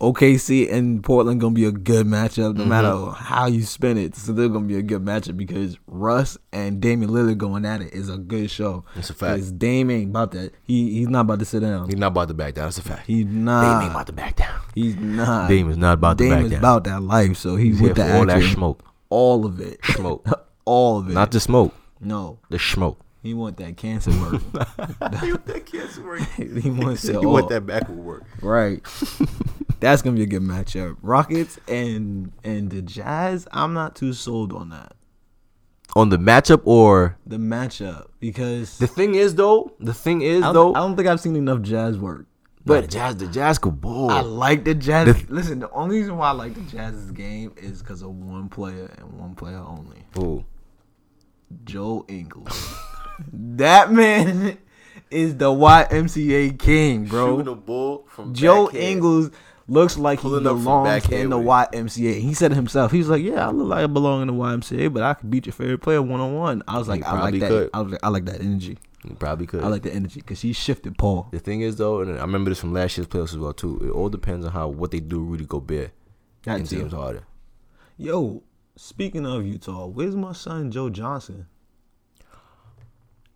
[0.00, 2.50] OKC and Portland gonna be a good matchup.
[2.52, 2.58] Mm-hmm.
[2.58, 6.38] No matter how you spin it, so they're gonna be a good matchup because Russ
[6.52, 8.84] and Damian Lillard going at it is a good show.
[8.94, 9.38] That's a fact.
[9.40, 10.54] 'Cause Dame ain't about that.
[10.62, 11.86] He he's not about to sit down.
[11.86, 12.64] He's not about to back down.
[12.66, 13.06] That's a fact.
[13.06, 13.62] He's not.
[13.74, 14.58] Dame ain't about to back down.
[14.74, 15.48] He's not.
[15.48, 16.58] Dame is not about to Dame back is down.
[16.60, 18.82] about that life, so he's, He's with the all that smoke.
[19.10, 19.84] All of it.
[19.84, 20.26] Smoke.
[20.64, 21.12] all of it.
[21.12, 22.38] Not the smoke, no.
[22.48, 23.00] the smoke.
[23.22, 24.40] He want that cancer work.
[25.22, 26.20] you want that cancer work?
[26.36, 27.32] he wants it You all.
[27.34, 28.24] want that backward work?
[28.40, 28.80] Right.
[29.80, 30.96] That's gonna be a good matchup.
[31.02, 33.46] Rockets and and the Jazz.
[33.52, 34.92] I'm not too sold on that.
[35.96, 39.72] On the matchup or The matchup because the thing is though.
[39.80, 40.72] The thing is I though.
[40.74, 42.26] I don't think I've seen enough Jazz work.
[42.64, 44.10] but the Jazz, the Jazz could ball.
[44.10, 45.06] I like the Jazz.
[45.26, 48.48] The- Listen, the only reason why I like the Jazz's game is because of one
[48.48, 50.04] player and one player only.
[50.18, 50.44] Ooh.
[51.64, 52.74] Joe Ingles.
[53.32, 54.58] that man
[55.10, 57.38] is the YMCA king, bro.
[57.38, 58.84] Shooting a ball from Joe backhand.
[58.84, 59.30] Ingles
[59.70, 62.20] looks like he Pulling from belongs in the YMCA.
[62.20, 62.92] He said it himself.
[62.92, 65.30] He was like, "Yeah, I look like I belong in the YMCA, but I could
[65.30, 67.48] beat your favorite player one on one." I was like, "I like that.
[67.48, 67.70] could.
[67.72, 68.78] I, was like, I like that energy.
[69.04, 69.62] You probably could.
[69.62, 72.50] I like the energy because he shifted Paul." The thing is though, and I remember
[72.50, 73.78] this from last year's playoffs as well too.
[73.82, 75.92] It all depends on how what they do Rudy Gobert
[76.44, 76.68] That and.
[76.68, 77.22] James Harden.
[77.96, 78.42] Yo,
[78.76, 81.46] speaking of Utah, where's my son Joe Johnson?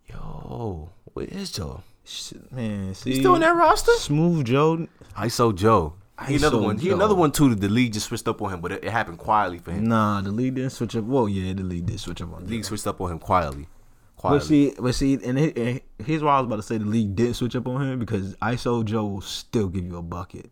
[0.07, 1.81] Yo, where is Joe?
[2.03, 3.91] Shit, man, see, He's still in that roster?
[3.93, 4.87] Smooth Joe.
[5.17, 5.95] ISO Joe.
[6.27, 6.77] He another one.
[6.77, 7.49] He another one too.
[7.49, 9.87] that The league just switched up on him, but it, it happened quietly for him.
[9.89, 11.03] Nah, the league didn't switch up.
[11.03, 12.45] Well, yeah, the league did switch up on him.
[12.45, 13.67] The league switched up on him quietly.
[14.15, 14.39] quietly.
[14.39, 16.85] But see, but see, and, it, and here's why I was about to say the
[16.85, 20.51] league didn't switch up on him because ISO Joe will still give you a bucket.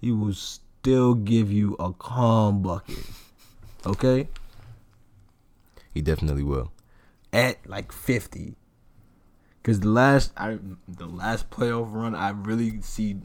[0.00, 3.06] He will still give you a calm bucket.
[3.86, 4.28] Okay,
[5.92, 6.72] he definitely will.
[7.32, 8.56] at like fifty.
[9.62, 13.16] Cause the last I the last playoff run I really see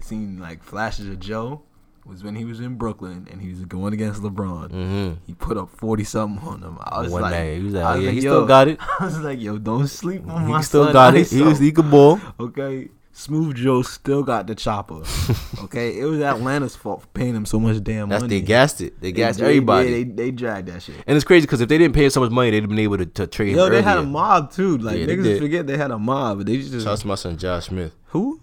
[0.00, 1.62] seen like flashes of Joe
[2.04, 4.70] was when he was in Brooklyn and he was going against LeBron.
[4.70, 5.12] Mm-hmm.
[5.26, 6.76] He put up forty something on him.
[6.80, 8.78] I was One like, night, he was like, oh, yeah, he still got it.
[9.00, 11.30] I was like, yo, don't sleep on my He still son got it.
[11.30, 12.20] He was he could ball.
[12.40, 15.02] Okay, Smooth Joe still got the chopper.
[15.64, 18.40] okay, it was Atlanta's fault for paying him so much damn That's money.
[18.40, 19.00] they gassed it.
[19.00, 19.88] They They- gassed they- everybody.
[19.90, 20.96] yeah, they they dragged that shit.
[21.06, 22.78] and it's crazy because if they didn't pay him so much money, they'd have been
[22.80, 24.76] able to, to trade Yo, him they had a mob too.
[24.78, 27.06] Like Yeah, they niggas forget they had a mob, but they just Shout out to
[27.06, 27.94] my son Josh Smith.
[28.06, 28.40] who?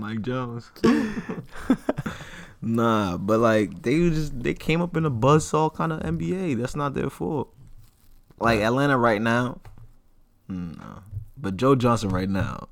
[0.00, 0.70] Mike Jones.
[2.62, 6.56] nah, but like they just they came up in a buzzsaw kind of NBA.
[6.58, 7.54] That's not their fault.
[8.38, 9.60] Like Atlanta right now,
[10.48, 11.02] mm, no.
[11.36, 12.68] But Joe Johnson right now,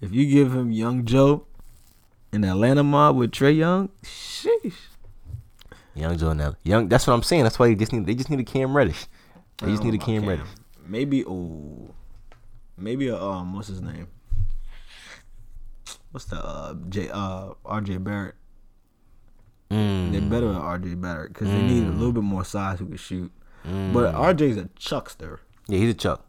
[0.00, 1.46] if you give him young Joe
[2.32, 4.74] in Atlanta mob with Trae Young, sheesh.
[5.94, 6.54] Young Joe now.
[6.64, 6.88] Young.
[6.88, 7.44] That's what I'm saying.
[7.44, 8.06] That's why they just need.
[8.06, 9.06] They just need a Cam Reddish.
[9.58, 10.48] They just need a Cam about Reddish.
[10.86, 11.94] Maybe oh,
[12.76, 14.08] maybe a um, what's his name?
[16.14, 18.36] What's the uh J uh RJ Barrett?
[19.68, 20.12] Mm.
[20.12, 22.96] They're better than RJ Barrett because they need a little bit more size who can
[22.96, 23.32] shoot.
[23.64, 25.40] But RJ's a chuckster.
[25.66, 26.24] Yeah, he's a chuck.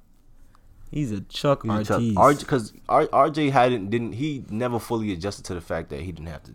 [0.90, 2.18] He's a Chuck He's Artiste.
[2.18, 6.30] RJ because RJ hadn't didn't he never fully adjusted to the fact that he didn't
[6.30, 6.54] have to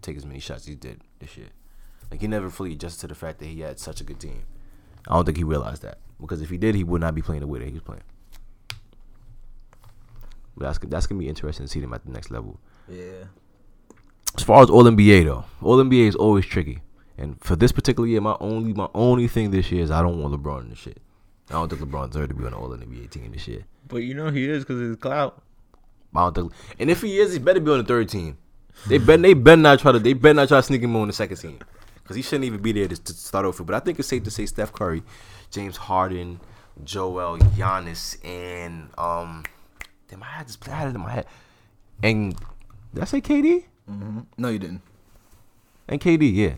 [0.00, 1.48] take as many shots as he did this year.
[2.08, 4.44] Like he never fully adjusted to the fact that he had such a good team.
[5.08, 7.40] I don't think he realized that because if he did, he would not be playing
[7.40, 8.04] the way that he was playing.
[10.56, 12.58] But that's that's gonna be interesting to see them at the next level.
[12.88, 13.24] yeah.
[14.36, 16.82] As far as All NBA though, All NBA is always tricky.
[17.18, 20.20] And for this particular year, my only my only thing this year is I don't
[20.22, 20.98] want LeBron in this shit.
[21.50, 23.64] I don't think LeBron deserves to be on the All NBA team this year.
[23.88, 25.42] But you know he is because his clout.
[26.14, 28.38] I don't think, and if he is, he better be on the third team.
[28.88, 31.06] They better they better not try to they better not try to sneak him on
[31.08, 31.58] the second team
[32.02, 33.66] because he shouldn't even be there to, to start off with.
[33.66, 35.02] But I think it's safe to say Steph Curry,
[35.50, 36.40] James Harden,
[36.82, 39.44] Joel, Giannis, and um,
[40.10, 41.26] damn, I had this I had it in my head.
[42.02, 42.34] And
[42.94, 43.64] did I say KD?
[43.90, 44.20] Mm-hmm.
[44.38, 44.82] No, you didn't.
[45.88, 46.54] And KD, yeah.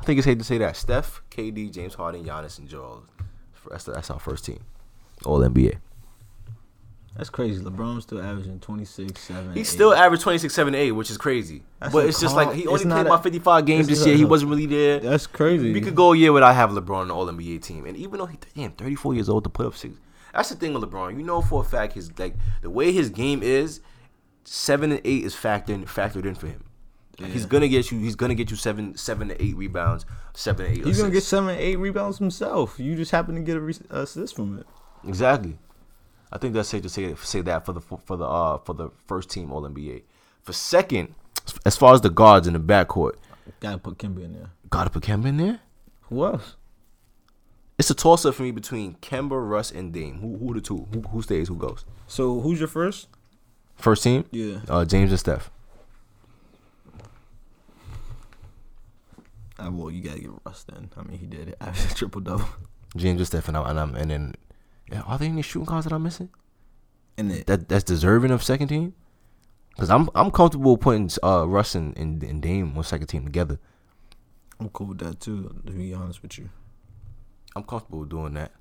[0.00, 3.04] I think it's safe to say that Steph, KD, James Harden, Giannis, and Joel.
[3.70, 4.60] That's, that's our first team,
[5.24, 5.78] All NBA.
[7.16, 7.62] That's crazy.
[7.62, 9.52] LeBron's still averaging 26, 7.
[9.54, 9.72] He's eight.
[9.72, 11.62] still averaged 26, 7, 8, which is crazy.
[11.78, 14.16] That's but it's just like he only played about 55 games this year.
[14.16, 14.98] a- He wasn't really there.
[14.98, 15.72] That's crazy.
[15.72, 18.18] We could go a year without having LeBron on the All NBA team, and even
[18.18, 19.94] though he damn 34 years old to put up six,
[20.34, 21.16] that's the thing with LeBron.
[21.16, 23.80] You know for a fact his like the way his game is,
[24.44, 26.64] seven and eight is factored factored in for him.
[27.20, 27.98] Like, He's gonna get you.
[28.00, 30.04] He's gonna get you seven seven to eight rebounds,
[30.34, 30.84] seven to eight.
[30.84, 32.78] He's gonna get seven, eight rebounds himself.
[32.80, 34.66] You just happen to get a re- assist from it.
[35.06, 35.58] Exactly.
[36.32, 38.90] I think that's safe to say say that for the for the uh for the
[39.06, 40.02] first team All NBA.
[40.42, 41.14] For second,
[41.64, 43.12] as far as the guards in the backcourt,
[43.60, 44.50] Gotta put Kemba in there.
[44.70, 45.60] gotta put Kemba in there.
[46.08, 46.56] Who else?
[47.78, 50.18] It's a toss up for me between Kemba, Russ, and Dame.
[50.20, 50.86] Who who the two?
[50.92, 51.48] Who, who stays?
[51.48, 51.84] Who goes?
[52.06, 53.08] So who's your first?
[53.76, 54.58] First team, Yeah.
[54.68, 55.50] uh, James and Steph.
[59.58, 60.90] Uh, well, you gotta get Russ then.
[60.96, 61.58] I mean, he did it.
[61.96, 62.46] Triple double.
[62.96, 64.34] James and Steph, and I'm and, I'm, and then
[64.90, 66.28] yeah, are there any shooting guards that I'm missing?
[67.16, 68.94] And it, That that's deserving of second team.
[69.70, 73.58] Because I'm I'm comfortable putting uh, Russ and, and, and Dame on second team together.
[74.60, 75.60] I'm cool with that too.
[75.66, 76.50] To be honest with you.
[77.56, 78.52] I'm comfortable with doing that.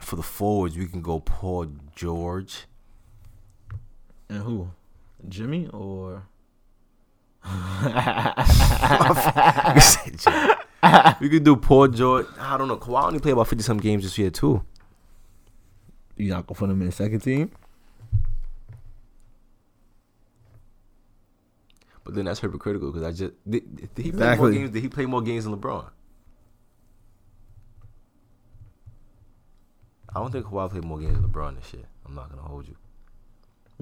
[0.00, 2.64] For the forwards, we can go Paul George.
[4.28, 4.70] And who?
[5.28, 6.24] Jimmy or?
[7.44, 7.50] We
[9.80, 10.54] said Jimmy.
[11.20, 12.26] we could do Paul George.
[12.38, 12.76] I don't know.
[12.76, 14.64] Kawhi only played about fifty some games this year too.
[16.16, 17.50] You not gonna put him in the second team?
[22.04, 24.70] But then that's hypocritical because I just did, did he play more games?
[24.70, 25.90] Did he play more games than LeBron?
[30.14, 31.84] I don't think Kawhi played more games than LeBron this year.
[32.06, 32.76] I'm not gonna hold you.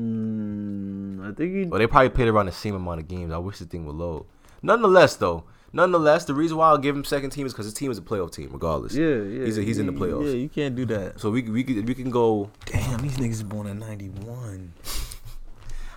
[0.01, 1.65] Mm, I think he.
[1.65, 3.33] Well, they probably played around the same amount of games.
[3.33, 4.25] I wish the thing would load.
[4.63, 7.91] Nonetheless, though, nonetheless, the reason why I'll give him second team is because his team
[7.91, 8.95] is a playoff team, regardless.
[8.95, 9.45] Yeah, yeah.
[9.45, 10.27] He's a, he's in the playoffs.
[10.27, 11.21] Yeah, you can't do that.
[11.21, 12.51] So we we we can go.
[12.65, 14.73] Damn, these niggas born in '91.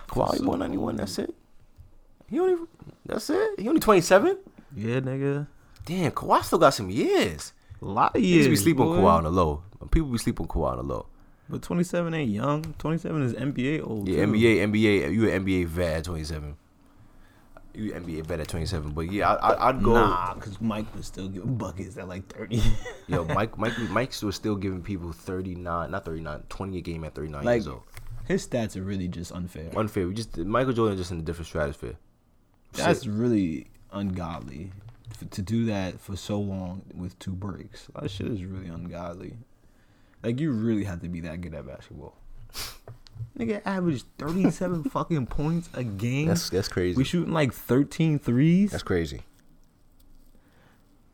[0.08, 0.96] Kawhi won 91.
[0.96, 1.34] That's it.
[2.28, 2.66] He only.
[3.04, 3.60] That's it.
[3.60, 4.38] He only 27.
[4.74, 5.46] Yeah, nigga.
[5.84, 7.52] Damn, Kawhi still got some years.
[7.82, 8.46] A lot of years.
[8.46, 9.02] to be sleeping on boy.
[9.02, 9.62] Kawhi on the low.
[9.90, 11.06] People be sleeping on Kawhi on the low.
[11.48, 12.74] But 27 ain't young.
[12.78, 14.08] 27 is NBA old.
[14.08, 14.32] Yeah, too.
[14.32, 15.12] NBA, NBA.
[15.14, 16.56] You an NBA vet at 27.
[17.74, 18.90] You NBA vet at 27.
[18.92, 19.92] But yeah, I, I'd go.
[19.94, 22.60] Nah, because Mike was still giving buckets at like 30.
[23.06, 27.14] Yo, Mike, Mike, Mike was still giving people 39, not 39, 20 a game at
[27.14, 27.82] 39 Like- years old.
[28.26, 29.70] His stats are really just unfair.
[29.76, 30.08] Unfair.
[30.08, 31.94] We just Michael Jordan just in a different stratosphere.
[32.72, 33.12] That's Shit.
[33.12, 34.72] really ungodly
[35.30, 37.88] to do that for so long with two breaks.
[38.00, 39.36] That shit is really ungodly.
[40.22, 42.16] Like you really have to be that good at basketball.
[43.38, 46.28] Nigga averaged 37 fucking points a game.
[46.28, 46.96] That's that's crazy.
[46.96, 48.70] we shooting like 13 threes.
[48.72, 49.22] that's crazy.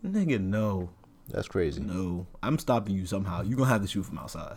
[0.04, 0.90] Nigga, no.
[1.28, 1.80] That's crazy.
[1.80, 2.26] No.
[2.42, 3.42] I'm stopping you somehow.
[3.42, 4.54] You're going to have to shoot from outside.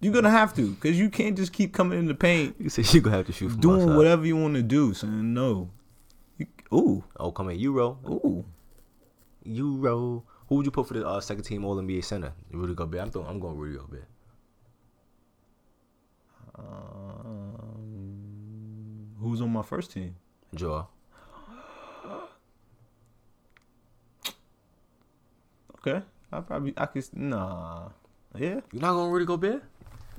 [0.00, 2.70] You're going to have to because you can't just keep coming in the paint You
[2.70, 3.96] say you're gonna have to shoot from doing outside.
[3.96, 5.32] whatever you want to do, son.
[5.34, 5.70] No.
[6.72, 7.02] Ooh.
[7.18, 8.44] Oh, come in, Euro, Ooh.
[9.44, 10.24] Euro.
[10.48, 12.32] Who would you put for the uh, second team All NBA center?
[12.50, 13.00] Rudy Gobert.
[13.00, 14.06] I'm throwing, I'm going Rudy Gobert.
[16.54, 16.64] Um,
[19.20, 20.16] who's on my first team?
[20.54, 20.88] Joel.
[25.84, 26.00] Okay,
[26.30, 27.88] I probably I could nah.
[28.38, 29.64] Yeah, You're not going Rudy Gobert?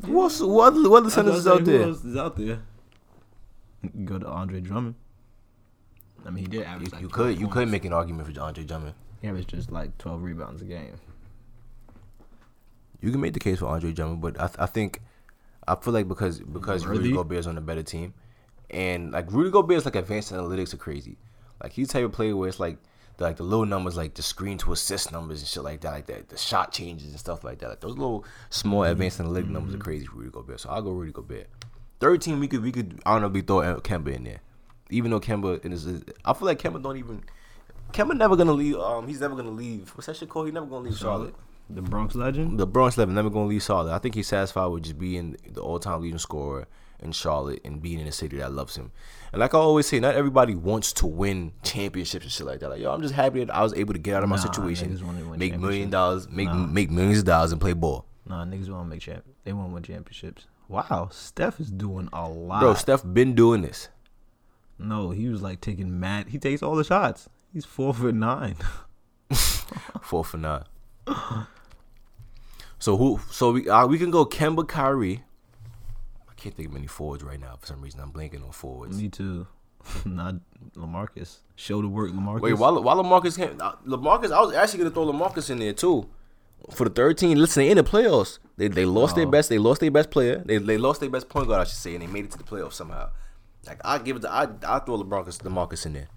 [0.06, 0.42] Who else?
[0.42, 1.84] What other, what other centers is out gonna there?
[1.84, 2.60] Who else is out there?
[4.04, 4.96] Go to Andre Drummond.
[6.26, 8.42] I mean, he did You, like you 12 could you could make an argument for
[8.42, 8.96] Andre Drummond.
[9.22, 10.96] He averaged just like twelve rebounds a game.
[13.02, 15.02] You can make the case for Andre Drummond, but I, I think
[15.68, 17.12] I feel like because because Rudy Worthy?
[17.14, 18.14] Gobert is on a better team,
[18.70, 21.18] and like Rudy Gobert's like advanced analytics are crazy.
[21.62, 22.78] Like he's the type of player where it's like
[23.18, 25.92] the, like the little numbers, like the screen to assist numbers and shit like that,
[25.92, 27.70] like that, the shot changes and stuff like that.
[27.70, 28.92] Like those little small mm-hmm.
[28.92, 29.84] advanced analytic numbers are mm-hmm.
[29.84, 30.60] crazy for Rudy Gobert.
[30.60, 31.48] So I'll go Rudy Gobert.
[32.00, 34.42] Thirteen, we could we could honorably throw Kemba in there,
[34.94, 35.86] even though Kemba in his,
[36.26, 37.24] I feel like Kemba don't even.
[37.92, 38.76] Kemba never gonna leave.
[38.78, 39.90] Um, he's never gonna leave.
[39.96, 40.48] What's that shit called?
[40.48, 41.36] He never gonna leave Charlotte.
[41.70, 42.60] The Bronx legend.
[42.60, 43.94] The Bronx legend never gonna leave Charlotte.
[43.94, 46.68] I think he's satisfied with just being the all-time leading scorer
[47.00, 48.92] in Charlotte and being in a city that loves him.
[49.32, 52.70] And like I always say, not everybody wants to win championships and shit like that.
[52.70, 54.42] Like, yo, I'm just happy that I was able to get out of my Nah,
[54.44, 56.56] situation, niggas wanna win make million dollars, make Nah.
[56.68, 58.06] make millions of dollars, and play ball.
[58.26, 59.24] Nah, niggas want to make champ.
[59.44, 60.48] They want to win championships.
[60.70, 62.62] Wow, Steph is doing a lot.
[62.62, 63.90] Bro, Steph been doing this.
[64.84, 66.28] No, he was like taking mad.
[66.30, 67.30] He takes all the shots.
[67.54, 68.56] He's four foot nine.
[70.02, 70.66] Four for nine.
[72.80, 73.20] so who?
[73.32, 75.24] So we uh, we can go Kemba, Kyrie.
[76.30, 78.00] I can't think of any forwards right now for some reason.
[78.02, 78.98] I'm blanking on forwards.
[79.02, 79.48] Me too.
[80.06, 80.36] Not
[80.76, 81.38] Lamarcus.
[81.56, 82.42] Show the work, Lamarcus.
[82.42, 85.74] Wait, while while Lamarcus came, uh, Lamarcus, I was actually gonna throw Lamarcus in there
[85.74, 86.10] too
[86.72, 87.38] for the 13.
[87.40, 89.32] Listen, they in the playoffs, they they lost their Oh.
[89.32, 89.50] best.
[89.50, 90.44] They lost their best player.
[90.46, 92.38] They they lost their best point guard, I should say, and they made it to
[92.38, 93.10] the playoffs somehow.
[93.66, 96.08] Like I give it, to, I I throw LeBroncus Lamarcus in there.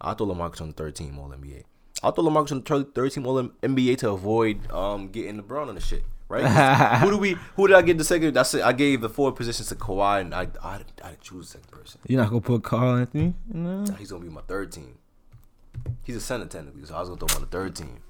[0.00, 1.64] I throw Lamarcus on the third team All NBA.
[2.02, 5.74] I throw Lamarcus on the third- team All NBA to avoid um getting LeBron on
[5.74, 6.04] the shit.
[6.30, 6.44] Right?
[7.00, 7.36] who do we?
[7.56, 8.36] Who did I get the second?
[8.36, 10.78] I said I gave the four positions to Kawhi, and I I, I
[11.10, 12.00] didn't choose the second person.
[12.06, 13.96] You're not gonna put Karl-Anthony in there?
[13.96, 14.98] He's gonna be my third team.
[16.04, 18.00] He's a center technically, so I was gonna throw him on the third team.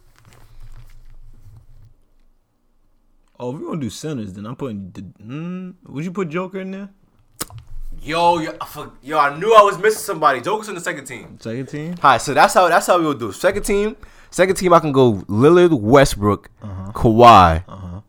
[3.39, 4.91] Oh, if we're gonna do centers, then I'm putting.
[4.91, 6.89] Mm, would you put Joker in there?
[8.03, 10.41] Yo, yo, I, for, yo, I knew I was missing somebody.
[10.41, 11.39] Joker's on the second team.
[11.41, 11.95] Second team.
[12.03, 13.33] All right, so that's how that's how we'll do.
[13.33, 13.97] Second team,
[14.31, 14.73] second team.
[14.73, 16.93] I can go Lillard, Westbrook, uh-huh.
[16.93, 18.01] Kawhi, uh-huh.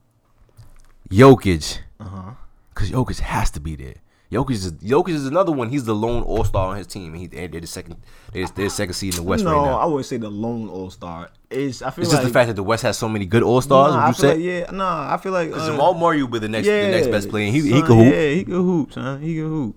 [1.10, 2.32] Jokic, uh-huh.
[2.74, 3.96] because Jokic has to be there.
[4.32, 5.70] Jokic is Jokic is another one.
[5.70, 7.14] He's the lone All Star on his team.
[7.14, 7.96] and He they're the second.
[8.32, 9.80] They're, they're second seed in the West no, right now.
[9.80, 11.32] I wouldn't say the lone All Star.
[11.50, 13.42] It's I feel It's like just the fact that the West has so many good
[13.42, 13.94] All Stars.
[13.94, 14.34] Nah, would you say?
[14.34, 16.92] like, yeah, nah, I feel like uh, Jamal Murray will be the next yeah, the
[16.92, 17.52] next best player.
[17.52, 18.14] He he son, can hoop.
[18.14, 19.22] Yeah, he can hoop, son.
[19.22, 19.76] He can hoop.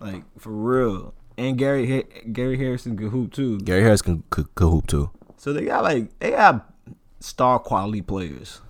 [0.00, 1.14] Like for real.
[1.36, 3.58] And Gary Gary Harrison can hoop too.
[3.60, 5.10] Gary Harris can, can, can hoop too.
[5.36, 6.72] So they got like they got
[7.20, 8.62] star quality players,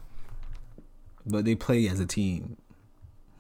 [1.25, 2.57] but they play as a team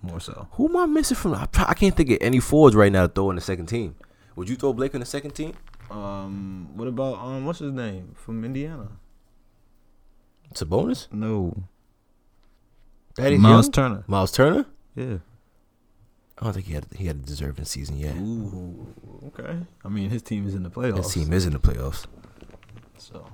[0.06, 0.48] more so.
[0.52, 1.34] Who am I missing from?
[1.34, 3.96] I, I can't think of any forwards right now to throw in the second team.
[4.36, 5.54] Would you throw Blake in the second team?
[5.90, 8.88] Um, what about um, what's his name from Indiana?
[10.50, 11.08] It's a bonus.
[11.12, 11.64] No,
[13.16, 13.72] Thaddeus Miles Young?
[13.72, 14.04] Turner.
[14.06, 14.66] Miles Turner.
[14.94, 15.18] Yeah.
[16.38, 18.14] I don't think he had he had a deserving season yet.
[18.16, 18.92] Ooh,
[19.28, 19.58] okay.
[19.84, 21.04] I mean, his team is in the playoffs.
[21.04, 22.06] His team is in the playoffs.
[22.98, 23.26] So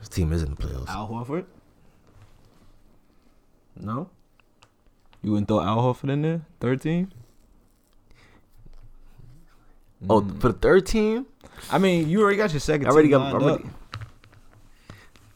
[0.00, 0.88] His team is in the playoffs.
[0.88, 1.46] Al Horford.
[3.76, 4.10] No.
[5.24, 6.42] You wouldn't throw Al Horford in there?
[6.60, 7.10] Third team?
[10.08, 11.24] Oh, for the third team,
[11.70, 13.32] I mean, you already got your second I already team got.
[13.32, 13.70] lined Already, up.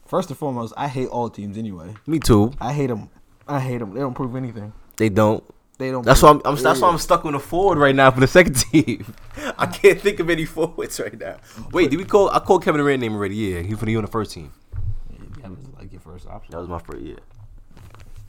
[0.05, 1.95] First and foremost, I hate all teams anyway.
[2.05, 2.53] me too.
[2.61, 3.09] I hate them.
[3.47, 3.95] I hate them.
[3.95, 4.71] They don't prove anything.
[4.97, 5.43] They don't.
[5.79, 6.05] They don't.
[6.05, 6.41] That's why I'm.
[6.45, 9.11] I'm that's why I'm stuck on the forward right now for the second team.
[9.57, 11.37] I can't think of any forwards right now.
[11.71, 12.29] Wait, did we call?
[12.29, 13.35] I called Kevin Durant name already.
[13.35, 14.51] Yeah, he for the on the first team.
[15.11, 16.51] Yeah, that was like your first option.
[16.51, 17.01] That was my first.
[17.01, 17.15] Yeah.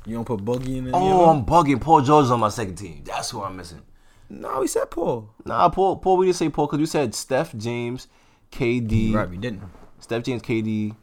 [0.06, 0.92] You don't put Boogie in there.
[0.96, 1.80] Oh, I'm bugging.
[1.80, 3.02] Paul George is on my second team.
[3.04, 3.82] That's who I'm missing.
[4.28, 5.28] no, we said Paul.
[5.44, 5.96] Nah, Paul.
[5.96, 6.16] Paul.
[6.16, 8.08] We didn't say Paul because we said Steph, James,
[8.50, 9.62] KD, Right, we didn't.
[9.98, 10.94] Steph, James, KD,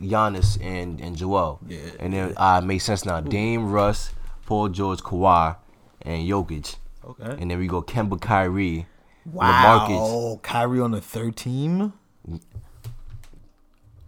[0.00, 1.60] Giannis, and and Joel.
[1.66, 3.20] Yeah, And then I uh, made sense now.
[3.20, 4.10] Dame, Russ,
[4.46, 5.56] Paul George, Kawhi,
[6.02, 6.76] and Jokic.
[7.06, 7.36] Okay.
[7.40, 8.86] And then we go Kemba, Kyrie,
[9.30, 10.40] Wow.
[10.42, 11.92] Kyrie on the third team.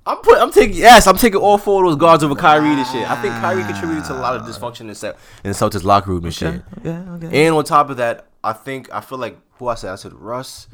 [0.07, 2.91] I'm put, I'm taking yes, I'm taking all four of those guards over Kyrie this
[2.93, 3.11] shit.
[3.11, 6.24] I think Kyrie contributed to a lot of dysfunction in Cel- in Celtics locker room
[6.24, 6.62] and shit.
[6.78, 6.91] Okay.
[6.91, 7.47] Okay.
[7.47, 10.12] And on top of that, I think I feel like who I said I said
[10.12, 10.69] Russ,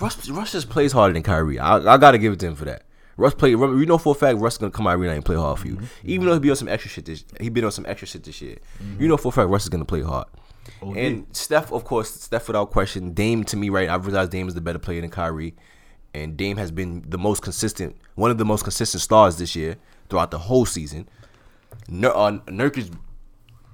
[0.00, 1.58] Russ, Russ just plays harder than Kyrie.
[1.58, 2.84] I, I got to give it to him for that.
[3.16, 3.56] Russ play.
[3.56, 5.66] We know for a fact Russ is gonna come out arena and play hard for
[5.66, 5.74] you.
[5.74, 5.86] Mm-hmm.
[6.04, 8.22] Even though he be on some extra shit this, he been on some extra shit
[8.22, 8.58] this year.
[8.80, 9.02] Mm-hmm.
[9.02, 10.26] You know for a fact Russ is gonna play hard.
[10.80, 13.12] And Steph, of course, Steph without question.
[13.12, 13.88] Dame to me, right?
[13.88, 15.56] I realize Dame is the better player than Kyrie,
[16.14, 19.76] and Dame has been the most consistent, one of the most consistent stars this year
[20.08, 21.08] throughout the whole season.
[21.88, 22.92] Nur- uh, Nurkic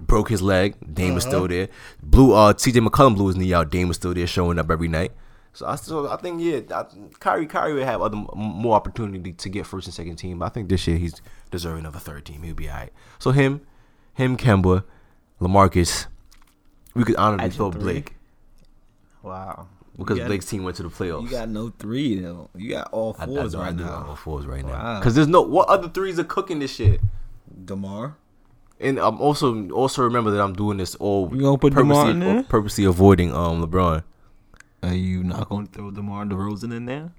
[0.01, 0.75] broke his leg.
[0.93, 1.69] Dame was still there.
[2.03, 3.71] Blue, uh, CJ McCollum blew his knee out.
[3.71, 5.13] Dame was still there, showing up every night.
[5.53, 6.85] So I still, I think, yeah, I,
[7.21, 10.41] Kyrie, Kyrie would have other more opportunity to get first and second team.
[10.41, 12.43] But I think this year he's deserving of a third team.
[12.43, 12.93] He'll be alright.
[13.21, 13.61] So him,
[14.15, 14.83] him, Kemba,
[15.41, 16.07] Lamarcus.
[16.95, 17.83] We could your throw three?
[17.83, 18.15] Blake
[19.23, 19.69] Wow.
[19.97, 21.23] Because got- Blake's team went to the playoffs.
[21.25, 22.51] You got no three though.
[22.57, 24.15] You got all I, I, fours I right do have all now.
[24.15, 24.99] fours right now.
[24.99, 27.01] Because there's no what other threes are cooking this shit.
[27.65, 28.17] Demar.
[28.81, 32.11] And I'm also also remember that I'm doing this all You gonna put DeMar purposely,
[32.11, 32.43] in there?
[32.43, 34.03] purposely avoiding um LeBron.
[34.83, 37.13] Are you not gonna throw Demar DeRozan in there?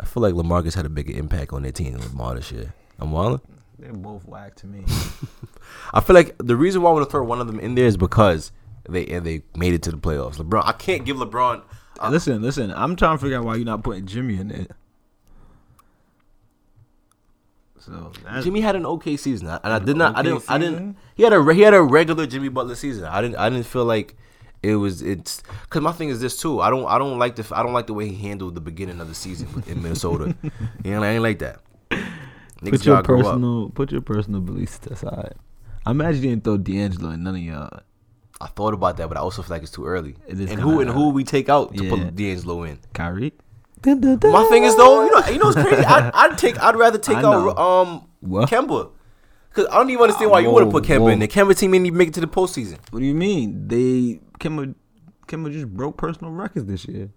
[0.00, 2.72] I feel like Lamarcus had a bigger impact on their team than Lamar this year.
[2.98, 3.40] I'm wilding.
[3.78, 4.84] They're both whack to me.
[5.94, 7.86] I feel like the reason why I want to throw one of them in there
[7.86, 8.50] is because
[8.88, 10.36] they and they made it to the playoffs.
[10.36, 11.62] LeBron, I can't give LeBron.
[12.00, 12.72] Uh, listen, listen.
[12.72, 14.70] I'm trying to figure out why you're not putting Jimmy in it.
[17.78, 18.12] So
[18.42, 20.16] Jimmy had an okay season, and I did not.
[20.16, 20.44] I didn't.
[20.48, 20.96] I didn't.
[21.14, 23.04] He had a he had a regular Jimmy Butler season.
[23.04, 23.36] I didn't.
[23.36, 24.16] I didn't feel like
[24.62, 25.00] it was.
[25.00, 26.60] It's because my thing is this too.
[26.60, 26.86] I don't.
[26.86, 27.48] I don't like the.
[27.56, 30.36] I don't like the way he handled the beginning of the season in Minnesota.
[30.84, 31.60] you know, I ain't like that.
[31.90, 35.34] Niggas put your personal put your personal beliefs aside.
[35.86, 37.80] I imagine you didn't throw D'Angelo in none of y'all.
[38.40, 40.14] I thought about that, but I also feel like it's too early.
[40.26, 41.90] It is and who and who we take out to Yeah.
[41.90, 42.78] put D'Angelo in?
[42.94, 43.32] Kyrie.
[43.84, 45.84] My thing is though, you know, you know, it's crazy.
[45.84, 46.60] I'd, I'd take.
[46.62, 48.48] I'd rather take out um What?
[48.50, 48.90] Kemba.
[49.52, 51.08] Cause I don't even understand why you want to put Kemba whoa.
[51.08, 52.78] in The Kemba team ain't even make it to the postseason.
[52.90, 53.66] What do you mean?
[53.66, 54.74] They Kemba
[55.26, 57.10] Kemba just broke personal records this year.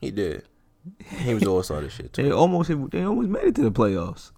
[0.00, 0.44] He did.
[1.18, 2.22] He was all star this shit too.
[2.22, 4.32] They almost they almost made it to the playoffs.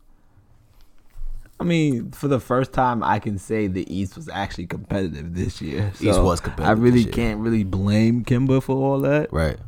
[1.60, 5.60] I mean, for the first time, I can say the East was actually competitive this
[5.60, 5.92] year.
[6.00, 9.30] East was competitive I really can't really blame Kemba for all that.
[9.30, 9.58] Right.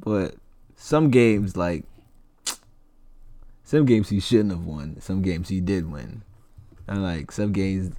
[0.00, 0.36] But
[0.76, 1.84] some games, like
[3.64, 4.98] some games, he shouldn't have won.
[5.00, 6.22] Some games he did win,
[6.86, 7.94] and like some games,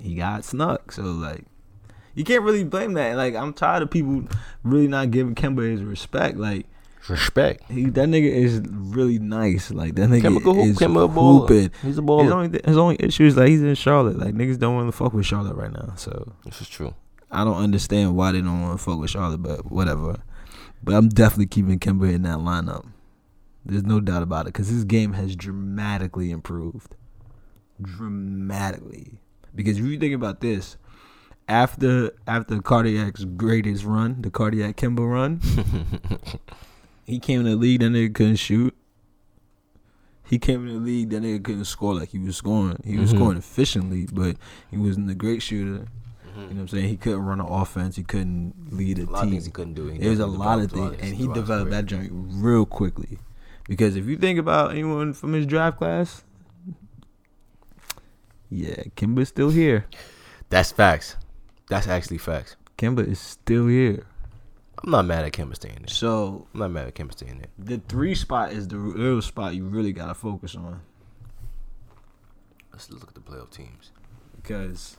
[0.00, 0.90] he got snuck.
[0.90, 1.44] So like,
[2.14, 3.16] you can't really blame that.
[3.16, 4.26] Like I'm tired of people
[4.62, 6.38] really not giving Kemba his respect.
[6.38, 6.64] Like
[7.08, 7.70] Respect.
[7.70, 9.70] he, that nigga is really nice.
[9.70, 10.56] Like that nigga Kemba, hoop.
[10.58, 11.48] is Kemba baller.
[11.48, 11.70] hooping.
[11.82, 14.18] He's a His only his only issue is like he's in Charlotte.
[14.18, 15.94] Like niggas don't want to fuck with Charlotte right now.
[15.96, 16.94] So This is true.
[17.30, 20.16] I don't understand why they don't want to fuck with Charlotte, but whatever.
[20.82, 22.86] But I'm definitely keeping Kemba in that lineup.
[23.64, 26.94] There's no doubt about it because his game has dramatically improved.
[27.80, 29.20] Dramatically.
[29.54, 30.76] Because if you think about this,
[31.48, 35.40] after after Cardiac's greatest run, the Cardiac Kemba run,
[37.08, 38.74] he came in the league, that nigga couldn't shoot.
[40.24, 42.78] He came in the league, that nigga couldn't score like he was scoring.
[42.84, 43.16] He was Mhm.
[43.16, 44.36] scoring efficiently, but
[44.70, 45.86] he wasn't a great shooter.
[45.86, 46.40] Mm-hmm.
[46.40, 46.88] You know what I'm saying?
[46.88, 47.96] He couldn't run an offense.
[47.96, 49.30] He couldn't lead a, A lot of team.
[49.32, 49.86] things he couldn't do.
[49.86, 53.18] He There's a lot of things, and he developed that joint real quickly.
[53.66, 56.24] Because if you think about anyone from his draft class,
[58.50, 59.86] yeah, Kemba's still here.
[60.50, 61.16] That's facts.
[61.68, 62.56] That's actually facts.
[62.78, 64.06] Kemba is still here.
[64.84, 65.88] I'm not mad at Kemba staying there.
[65.88, 67.48] So I'm not mad at Kemba staying there.
[67.58, 70.80] the three spot is the real spot you really gotta focus on
[72.72, 73.90] Let's look at the playoff teams.
[74.36, 74.96] because.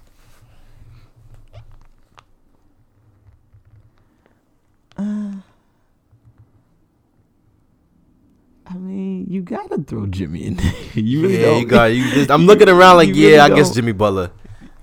[4.97, 5.31] Uh,
[8.67, 10.73] I mean, you gotta throw Jimmy in there.
[10.95, 11.61] You really yeah, don't.
[11.61, 12.11] you got you.
[12.11, 13.73] Just, I'm looking around like, You yeah, really I guess.
[13.73, 14.31] Jimmy Butler.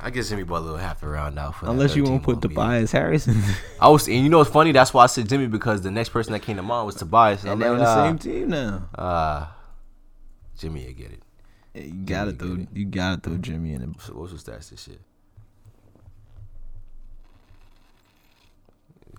[0.06, 2.22] I guess Jimmy Butler will have to round out for that Unless you 13 want
[2.22, 2.40] to put.
[2.42, 3.42] Tobias Harrison,
[3.80, 4.70] I was, and you know what's funny?
[4.70, 7.42] That's why I said Jimmy because the next person that came to mind was Tobias,
[7.42, 8.88] and I'm they're on the ah, same team now.
[8.96, 9.56] Ah,
[10.56, 11.22] Jimmy, you get it.
[11.74, 13.96] Yeah, you gotta throw, get you gotta throw Jimmy in.
[13.98, 14.98] So what's the stats this year?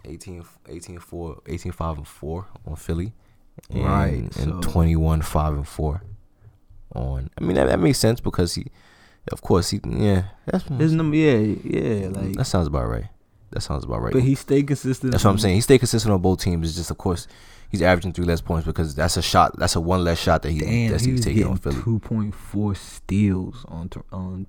[0.06, 3.12] 18, 18 4, 18 5 and 4 on Philly.
[3.70, 6.02] And, Right, And so- 21 5 and 4
[6.96, 7.30] on.
[7.38, 8.68] I mean, that, that makes sense because he,
[9.32, 13.06] of course, he, yeah, that's, His number, yeah, yeah, like, that sounds about right.
[13.52, 14.14] That sounds about right.
[14.14, 15.12] but he stayed consistent.
[15.12, 15.56] That's what I'm saying.
[15.56, 16.68] He stayed consistent on both teams.
[16.68, 17.28] It's just, of course,
[17.70, 19.58] he's averaging three less points because that's a shot.
[19.58, 21.82] That's a one less shot that he Damn, that's he he's taking on Philly.
[21.82, 24.48] two point four steals on on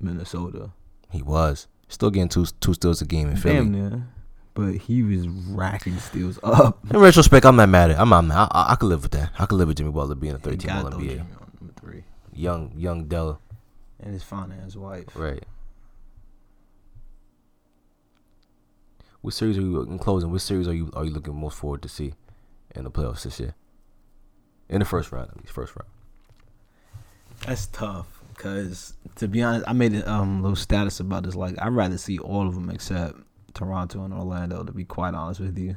[0.00, 0.70] Minnesota.
[1.10, 3.56] He was still getting two two steals a game in Philly.
[3.56, 4.06] Damn near,
[4.54, 6.84] but he was racking steals up.
[6.90, 7.98] In retrospect, I'm not mad at.
[7.98, 8.24] I'm not.
[8.24, 8.36] mad.
[8.36, 9.30] I, I, I could live with that.
[9.38, 11.08] I could live with Jimmy Butler being a He 13 gotta all NBA.
[11.08, 13.38] Jimmy on number three, Young, young Della.
[14.00, 15.06] And his finance wife.
[15.14, 15.44] Right.
[19.20, 20.30] What series are you in closing?
[20.30, 22.14] What series are you are you looking most forward to see
[22.74, 23.54] in the playoffs this year?
[24.68, 25.90] In the first round, at least first round.
[27.46, 31.34] That's tough because to be honest, I made a um, little status about this.
[31.34, 33.16] Like, I'd rather see all of them except
[33.54, 34.62] Toronto and Orlando.
[34.62, 35.76] To be quite honest with you,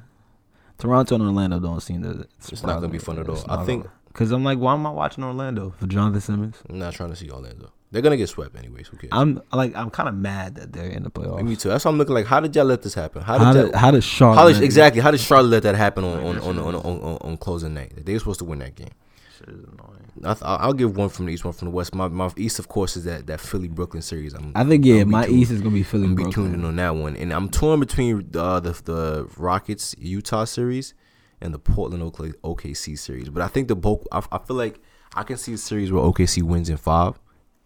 [0.78, 2.28] Toronto and Orlando don't seem to.
[2.52, 3.44] It's not gonna be fun at all.
[3.50, 6.56] I think- because I'm like, why am I watching Orlando for Jonathan Simmons?
[6.68, 7.72] I'm not trying to see Orlando.
[7.92, 8.88] They're gonna get swept anyways.
[8.88, 9.10] Who cares?
[9.14, 11.44] I'm like, I'm kind of mad that they're in the playoffs.
[11.44, 11.70] Me too.
[11.70, 13.24] That's why I'm looking like, how did y'all let this happen?
[13.24, 15.02] How did, How y'all, did how did Charlotte how did exactly?
[15.02, 18.06] How did Charlotte let that happen on on on, on, on, on, on closing night?
[18.06, 18.90] They were supposed to win that game.
[19.38, 19.96] Shit is annoying.
[20.24, 21.96] I th- I'll give one from the east, one from the west.
[21.96, 24.34] My my east, of course, is that that Philly Brooklyn series.
[24.34, 26.04] I'm, I think yeah, my tuned- East is gonna be Philly.
[26.06, 29.30] I'm gonna be tuned in on that one, and I'm torn between uh, the the
[29.38, 30.94] Rockets Utah series
[31.42, 33.30] and the Portland Oakla- OKC series.
[33.30, 34.06] But I think the both.
[34.12, 34.80] I, I feel like
[35.16, 37.18] I can see a series where OKC wins in five,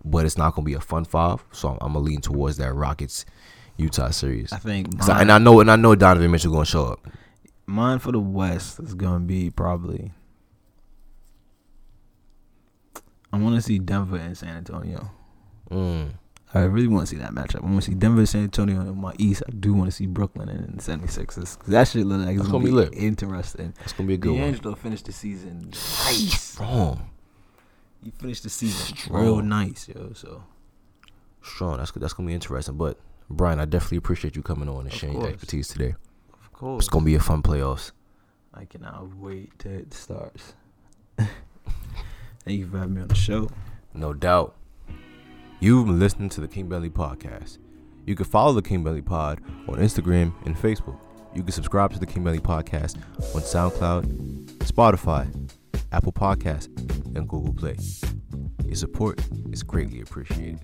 [0.05, 1.43] but it's not going to be a fun five.
[1.51, 3.25] So I'm, I'm gonna lean towards that Rockets
[3.77, 4.51] Utah series.
[4.51, 6.85] I think, mine, I, and I know, and I know Donovan Mitchell going to show
[6.85, 7.07] up.
[7.65, 10.11] Mine for the West is going to be probably.
[13.31, 15.09] I want to see Denver and San Antonio.
[15.71, 16.11] Mm.
[16.53, 17.63] I really want to see that matchup.
[17.63, 19.41] I want to see Denver, San Antonio in my East.
[19.47, 21.57] I do want to see Brooklyn and the 76ers.
[21.65, 23.73] That shit look like it's going to be, be interesting.
[23.83, 24.79] It's going to be a good D'Angelo one.
[24.79, 26.41] finished the season nice.
[26.41, 27.09] Strong.
[28.03, 29.21] He finished the season Strong.
[29.23, 30.11] real nice, yo.
[30.13, 30.43] So
[31.41, 31.77] strong.
[31.77, 32.77] That's that's gonna be interesting.
[32.77, 32.99] But
[33.29, 35.95] Brian, I definitely appreciate you coming on and Of sharing your expertise today.
[36.33, 37.91] of course, It's gonna be a fun playoffs.
[38.53, 40.53] I cannot wait till it starts.
[41.17, 43.49] Thank you for having me on the show.
[43.93, 44.55] No doubt.
[45.59, 47.57] You've been listening to the King Belly Podcast.
[48.05, 50.99] You can follow the King Belly Pod on Instagram and Facebook.
[51.33, 52.97] You can subscribe to the King Belly Podcast
[53.33, 55.49] on SoundCloud, Spotify,
[55.93, 56.75] Apple Podcasts,
[57.15, 57.77] and Google Play.
[58.65, 59.21] Your support
[59.51, 60.59] is greatly appreciated.